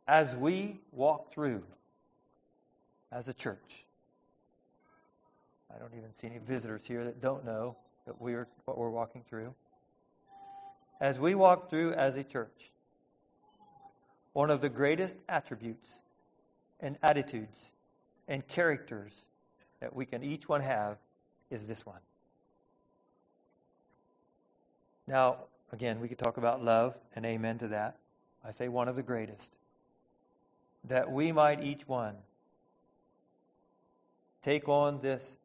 as 0.08 0.36
we 0.36 0.80
walk 0.94 1.32
through 1.32 1.64
as 3.12 3.28
a 3.28 3.34
church. 3.34 3.86
I 5.74 5.80
don't 5.80 5.94
even 5.98 6.12
see 6.16 6.28
any 6.28 6.40
visitors 6.40 6.86
here 6.88 7.04
that 7.04 7.22
don't 7.22 7.46
know 7.46 7.76
that 8.06 8.22
we're 8.22 8.48
what 8.66 8.78
we're 8.78 8.90
walking 8.90 9.24
through. 9.28 9.54
As 11.00 11.20
we 11.20 11.36
walk 11.36 11.70
through 11.70 11.94
as 11.94 12.16
a 12.16 12.24
church, 12.24 12.72
one 14.34 14.50
of 14.50 14.62
the 14.62 14.70
greatest 14.70 15.18
attributes 15.30 16.02
and 16.80 16.98
attitudes 17.04 17.74
and 18.28 18.48
characters 18.48 19.26
that 19.80 19.96
we 19.96 20.06
can 20.06 20.24
each 20.24 20.50
one 20.50 20.62
have 20.62 20.98
is 21.50 21.68
this 21.68 21.86
one. 21.86 22.00
Now, 25.08 25.38
again, 25.72 26.00
we 26.00 26.08
could 26.08 26.20
talk 26.20 26.38
about 26.38 26.64
love 26.64 26.98
and 27.16 27.26
amen 27.26 27.60
to 27.60 27.68
that. 27.70 27.98
I 28.44 28.52
say 28.52 28.68
one 28.68 28.88
of 28.88 28.96
the 28.96 29.04
greatest 29.04 29.54
that 30.84 31.12
we 31.12 31.32
might 31.32 31.64
each 31.64 31.88
one 31.88 32.16
take 34.42 34.68
on 34.70 35.02
this 35.02 35.40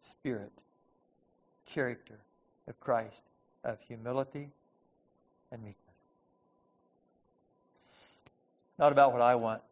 spirit, 0.00 0.52
character 1.66 2.18
of 2.68 2.78
Christ, 2.80 3.24
of 3.64 3.80
humility 3.80 4.50
and 5.50 5.62
meekness. 5.62 5.76
It's 7.88 8.78
not 8.78 8.92
about 8.92 9.12
what 9.12 9.22
I 9.22 9.34
want, 9.34 9.62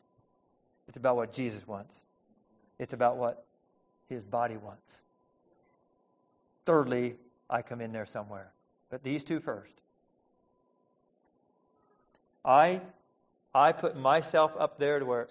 it's 0.87 0.97
about 0.97 1.17
what 1.17 1.33
Jesus 1.33 1.67
wants, 1.67 2.05
it's 2.79 2.93
about 2.93 3.17
what 3.17 3.45
his 4.09 4.25
body 4.25 4.57
wants. 4.57 5.05
Thirdly, 6.65 7.17
I 7.49 7.63
come 7.63 7.81
in 7.81 7.93
there 7.93 8.07
somewhere. 8.07 8.53
But 8.91 9.03
these 9.03 9.25
two 9.25 9.41
first. 9.41 9.81
I 12.45 12.81
I 13.55 13.73
put 13.73 13.97
myself 13.97 14.53
up 14.59 14.79
there 14.79 14.99
to 14.99 15.05
where 15.05 15.29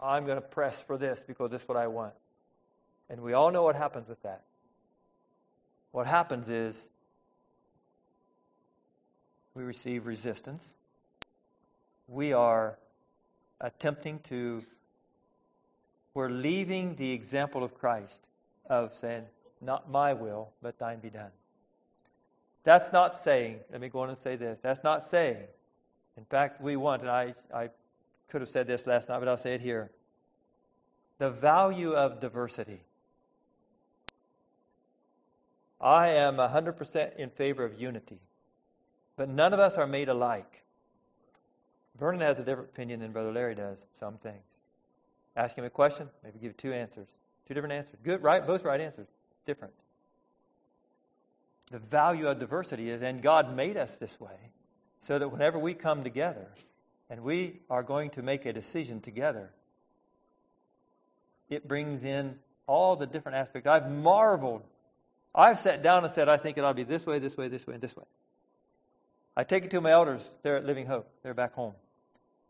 I'm 0.00 0.24
going 0.24 0.36
to 0.36 0.46
press 0.46 0.82
for 0.82 0.98
this 0.98 1.24
because 1.26 1.50
this 1.50 1.62
is 1.62 1.68
what 1.68 1.78
I 1.78 1.86
want. 1.86 2.14
And 3.08 3.20
we 3.20 3.32
all 3.32 3.50
know 3.50 3.62
what 3.62 3.76
happens 3.76 4.08
with 4.08 4.22
that. 4.22 4.42
What 5.92 6.06
happens 6.06 6.48
is 6.48 6.88
we 9.54 9.62
receive 9.62 10.06
resistance. 10.06 10.74
We 12.08 12.32
are 12.32 12.78
attempting 13.60 14.20
to, 14.24 14.62
we're 16.12 16.28
leaving 16.28 16.96
the 16.96 17.12
example 17.12 17.64
of 17.64 17.74
Christ 17.74 18.26
of 18.68 18.94
saying, 18.94 19.24
Not 19.62 19.90
my 19.90 20.12
will, 20.12 20.50
but 20.60 20.78
thine 20.78 20.98
be 20.98 21.10
done. 21.10 21.30
That's 22.64 22.92
not 22.92 23.16
saying, 23.16 23.60
let 23.70 23.80
me 23.80 23.88
go 23.88 24.00
on 24.00 24.10
and 24.10 24.18
say 24.18 24.36
this, 24.36 24.58
that's 24.60 24.84
not 24.84 25.02
saying 25.02 25.38
in 26.16 26.24
fact, 26.24 26.60
we 26.60 26.76
want, 26.76 27.02
and 27.02 27.10
I, 27.10 27.34
I 27.54 27.68
could 28.28 28.40
have 28.40 28.50
said 28.50 28.66
this 28.66 28.86
last 28.86 29.08
night, 29.08 29.18
but 29.18 29.28
I'll 29.28 29.38
say 29.38 29.54
it 29.54 29.60
here 29.60 29.90
the 31.18 31.30
value 31.30 31.92
of 31.92 32.20
diversity. 32.20 32.82
I 35.80 36.08
am 36.08 36.36
100% 36.36 37.16
in 37.16 37.30
favor 37.30 37.64
of 37.64 37.80
unity, 37.80 38.20
but 39.16 39.28
none 39.28 39.52
of 39.52 39.60
us 39.60 39.76
are 39.76 39.86
made 39.86 40.08
alike. 40.08 40.62
Vernon 41.98 42.20
has 42.20 42.38
a 42.38 42.44
different 42.44 42.70
opinion 42.70 43.00
than 43.00 43.12
Brother 43.12 43.32
Larry 43.32 43.54
does, 43.54 43.88
some 43.94 44.18
things. 44.18 44.58
Ask 45.34 45.56
him 45.56 45.64
a 45.64 45.70
question, 45.70 46.10
maybe 46.22 46.38
give 46.38 46.56
two 46.56 46.72
answers. 46.72 47.08
Two 47.46 47.54
different 47.54 47.74
answers. 47.74 47.96
Good, 48.02 48.22
right? 48.22 48.46
Both 48.46 48.64
right 48.64 48.80
answers. 48.80 49.06
Different. 49.46 49.74
The 51.70 51.78
value 51.78 52.28
of 52.28 52.38
diversity 52.38 52.90
is, 52.90 53.02
and 53.02 53.22
God 53.22 53.54
made 53.54 53.76
us 53.76 53.96
this 53.96 54.20
way 54.20 54.52
so 55.00 55.18
that 55.18 55.28
whenever 55.28 55.58
we 55.58 55.74
come 55.74 56.04
together 56.04 56.48
and 57.08 57.22
we 57.22 57.60
are 57.70 57.82
going 57.82 58.10
to 58.10 58.22
make 58.22 58.46
a 58.46 58.52
decision 58.52 59.00
together, 59.00 59.50
it 61.48 61.66
brings 61.68 62.04
in 62.04 62.38
all 62.66 62.96
the 62.96 63.06
different 63.06 63.36
aspects. 63.36 63.68
I've 63.68 63.90
marveled. 63.90 64.62
I've 65.34 65.58
sat 65.58 65.82
down 65.82 66.04
and 66.04 66.12
said, 66.12 66.28
I 66.28 66.36
think 66.36 66.58
it 66.58 66.64
ought 66.64 66.70
to 66.70 66.74
be 66.74 66.82
this 66.82 67.06
way, 67.06 67.18
this 67.18 67.36
way, 67.36 67.48
this 67.48 67.66
way, 67.66 67.74
and 67.74 67.82
this 67.82 67.96
way. 67.96 68.04
I 69.36 69.44
take 69.44 69.64
it 69.64 69.70
to 69.72 69.80
my 69.80 69.90
elders 69.90 70.38
there 70.42 70.56
at 70.56 70.64
Living 70.64 70.86
Hope. 70.86 71.08
They're 71.22 71.34
back 71.34 71.54
home. 71.54 71.74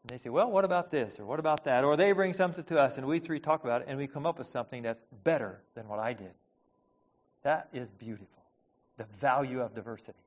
And 0.03 0.11
they 0.11 0.19
say, 0.19 0.31
Well, 0.31 0.51
what 0.51 0.65
about 0.65 0.93
this? 0.93 1.19
Or 1.19 1.27
what 1.27 1.41
about 1.41 1.65
that? 1.65 1.83
Or 1.83 1.97
they 1.97 2.13
bring 2.13 2.33
something 2.33 2.63
to 2.65 2.79
us, 2.79 2.97
and 2.97 3.07
we 3.07 3.19
three 3.19 3.41
talk 3.41 3.65
about 3.65 3.83
it, 3.83 3.89
and 3.89 3.99
we 3.99 4.07
come 4.07 4.25
up 4.25 4.39
with 4.39 4.47
something 4.47 4.83
that's 4.83 5.03
better 5.25 5.61
than 5.75 5.89
what 5.89 5.99
I 5.99 6.13
did. 6.13 6.33
That 7.43 7.69
is 7.73 7.91
beautiful. 7.91 8.45
The 8.99 9.05
value 9.21 9.61
of 9.61 9.75
diversity. 9.75 10.19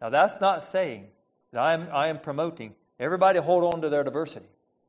Now, 0.00 0.10
that's 0.10 0.40
not 0.40 0.62
saying 0.62 1.08
that 1.52 1.60
I 1.60 1.72
am, 1.72 1.88
I 1.90 2.08
am 2.08 2.18
promoting 2.18 2.74
everybody 2.98 3.38
hold 3.38 3.74
on 3.74 3.80
to 3.82 3.88
their 3.88 4.04
diversity, 4.04 4.46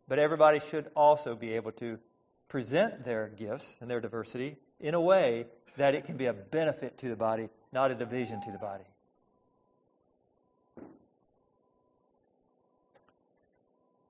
but 0.08 0.20
everybody 0.20 0.60
should 0.60 0.90
also 0.96 1.36
be 1.36 1.54
able 1.54 1.72
to 1.74 2.00
present 2.48 3.06
their 3.06 3.28
gifts 3.28 3.78
and 3.80 3.90
their 3.90 4.02
diversity 4.02 4.58
in 4.80 4.94
a 4.94 5.02
way 5.02 5.46
that 5.78 5.96
it 5.96 6.06
can 6.06 6.18
be 6.18 6.26
a 6.26 6.34
benefit 6.34 6.98
to 6.98 7.10
the 7.10 7.16
body, 7.16 7.50
not 7.72 7.92
a 7.92 7.96
division 7.96 8.42
to 8.42 8.52
the 8.52 8.58
body. 8.58 8.84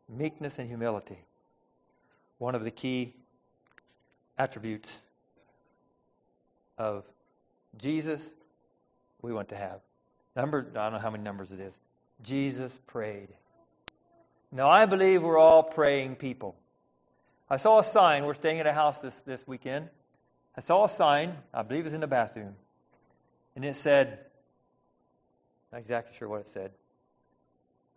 Meekness 0.08 0.58
and 0.58 0.68
humility. 0.68 1.20
One 2.40 2.56
of 2.56 2.64
the 2.64 2.72
key 2.72 3.14
attributes 4.38 5.02
of 6.78 7.06
Jesus 7.78 8.34
we 9.22 9.34
want 9.34 9.50
to 9.50 9.56
have. 9.56 9.82
Number, 10.36 10.66
I 10.72 10.84
don't 10.84 10.94
know 10.94 11.00
how 11.00 11.12
many 11.12 11.24
numbers 11.24 11.52
it 11.52 11.60
is. 11.60 11.78
Jesus 12.24 12.80
prayed. 12.88 13.30
Now, 14.52 14.68
I 14.68 14.86
believe 14.86 15.22
we're 15.22 15.38
all 15.38 15.64
praying 15.64 16.16
people. 16.16 16.56
I 17.50 17.58
saw 17.58 17.80
a 17.80 17.84
sign. 17.84 18.26
We're 18.26 18.34
staying 18.34 18.60
at 18.60 18.68
a 18.68 18.74
house 18.74 19.00
this, 19.02 19.22
this 19.22 19.48
weekend. 19.48 19.90
I 20.58 20.62
saw 20.62 20.84
a 20.84 20.90
sign, 20.90 21.38
I 21.54 21.62
believe 21.62 21.82
it 21.82 21.86
was 21.86 21.94
in 21.94 22.02
the 22.02 22.08
bathroom, 22.08 22.56
and 23.56 23.64
it 23.64 23.78
said, 23.78 24.20
not 25.72 25.78
exactly 25.78 26.14
sure 26.18 26.28
what 26.28 26.42
it 26.42 26.50
said. 26.50 26.72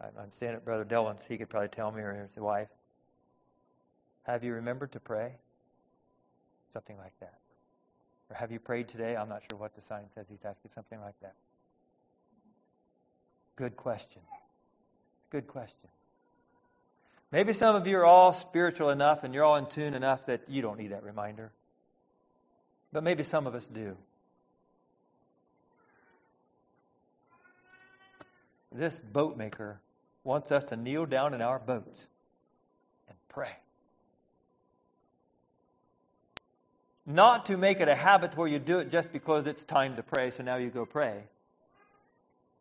I'm 0.01 0.31
saying 0.31 0.55
it, 0.55 0.65
Brother 0.65 0.85
Dillon's. 0.85 1.25
He 1.27 1.39
could 1.39 1.49
probably 1.49 1.71
tell 1.71 1.91
me, 1.91 2.03
or 2.03 2.13
his 2.13 2.37
wife. 2.37 2.69
Have 4.25 4.45
you 4.45 4.53
remembered 4.55 4.93
to 4.93 5.01
pray? 5.01 5.33
Something 6.73 6.99
like 6.99 7.19
that. 7.21 7.39
Or 8.31 8.37
have 8.37 8.53
you 8.53 8.61
prayed 8.61 8.89
today? 8.89 9.17
I'm 9.17 9.29
not 9.29 9.43
sure 9.43 9.59
what 9.59 9.75
the 9.75 9.83
sign 9.83 10.05
says 10.15 10.31
exactly. 10.31 10.71
Something 10.73 11.01
like 11.01 11.19
that. 11.21 11.35
Good 13.57 13.77
question. 13.77 14.23
Good 15.31 15.47
question. 15.47 15.91
Maybe 17.33 17.55
some 17.55 17.75
of 17.75 17.87
you 17.87 17.97
are 17.97 18.05
all 18.05 18.35
spiritual 18.35 18.91
enough 18.91 19.25
and 19.25 19.33
you're 19.33 19.43
all 19.43 19.57
in 19.57 19.67
tune 19.67 19.95
enough 19.95 20.27
that 20.27 20.43
you 20.49 20.61
don't 20.61 20.79
need 20.79 20.93
that 20.93 21.03
reminder. 21.03 21.51
But 22.93 23.03
maybe 23.03 23.23
some 23.23 23.47
of 23.47 23.55
us 23.55 23.67
do. 23.67 23.97
This 28.71 29.01
boat 29.01 29.37
maker 29.37 29.81
wants 30.25 30.53
us 30.53 30.67
to 30.67 30.77
kneel 30.77 31.07
down 31.07 31.33
in 31.33 31.41
our 31.41 31.59
boats 31.59 32.09
and 33.09 33.17
pray. 33.29 33.57
Not 37.05 37.47
to 37.47 37.57
make 37.57 37.81
it 37.81 37.89
a 37.89 37.95
habit 37.95 38.37
where 38.37 38.47
you 38.47 38.59
do 38.59 38.79
it 38.79 38.91
just 38.91 39.11
because 39.11 39.47
it's 39.47 39.65
time 39.65 39.97
to 39.97 40.03
pray, 40.03 40.31
so 40.31 40.43
now 40.43 40.57
you 40.57 40.69
go 40.71 40.87
pray. 40.87 41.25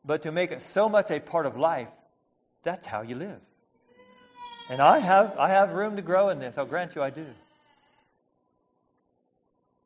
But 0.03 0.23
to 0.23 0.31
make 0.31 0.51
it 0.51 0.61
so 0.61 0.89
much 0.89 1.11
a 1.11 1.19
part 1.19 1.45
of 1.45 1.57
life, 1.57 1.91
that's 2.63 2.87
how 2.87 3.01
you 3.01 3.15
live. 3.15 3.39
And 4.69 4.81
I 4.81 4.99
have, 4.99 5.37
I 5.37 5.49
have 5.49 5.73
room 5.73 5.95
to 5.97 6.01
grow 6.01 6.29
in 6.29 6.39
this. 6.39 6.57
I'll 6.57 6.65
grant 6.65 6.95
you 6.95 7.01
I 7.01 7.09
do. 7.09 7.25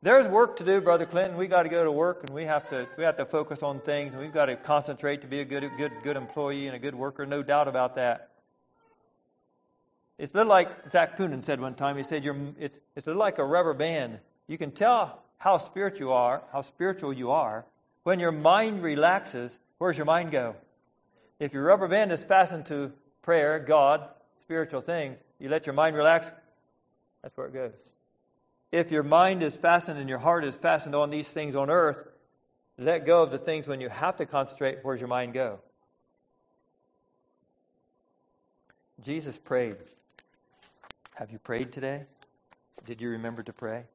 There's 0.02 0.28
work 0.28 0.56
to 0.56 0.64
do, 0.64 0.80
Brother 0.80 1.06
Clinton. 1.06 1.36
We 1.36 1.48
got 1.48 1.64
to 1.64 1.68
go 1.68 1.82
to 1.82 1.90
work 1.90 2.22
and 2.22 2.30
we 2.30 2.44
have 2.44 2.68
to, 2.70 2.86
we 2.96 3.02
have 3.02 3.16
to 3.16 3.24
focus 3.24 3.62
on 3.62 3.80
things 3.80 4.12
and 4.12 4.22
we've 4.22 4.32
got 4.32 4.46
to 4.46 4.54
concentrate 4.54 5.22
to 5.22 5.26
be 5.26 5.40
a 5.40 5.44
good, 5.44 5.68
good, 5.76 5.90
good 6.04 6.16
employee 6.16 6.66
and 6.66 6.76
a 6.76 6.78
good 6.78 6.94
worker. 6.94 7.26
No 7.26 7.42
doubt 7.42 7.66
about 7.66 7.96
that. 7.96 8.30
It's 10.18 10.32
a 10.32 10.36
little 10.36 10.50
like 10.50 10.90
Zac 10.90 11.18
Poonen 11.18 11.42
said 11.42 11.60
one 11.60 11.74
time. 11.74 11.96
He 11.96 12.04
said, 12.04 12.24
You're, 12.24 12.36
it's, 12.58 12.78
it's 12.94 13.06
a 13.06 13.10
little 13.10 13.20
like 13.20 13.38
a 13.38 13.44
rubber 13.44 13.74
band. 13.74 14.20
You 14.46 14.56
can 14.58 14.70
tell 14.70 15.22
how 15.38 15.58
spiritual 15.58 16.06
you 16.06 16.12
are, 16.12 16.42
how 16.52 16.62
spiritual 16.62 17.12
you 17.12 17.32
are, 17.32 17.66
when 18.04 18.20
your 18.20 18.32
mind 18.32 18.82
relaxes. 18.82 19.58
Where's 19.78 19.98
your 19.98 20.06
mind 20.06 20.30
go? 20.30 20.56
If 21.38 21.52
your 21.52 21.64
rubber 21.64 21.88
band 21.88 22.12
is 22.12 22.24
fastened 22.24 22.66
to 22.66 22.92
prayer, 23.22 23.58
God, 23.58 24.08
spiritual 24.46 24.80
things, 24.80 25.18
you 25.40 25.48
let 25.48 25.66
your 25.66 25.72
mind 25.72 25.96
relax, 25.96 26.30
that's 27.20 27.36
where 27.36 27.48
it 27.48 27.52
goes. 27.52 27.72
If 28.70 28.92
your 28.92 29.02
mind 29.02 29.42
is 29.42 29.56
fastened 29.56 29.98
and 29.98 30.08
your 30.08 30.20
heart 30.20 30.44
is 30.44 30.56
fastened 30.56 30.94
on 30.94 31.10
these 31.10 31.28
things 31.32 31.56
on 31.56 31.68
earth, 31.68 31.98
let 32.78 33.04
go 33.04 33.24
of 33.24 33.32
the 33.32 33.38
things 33.38 33.66
when 33.66 33.80
you 33.80 33.88
have 33.88 34.16
to 34.18 34.26
concentrate. 34.26 34.78
Where's 34.82 35.00
your 35.00 35.08
mind 35.08 35.34
go? 35.34 35.58
Jesus 39.02 39.36
prayed. 39.36 39.78
Have 41.16 41.32
you 41.32 41.40
prayed 41.40 41.72
today? 41.72 42.06
Did 42.84 43.02
you 43.02 43.10
remember 43.10 43.42
to 43.42 43.52
pray? 43.52 43.86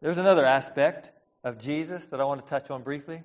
There's 0.00 0.18
another 0.18 0.46
aspect 0.46 1.10
of 1.42 1.58
Jesus 1.58 2.06
that 2.06 2.20
I 2.20 2.24
want 2.24 2.44
to 2.44 2.48
touch 2.48 2.70
on 2.70 2.82
briefly. 2.82 3.24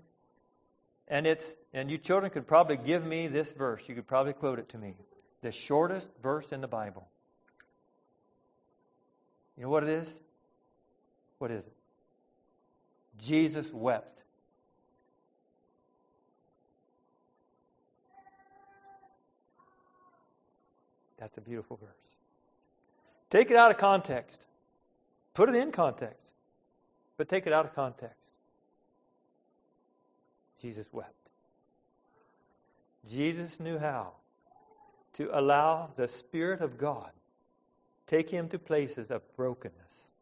And 1.07 1.25
it's 1.25 1.55
and 1.73 1.89
you 1.89 1.97
children 1.97 2.31
could 2.31 2.47
probably 2.47 2.77
give 2.77 3.05
me 3.05 3.27
this 3.27 3.51
verse. 3.51 3.87
You 3.87 3.95
could 3.95 4.07
probably 4.07 4.33
quote 4.33 4.59
it 4.59 4.69
to 4.69 4.77
me. 4.77 4.95
The 5.41 5.51
shortest 5.51 6.09
verse 6.21 6.51
in 6.51 6.61
the 6.61 6.67
Bible. 6.67 7.07
You 9.55 9.63
know 9.63 9.69
what 9.69 9.83
it 9.83 9.89
is? 9.89 10.11
What 11.39 11.51
is 11.51 11.63
it? 11.65 11.73
Jesus 13.19 13.71
wept. 13.71 14.23
That's 21.17 21.37
a 21.37 21.41
beautiful 21.41 21.77
verse. 21.77 21.89
Take 23.29 23.49
it 23.49 23.57
out 23.57 23.71
of 23.71 23.77
context. 23.77 24.45
Put 25.33 25.49
it 25.49 25.55
in 25.55 25.71
context. 25.71 26.33
But 27.17 27.27
take 27.27 27.47
it 27.47 27.53
out 27.53 27.65
of 27.65 27.73
context. 27.73 28.16
Jesus 30.61 30.89
wept. 30.91 31.13
Jesus 33.07 33.59
knew 33.59 33.77
how 33.77 34.13
to 35.13 35.29
allow 35.37 35.89
the 35.95 36.07
Spirit 36.07 36.61
of 36.61 36.77
God 36.77 37.11
take 38.05 38.29
him 38.29 38.47
to 38.49 38.57
places 38.57 39.11
of 39.11 39.21
brokenness 39.35 40.13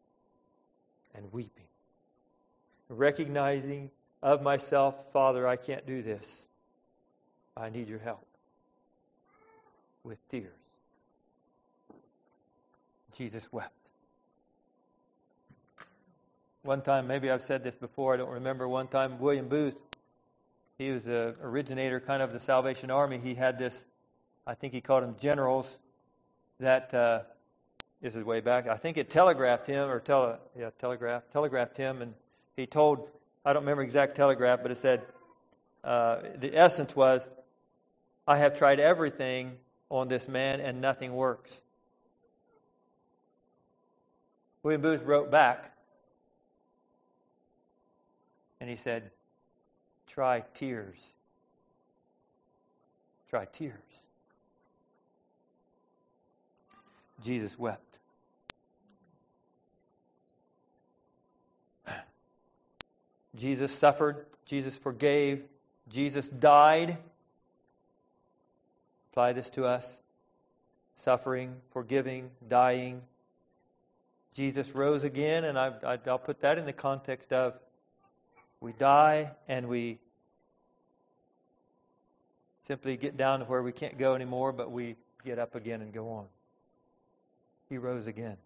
and 1.14 1.32
weeping, 1.32 1.64
recognizing 2.88 3.90
of 4.22 4.42
myself, 4.42 5.12
Father, 5.12 5.46
I 5.46 5.56
can't 5.56 5.86
do 5.86 6.02
this. 6.02 6.48
I 7.56 7.70
need 7.70 7.88
your 7.88 8.00
help 8.00 8.26
with 10.02 10.18
tears. 10.28 10.50
Jesus 13.16 13.50
wept. 13.52 13.72
One 16.62 16.82
time, 16.82 17.06
maybe 17.06 17.30
I've 17.30 17.42
said 17.42 17.62
this 17.62 17.76
before, 17.76 18.14
I 18.14 18.16
don't 18.16 18.30
remember. 18.30 18.66
One 18.66 18.88
time, 18.88 19.20
William 19.20 19.48
Booth, 19.48 19.80
he 20.78 20.90
was 20.90 21.04
the 21.04 21.34
originator 21.42 22.00
kind 22.00 22.22
of 22.22 22.32
the 22.32 22.40
Salvation 22.40 22.90
Army. 22.90 23.18
He 23.18 23.34
had 23.34 23.58
this, 23.58 23.86
I 24.46 24.54
think 24.54 24.72
he 24.72 24.80
called 24.80 25.02
them 25.02 25.16
generals, 25.18 25.78
that 26.60 26.92
uh, 26.92 27.20
is 28.02 28.14
his 28.14 28.24
way 28.24 28.40
back. 28.40 28.68
I 28.68 28.76
think 28.76 28.96
it 28.96 29.10
telegraphed 29.10 29.66
him, 29.66 29.88
or 29.88 30.00
tele, 30.00 30.38
yeah, 30.58 30.70
telegraph, 30.78 31.24
telegraphed 31.32 31.76
him, 31.76 32.02
and 32.02 32.14
he 32.56 32.66
told, 32.66 33.08
I 33.44 33.52
don't 33.52 33.62
remember 33.62 33.82
exact 33.82 34.16
telegraph, 34.16 34.60
but 34.62 34.70
it 34.70 34.78
said, 34.78 35.02
uh, 35.84 36.18
the 36.36 36.56
essence 36.56 36.96
was, 36.96 37.28
I 38.26 38.38
have 38.38 38.58
tried 38.58 38.80
everything 38.80 39.58
on 39.88 40.08
this 40.08 40.26
man 40.26 40.60
and 40.60 40.80
nothing 40.80 41.14
works. 41.14 41.62
William 44.62 44.82
Booth 44.82 45.02
wrote 45.04 45.30
back 45.30 45.76
and 48.60 48.68
he 48.68 48.74
said, 48.74 49.12
Try 50.06 50.44
tears. 50.54 51.12
Try 53.28 53.46
tears. 53.46 53.74
Jesus 57.22 57.58
wept. 57.58 57.98
Jesus 63.36 63.72
suffered. 63.72 64.26
Jesus 64.44 64.78
forgave. 64.78 65.42
Jesus 65.88 66.28
died. 66.28 66.98
Apply 69.10 69.32
this 69.32 69.50
to 69.50 69.64
us 69.64 70.02
suffering, 70.96 71.54
forgiving, 71.70 72.30
dying. 72.48 73.02
Jesus 74.34 74.74
rose 74.74 75.04
again, 75.04 75.44
and 75.44 75.58
I, 75.58 75.98
will 76.04 76.18
put 76.18 76.40
that 76.40 76.58
in 76.58 76.66
the 76.66 76.72
context 76.72 77.32
of 77.32 77.54
we 78.60 78.72
die 78.72 79.32
and 79.48 79.68
we 79.68 79.98
simply 82.62 82.96
get 82.96 83.16
down 83.16 83.40
to 83.40 83.44
where 83.44 83.62
we 83.62 83.72
can't 83.72 83.96
go 83.96 84.14
anymore, 84.14 84.52
but 84.52 84.70
we 84.70 84.96
get 85.24 85.38
up 85.38 85.54
again 85.54 85.82
and 85.82 85.92
go 85.92 86.08
on. 86.08 86.26
He 87.68 87.78
rose 87.78 88.06
again. 88.06 88.36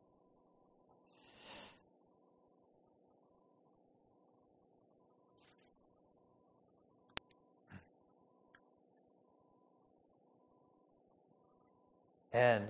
And 12.32 12.68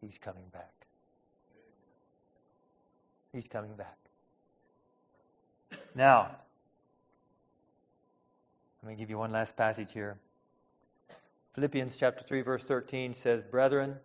he's 0.00 0.18
coming 0.18 0.44
back. 0.52 0.72
He's 3.32 3.46
coming 3.46 3.74
back. 3.76 4.01
Now, 5.94 6.30
let 8.82 8.90
me 8.90 8.96
give 8.96 9.10
you 9.10 9.18
one 9.18 9.32
last 9.32 9.56
passage 9.56 9.92
here. 9.92 10.18
Philippians 11.54 11.96
chapter 11.96 12.24
3 12.24 12.40
verse 12.42 12.64
13 12.64 13.14
says, 13.14 13.42
"Brethren, 13.42 14.00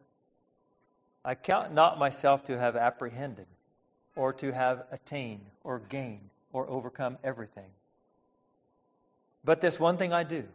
I 1.23 1.35
count 1.35 1.73
not 1.73 1.99
myself 1.99 2.45
to 2.45 2.57
have 2.57 2.75
apprehended 2.75 3.47
or 4.15 4.33
to 4.33 4.51
have 4.51 4.85
attained 4.91 5.45
or 5.63 5.79
gained 5.79 6.29
or 6.51 6.67
overcome 6.69 7.17
everything. 7.23 7.69
But 9.43 9.61
this 9.61 9.79
one 9.79 9.97
thing 9.97 10.11
I 10.11 10.23
do. 10.23 10.45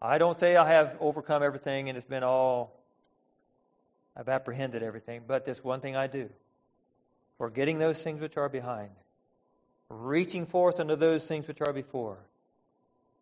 I 0.00 0.18
don't 0.18 0.38
say 0.38 0.56
I 0.56 0.68
have 0.68 0.96
overcome 1.00 1.42
everything 1.42 1.88
and 1.88 1.96
it's 1.96 2.06
been 2.06 2.22
all 2.22 2.74
I've 4.16 4.28
apprehended 4.28 4.82
everything, 4.82 5.22
but 5.26 5.44
this 5.44 5.62
one 5.62 5.80
thing 5.80 5.94
I 5.94 6.08
do. 6.08 6.28
Forgetting 7.38 7.78
those 7.78 8.02
things 8.02 8.20
which 8.20 8.36
are 8.36 8.48
behind 8.48 8.90
reaching 9.90 10.46
forth 10.46 10.80
unto 10.80 10.96
those 10.96 11.26
things 11.26 11.48
which 11.48 11.60
are 11.60 11.72
before. 11.72 12.18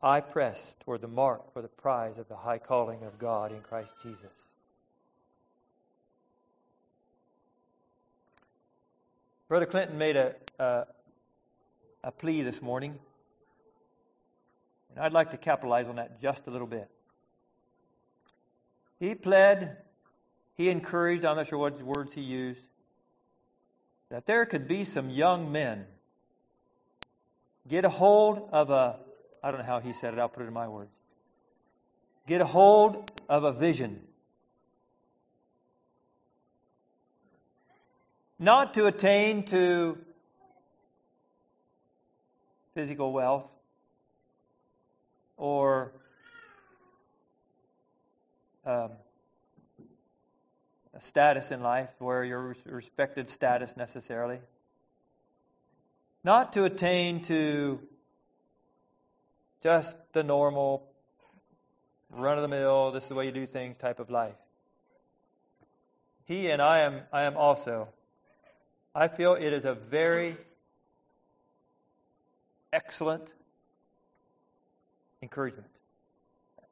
I 0.02 0.20
press 0.20 0.76
toward 0.80 1.00
the 1.00 1.08
mark 1.08 1.52
for 1.52 1.62
the 1.62 1.68
prize 1.68 2.18
of 2.18 2.28
the 2.28 2.36
high 2.36 2.58
calling 2.58 3.02
of 3.04 3.18
God 3.18 3.52
in 3.52 3.60
Christ 3.60 3.94
Jesus. 4.02 4.52
Brother 9.48 9.66
Clinton 9.66 9.96
made 9.96 10.16
a, 10.16 10.34
a, 10.58 10.86
a 12.02 12.10
plea 12.10 12.42
this 12.42 12.60
morning, 12.60 12.98
and 14.90 15.04
I'd 15.04 15.12
like 15.12 15.30
to 15.30 15.36
capitalize 15.36 15.86
on 15.86 15.96
that 15.96 16.20
just 16.20 16.48
a 16.48 16.50
little 16.50 16.66
bit. 16.66 16.90
He 18.98 19.14
pled, 19.14 19.76
he 20.56 20.68
encouraged, 20.68 21.24
I'm 21.24 21.36
not 21.36 21.46
sure 21.46 21.58
what 21.58 21.80
words 21.80 22.12
he 22.12 22.22
used, 22.22 22.68
that 24.08 24.26
there 24.26 24.46
could 24.46 24.68
be 24.68 24.84
some 24.84 25.10
young 25.10 25.50
men 25.50 25.86
get 27.68 27.84
a 27.84 27.88
hold 27.88 28.48
of 28.52 28.70
a, 28.70 28.96
I 29.42 29.50
don't 29.50 29.60
know 29.60 29.66
how 29.66 29.80
he 29.80 29.92
said 29.92 30.14
it, 30.14 30.20
I'll 30.20 30.28
put 30.28 30.44
it 30.44 30.46
in 30.46 30.52
my 30.52 30.68
words. 30.68 30.90
Get 32.26 32.40
a 32.40 32.46
hold 32.46 33.10
of 33.28 33.44
a 33.44 33.52
vision. 33.52 34.00
Not 38.38 38.74
to 38.74 38.86
attain 38.86 39.44
to 39.44 39.98
physical 42.74 43.12
wealth 43.12 43.50
or 45.36 45.92
um, 48.66 48.90
a 50.96 51.00
status 51.00 51.50
in 51.50 51.62
life 51.62 51.90
where 51.98 52.24
you're 52.24 52.54
respected 52.64 53.28
status 53.28 53.76
necessarily. 53.76 54.38
Not 56.24 56.54
to 56.54 56.64
attain 56.64 57.22
to 57.24 57.80
just 59.62 59.96
the 60.14 60.22
normal, 60.22 60.88
run 62.10 62.38
of 62.38 62.42
the 62.42 62.48
mill, 62.48 62.92
this 62.92 63.04
is 63.04 63.08
the 63.10 63.14
way 63.14 63.26
you 63.26 63.32
do 63.32 63.46
things 63.46 63.76
type 63.76 64.00
of 64.00 64.10
life. 64.10 64.36
He 66.24 66.50
and 66.50 66.62
I 66.62 66.78
am, 66.80 67.02
I 67.12 67.22
am 67.22 67.36
also. 67.36 67.88
I 68.94 69.08
feel 69.08 69.34
it 69.34 69.52
is 69.52 69.66
a 69.66 69.74
very 69.74 70.36
excellent 72.72 73.34
encouragement. 75.20 75.68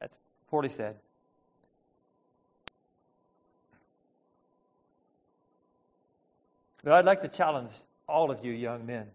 That's 0.00 0.18
poorly 0.48 0.70
said. 0.70 0.96
But 6.84 6.92
I'd 6.92 7.06
like 7.06 7.22
to 7.22 7.28
challenge 7.28 7.70
all 8.06 8.30
of 8.30 8.44
you 8.44 8.52
young 8.52 8.84
men. 8.84 9.06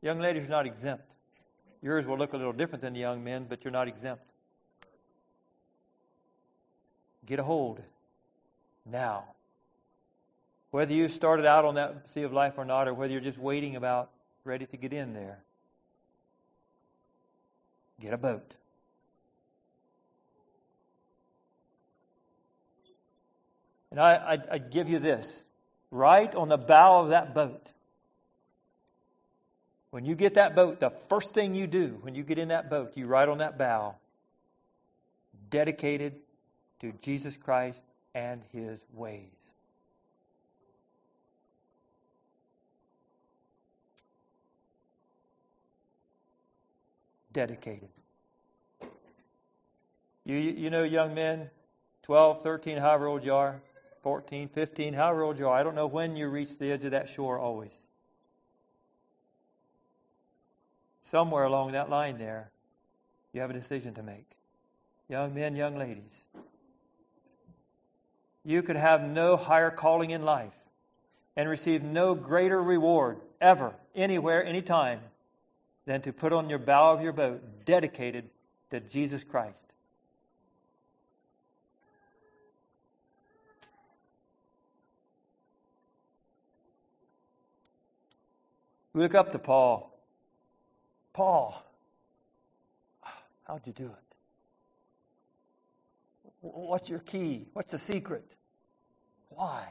Young 0.00 0.20
ladies 0.20 0.46
are 0.46 0.52
not 0.52 0.64
exempt. 0.64 1.04
Yours 1.82 2.06
will 2.06 2.16
look 2.16 2.32
a 2.32 2.36
little 2.36 2.52
different 2.52 2.82
than 2.82 2.94
the 2.94 3.00
young 3.00 3.24
men, 3.24 3.46
but 3.48 3.64
you're 3.64 3.72
not 3.72 3.88
exempt. 3.88 4.24
Get 7.26 7.40
a 7.40 7.42
hold 7.42 7.82
now. 8.86 9.24
Whether 10.70 10.94
you 10.94 11.08
started 11.08 11.46
out 11.46 11.64
on 11.64 11.74
that 11.74 12.08
sea 12.10 12.22
of 12.22 12.32
life 12.32 12.54
or 12.56 12.64
not, 12.64 12.86
or 12.86 12.94
whether 12.94 13.12
you're 13.12 13.20
just 13.20 13.38
waiting 13.38 13.74
about, 13.74 14.10
ready 14.44 14.66
to 14.66 14.76
get 14.76 14.92
in 14.92 15.14
there, 15.14 15.38
get 18.00 18.14
a 18.14 18.18
boat. 18.18 18.54
And 23.90 23.98
I, 23.98 24.14
I, 24.14 24.38
I 24.52 24.58
give 24.58 24.88
you 24.88 25.00
this 25.00 25.44
right 25.94 26.34
on 26.34 26.48
the 26.48 26.58
bow 26.58 26.98
of 26.98 27.10
that 27.10 27.34
boat. 27.34 27.68
When 29.90 30.04
you 30.04 30.16
get 30.16 30.34
that 30.34 30.56
boat, 30.56 30.80
the 30.80 30.90
first 30.90 31.34
thing 31.34 31.54
you 31.54 31.68
do 31.68 31.98
when 32.02 32.16
you 32.16 32.24
get 32.24 32.36
in 32.36 32.48
that 32.48 32.68
boat, 32.68 32.96
you 32.96 33.06
write 33.06 33.28
on 33.28 33.38
that 33.38 33.56
bow, 33.56 33.94
dedicated 35.50 36.14
to 36.80 36.92
Jesus 37.00 37.36
Christ 37.36 37.80
and 38.12 38.42
his 38.52 38.80
ways. 38.92 39.28
Dedicated. 47.32 47.88
You, 50.24 50.36
you 50.36 50.70
know, 50.70 50.82
young 50.82 51.14
men, 51.14 51.50
12, 52.02 52.42
13, 52.42 52.78
however 52.78 53.06
old 53.06 53.24
you 53.24 53.34
are, 53.34 53.60
14, 54.04 54.48
15, 54.48 54.92
however 54.92 55.22
old 55.22 55.38
you 55.38 55.48
are. 55.48 55.56
I 55.56 55.62
don't 55.62 55.74
know 55.74 55.86
when 55.86 56.14
you 56.14 56.28
reach 56.28 56.58
the 56.58 56.70
edge 56.70 56.84
of 56.84 56.90
that 56.90 57.08
shore 57.08 57.38
always. 57.38 57.72
Somewhere 61.00 61.44
along 61.44 61.72
that 61.72 61.88
line 61.88 62.18
there, 62.18 62.50
you 63.32 63.40
have 63.40 63.48
a 63.48 63.54
decision 63.54 63.94
to 63.94 64.02
make. 64.02 64.26
Young 65.08 65.34
men, 65.34 65.56
young 65.56 65.78
ladies. 65.78 66.24
You 68.44 68.62
could 68.62 68.76
have 68.76 69.02
no 69.02 69.38
higher 69.38 69.70
calling 69.70 70.10
in 70.10 70.22
life 70.22 70.52
and 71.34 71.48
receive 71.48 71.82
no 71.82 72.14
greater 72.14 72.62
reward 72.62 73.16
ever, 73.40 73.74
anywhere, 73.96 74.44
anytime, 74.44 75.00
than 75.86 76.02
to 76.02 76.12
put 76.12 76.34
on 76.34 76.50
your 76.50 76.58
bow 76.58 76.92
of 76.92 77.02
your 77.02 77.14
boat 77.14 77.42
dedicated 77.64 78.28
to 78.70 78.80
Jesus 78.80 79.24
Christ. 79.24 79.73
Look 88.94 89.14
up 89.16 89.32
to 89.32 89.38
Paul. 89.40 89.90
Paul, 91.12 91.64
how'd 93.46 93.66
you 93.66 93.72
do 93.72 93.86
it? 93.86 93.90
What's 96.40 96.88
your 96.90 97.00
key? 97.00 97.46
What's 97.52 97.72
the 97.72 97.78
secret? 97.78 98.36
Why? 99.30 99.66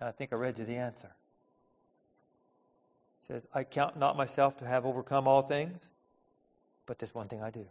And 0.00 0.08
I 0.08 0.12
think 0.12 0.32
I 0.32 0.36
read 0.36 0.58
you 0.58 0.64
the 0.64 0.76
answer. 0.76 1.10
It 3.22 3.26
says, 3.26 3.46
I 3.54 3.64
count 3.64 3.96
not 3.98 4.16
myself 4.16 4.58
to 4.58 4.66
have 4.66 4.84
overcome 4.84 5.26
all 5.26 5.42
things, 5.42 5.94
but 6.86 6.98
this 6.98 7.14
one 7.14 7.26
thing 7.26 7.42
I 7.42 7.50
do. 7.50 7.66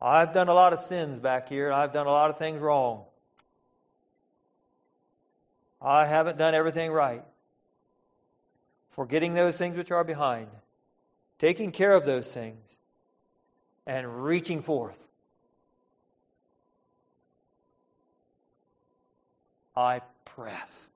I've 0.00 0.32
done 0.32 0.48
a 0.48 0.54
lot 0.54 0.72
of 0.72 0.78
sins 0.80 1.20
back 1.20 1.48
here. 1.48 1.70
I've 1.70 1.92
done 1.92 2.06
a 2.06 2.10
lot 2.10 2.30
of 2.30 2.38
things 2.38 2.60
wrong. 2.60 3.04
I 5.82 6.06
haven't 6.06 6.38
done 6.38 6.54
everything 6.54 6.92
right. 6.92 7.24
Forgetting 8.90 9.34
those 9.34 9.56
things 9.56 9.76
which 9.76 9.90
are 9.90 10.04
behind, 10.04 10.48
taking 11.38 11.72
care 11.72 11.92
of 11.92 12.04
those 12.04 12.30
things, 12.30 12.78
and 13.86 14.24
reaching 14.24 14.62
forth. 14.62 15.08
I 19.76 20.02
press. 20.24 20.92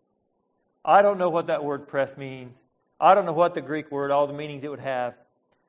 I 0.85 1.03
don't 1.03 1.19
know 1.19 1.31
what 1.31 1.49
that 1.49 1.65
word 1.65 1.89
press 1.89 2.17
means. 2.17 2.63
I 3.01 3.15
don't 3.15 3.27
know 3.27 3.33
what 3.33 3.55
the 3.55 3.61
Greek 3.61 3.91
word, 3.91 4.11
all 4.11 4.27
the 4.27 4.33
meanings 4.33 4.63
it 4.63 4.71
would 4.71 4.81
have. 4.81 5.15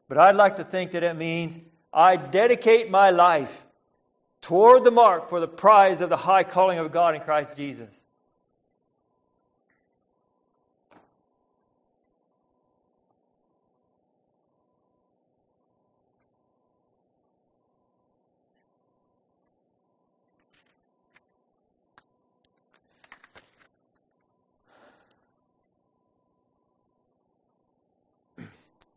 But 0.08 0.18
I'd 0.18 0.36
like 0.36 0.58
to 0.58 0.64
think 0.64 0.92
that 0.92 1.04
it 1.04 1.16
means 1.16 1.58
I 1.94 2.18
dedicate 2.18 2.92
my 2.92 3.10
life 3.10 3.66
toward 4.42 4.84
the 4.84 4.92
mark 4.92 5.30
for 5.30 5.40
the 5.40 5.48
prize 5.48 6.02
of 6.02 6.10
the 6.10 6.18
high 6.18 6.44
calling 6.44 6.78
of 6.78 6.92
God 6.92 7.16
in 7.16 7.22
Christ 7.22 7.58
Jesus. 7.58 8.07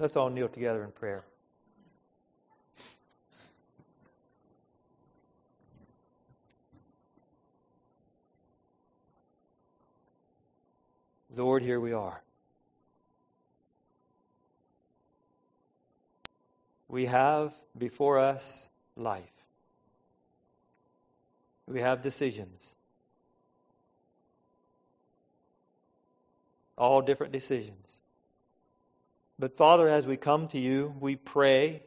Let's 0.00 0.16
all 0.16 0.30
kneel 0.30 0.48
together 0.48 0.82
in 0.82 0.92
prayer. 0.92 1.22
Lord, 11.36 11.62
here 11.62 11.78
we 11.78 11.92
are. 11.92 12.22
We 16.88 17.04
have 17.04 17.52
before 17.76 18.18
us 18.18 18.70
life. 18.96 19.24
We 21.66 21.82
have 21.82 22.00
decisions. 22.00 22.74
All 26.78 27.02
different 27.02 27.34
decisions. 27.34 28.00
But 29.40 29.56
Father, 29.56 29.88
as 29.88 30.06
we 30.06 30.18
come 30.18 30.48
to 30.48 30.58
you, 30.58 30.94
we 31.00 31.16
pray. 31.16 31.82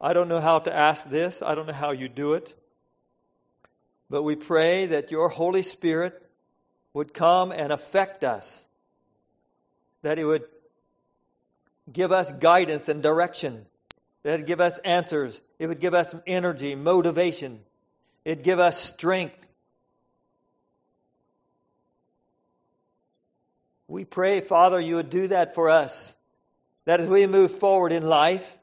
I 0.00 0.14
don't 0.14 0.28
know 0.28 0.40
how 0.40 0.60
to 0.60 0.74
ask 0.74 1.10
this, 1.10 1.42
I 1.42 1.54
don't 1.54 1.66
know 1.66 1.74
how 1.74 1.90
you 1.90 2.08
do 2.08 2.32
it. 2.32 2.54
But 4.08 4.22
we 4.22 4.34
pray 4.34 4.86
that 4.86 5.10
your 5.10 5.28
Holy 5.28 5.60
Spirit 5.60 6.26
would 6.94 7.12
come 7.12 7.52
and 7.52 7.70
affect 7.70 8.24
us, 8.24 8.66
that 10.00 10.18
it 10.18 10.24
would 10.24 10.44
give 11.92 12.12
us 12.12 12.32
guidance 12.32 12.88
and 12.88 13.02
direction, 13.02 13.66
that 14.22 14.34
it 14.34 14.36
would 14.38 14.46
give 14.46 14.60
us 14.62 14.78
answers, 14.86 15.42
it 15.58 15.66
would 15.66 15.80
give 15.80 15.92
us 15.92 16.14
energy, 16.26 16.74
motivation, 16.74 17.60
it'd 18.24 18.42
give 18.42 18.58
us 18.58 18.82
strength 18.82 19.51
We 23.92 24.06
pray, 24.06 24.40
Father, 24.40 24.80
you 24.80 24.96
would 24.96 25.10
do 25.10 25.28
that 25.28 25.54
for 25.54 25.68
us. 25.68 26.16
That 26.86 27.00
as 27.00 27.08
we 27.10 27.26
move 27.26 27.50
forward 27.50 27.92
in 27.92 28.02
life, 28.02 28.56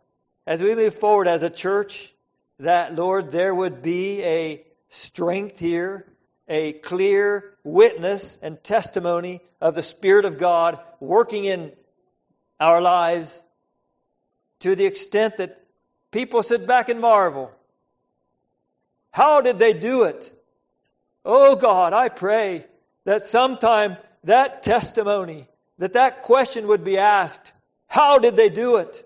as 0.48 0.60
we 0.60 0.74
move 0.74 0.96
forward 0.96 1.28
as 1.28 1.44
a 1.44 1.52
church, 1.52 2.16
that, 2.58 2.96
Lord, 2.96 3.30
there 3.30 3.54
would 3.54 3.84
be 3.84 4.24
a 4.24 4.66
strength 4.90 5.60
here, 5.60 6.08
a 6.48 6.74
clear 6.74 7.54
witness 7.64 8.40
and 8.42 8.64
testimony 8.64 9.42
of 9.62 9.76
the 9.76 9.84
Spirit 9.84 10.26
of 10.26 10.40
God 10.40 10.80
working 11.00 11.46
in 11.46 11.74
our 12.60 12.82
lives 12.82 13.40
to 14.62 14.74
the 14.76 14.88
extent 14.88 15.38
that 15.38 15.64
people 16.10 16.42
sit 16.42 16.66
back 16.66 16.90
and 16.90 17.00
marvel. 17.00 17.52
How 19.12 19.42
did 19.42 19.60
they 19.60 19.74
do 19.74 20.06
it? 20.06 20.34
Oh 21.24 21.56
God, 21.56 21.94
I 21.94 22.10
pray 22.10 22.66
that 23.04 23.26
sometime 23.26 23.98
that 24.24 24.64
testimony, 24.64 25.48
that 25.78 25.94
that 25.94 26.22
question 26.24 26.68
would 26.68 26.84
be 26.84 26.98
asked. 26.98 27.54
How 27.88 28.20
did 28.20 28.36
they 28.36 28.50
do 28.50 28.78
it? 28.78 29.04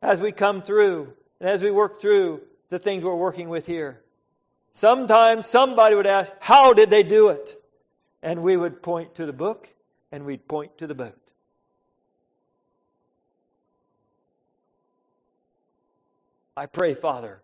As 0.00 0.20
we 0.20 0.32
come 0.32 0.62
through 0.62 1.14
and 1.40 1.48
as 1.48 1.62
we 1.62 1.70
work 1.70 2.00
through 2.00 2.42
the 2.68 2.78
things 2.78 3.04
we're 3.04 3.14
working 3.14 3.48
with 3.48 3.66
here. 3.66 4.00
Sometimes 4.72 5.46
somebody 5.46 5.94
would 5.94 6.06
ask, 6.06 6.32
How 6.40 6.72
did 6.72 6.90
they 6.90 7.02
do 7.02 7.28
it? 7.30 7.54
And 8.22 8.42
we 8.42 8.56
would 8.56 8.82
point 8.82 9.14
to 9.16 9.26
the 9.26 9.32
book 9.32 9.74
and 10.10 10.24
we'd 10.24 10.48
point 10.48 10.78
to 10.78 10.86
the 10.86 10.94
boat. 10.94 11.18
I 16.56 16.66
pray, 16.66 16.94
Father, 16.94 17.40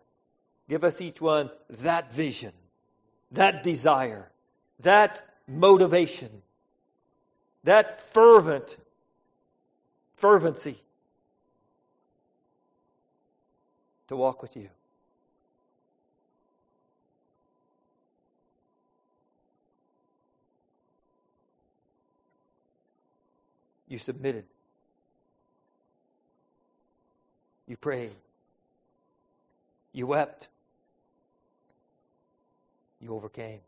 give 0.67 0.83
us 0.83 0.99
each 0.99 1.21
one 1.21 1.49
that 1.69 2.11
vision, 2.11 2.51
that 3.31 3.63
desire, 3.63 4.29
that 4.81 5.23
motivation, 5.47 6.41
that 7.63 8.01
fervent 8.01 8.77
fervency 10.15 10.77
to 14.07 14.15
walk 14.15 14.41
with 14.41 14.55
you. 14.55 14.69
You 23.87 23.97
submitted. 23.97 24.45
You 27.67 27.77
prayed. 27.77 28.11
You 29.93 30.07
wept. 30.07 30.49
You 32.99 33.13
overcame. 33.13 33.59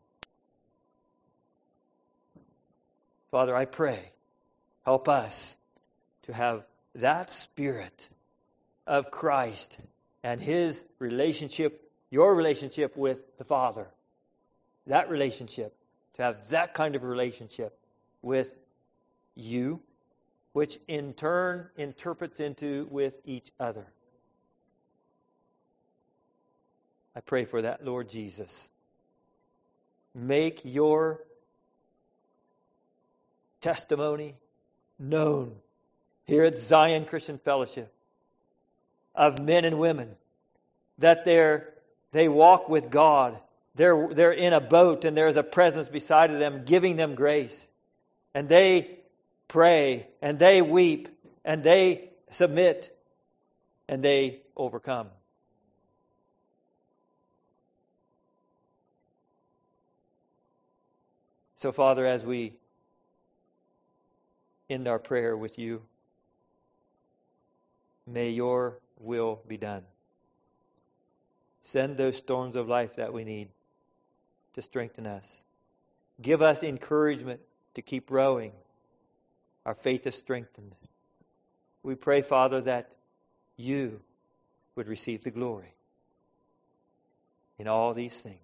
Father, 3.30 3.54
I 3.54 3.66
pray, 3.66 4.12
help 4.84 5.08
us 5.08 5.56
to 6.22 6.32
have 6.32 6.64
that 6.94 7.30
spirit 7.30 8.08
of 8.86 9.10
Christ 9.10 9.78
and 10.22 10.40
his 10.40 10.84
relationship, 10.98 11.90
your 12.10 12.34
relationship 12.34 12.96
with 12.96 13.36
the 13.36 13.44
Father. 13.44 13.88
That 14.86 15.10
relationship, 15.10 15.74
to 16.14 16.22
have 16.22 16.48
that 16.48 16.72
kind 16.72 16.96
of 16.96 17.02
relationship 17.02 17.78
with 18.22 18.56
you, 19.34 19.80
which 20.52 20.78
in 20.88 21.12
turn 21.12 21.68
interprets 21.76 22.40
into 22.40 22.88
with 22.90 23.14
each 23.24 23.52
other. 23.60 23.86
I 27.14 27.20
pray 27.20 27.44
for 27.44 27.62
that, 27.62 27.84
Lord 27.84 28.08
Jesus. 28.08 28.70
Make 30.14 30.62
your 30.64 31.20
testimony 33.60 34.36
known 34.98 35.56
here 36.26 36.44
at 36.44 36.56
Zion 36.56 37.04
Christian 37.04 37.38
Fellowship 37.38 37.92
of 39.14 39.40
men 39.40 39.64
and 39.64 39.78
women 39.78 40.16
that 40.98 41.24
they're, 41.24 41.68
they 42.12 42.28
walk 42.28 42.68
with 42.68 42.90
God. 42.90 43.38
They're, 43.74 44.08
they're 44.12 44.32
in 44.32 44.52
a 44.52 44.60
boat 44.60 45.04
and 45.04 45.16
there's 45.16 45.36
a 45.36 45.42
presence 45.42 45.88
beside 45.88 46.30
of 46.30 46.38
them 46.38 46.64
giving 46.64 46.96
them 46.96 47.14
grace. 47.14 47.68
And 48.34 48.48
they 48.48 48.98
pray 49.46 50.08
and 50.20 50.38
they 50.38 50.62
weep 50.62 51.08
and 51.44 51.62
they 51.62 52.10
submit 52.30 52.96
and 53.88 54.02
they 54.02 54.42
overcome. 54.56 55.08
So, 61.56 61.72
Father, 61.72 62.06
as 62.06 62.24
we 62.24 62.52
end 64.68 64.86
our 64.86 64.98
prayer 64.98 65.36
with 65.36 65.58
you, 65.58 65.82
may 68.06 68.30
your 68.30 68.78
will 68.98 69.40
be 69.46 69.56
done. 69.56 69.84
Send 71.60 71.96
those 71.96 72.16
storms 72.16 72.56
of 72.56 72.68
life 72.68 72.96
that 72.96 73.12
we 73.12 73.24
need 73.24 73.48
to 74.54 74.62
strengthen 74.62 75.06
us. 75.06 75.46
Give 76.20 76.42
us 76.42 76.62
encouragement 76.62 77.40
to 77.74 77.82
keep 77.82 78.10
rowing. 78.10 78.52
Our 79.64 79.74
faith 79.74 80.06
is 80.06 80.14
strengthened. 80.14 80.74
We 81.82 81.94
pray, 81.94 82.22
Father, 82.22 82.60
that 82.62 82.90
you 83.56 84.00
would 84.74 84.88
receive 84.88 85.24
the 85.24 85.30
glory 85.30 85.74
in 87.58 87.68
all 87.68 87.92
these 87.94 88.20
things. 88.20 88.38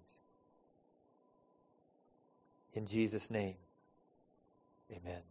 In 2.73 2.85
Jesus' 2.85 3.31
name, 3.31 3.55
amen. 4.91 5.21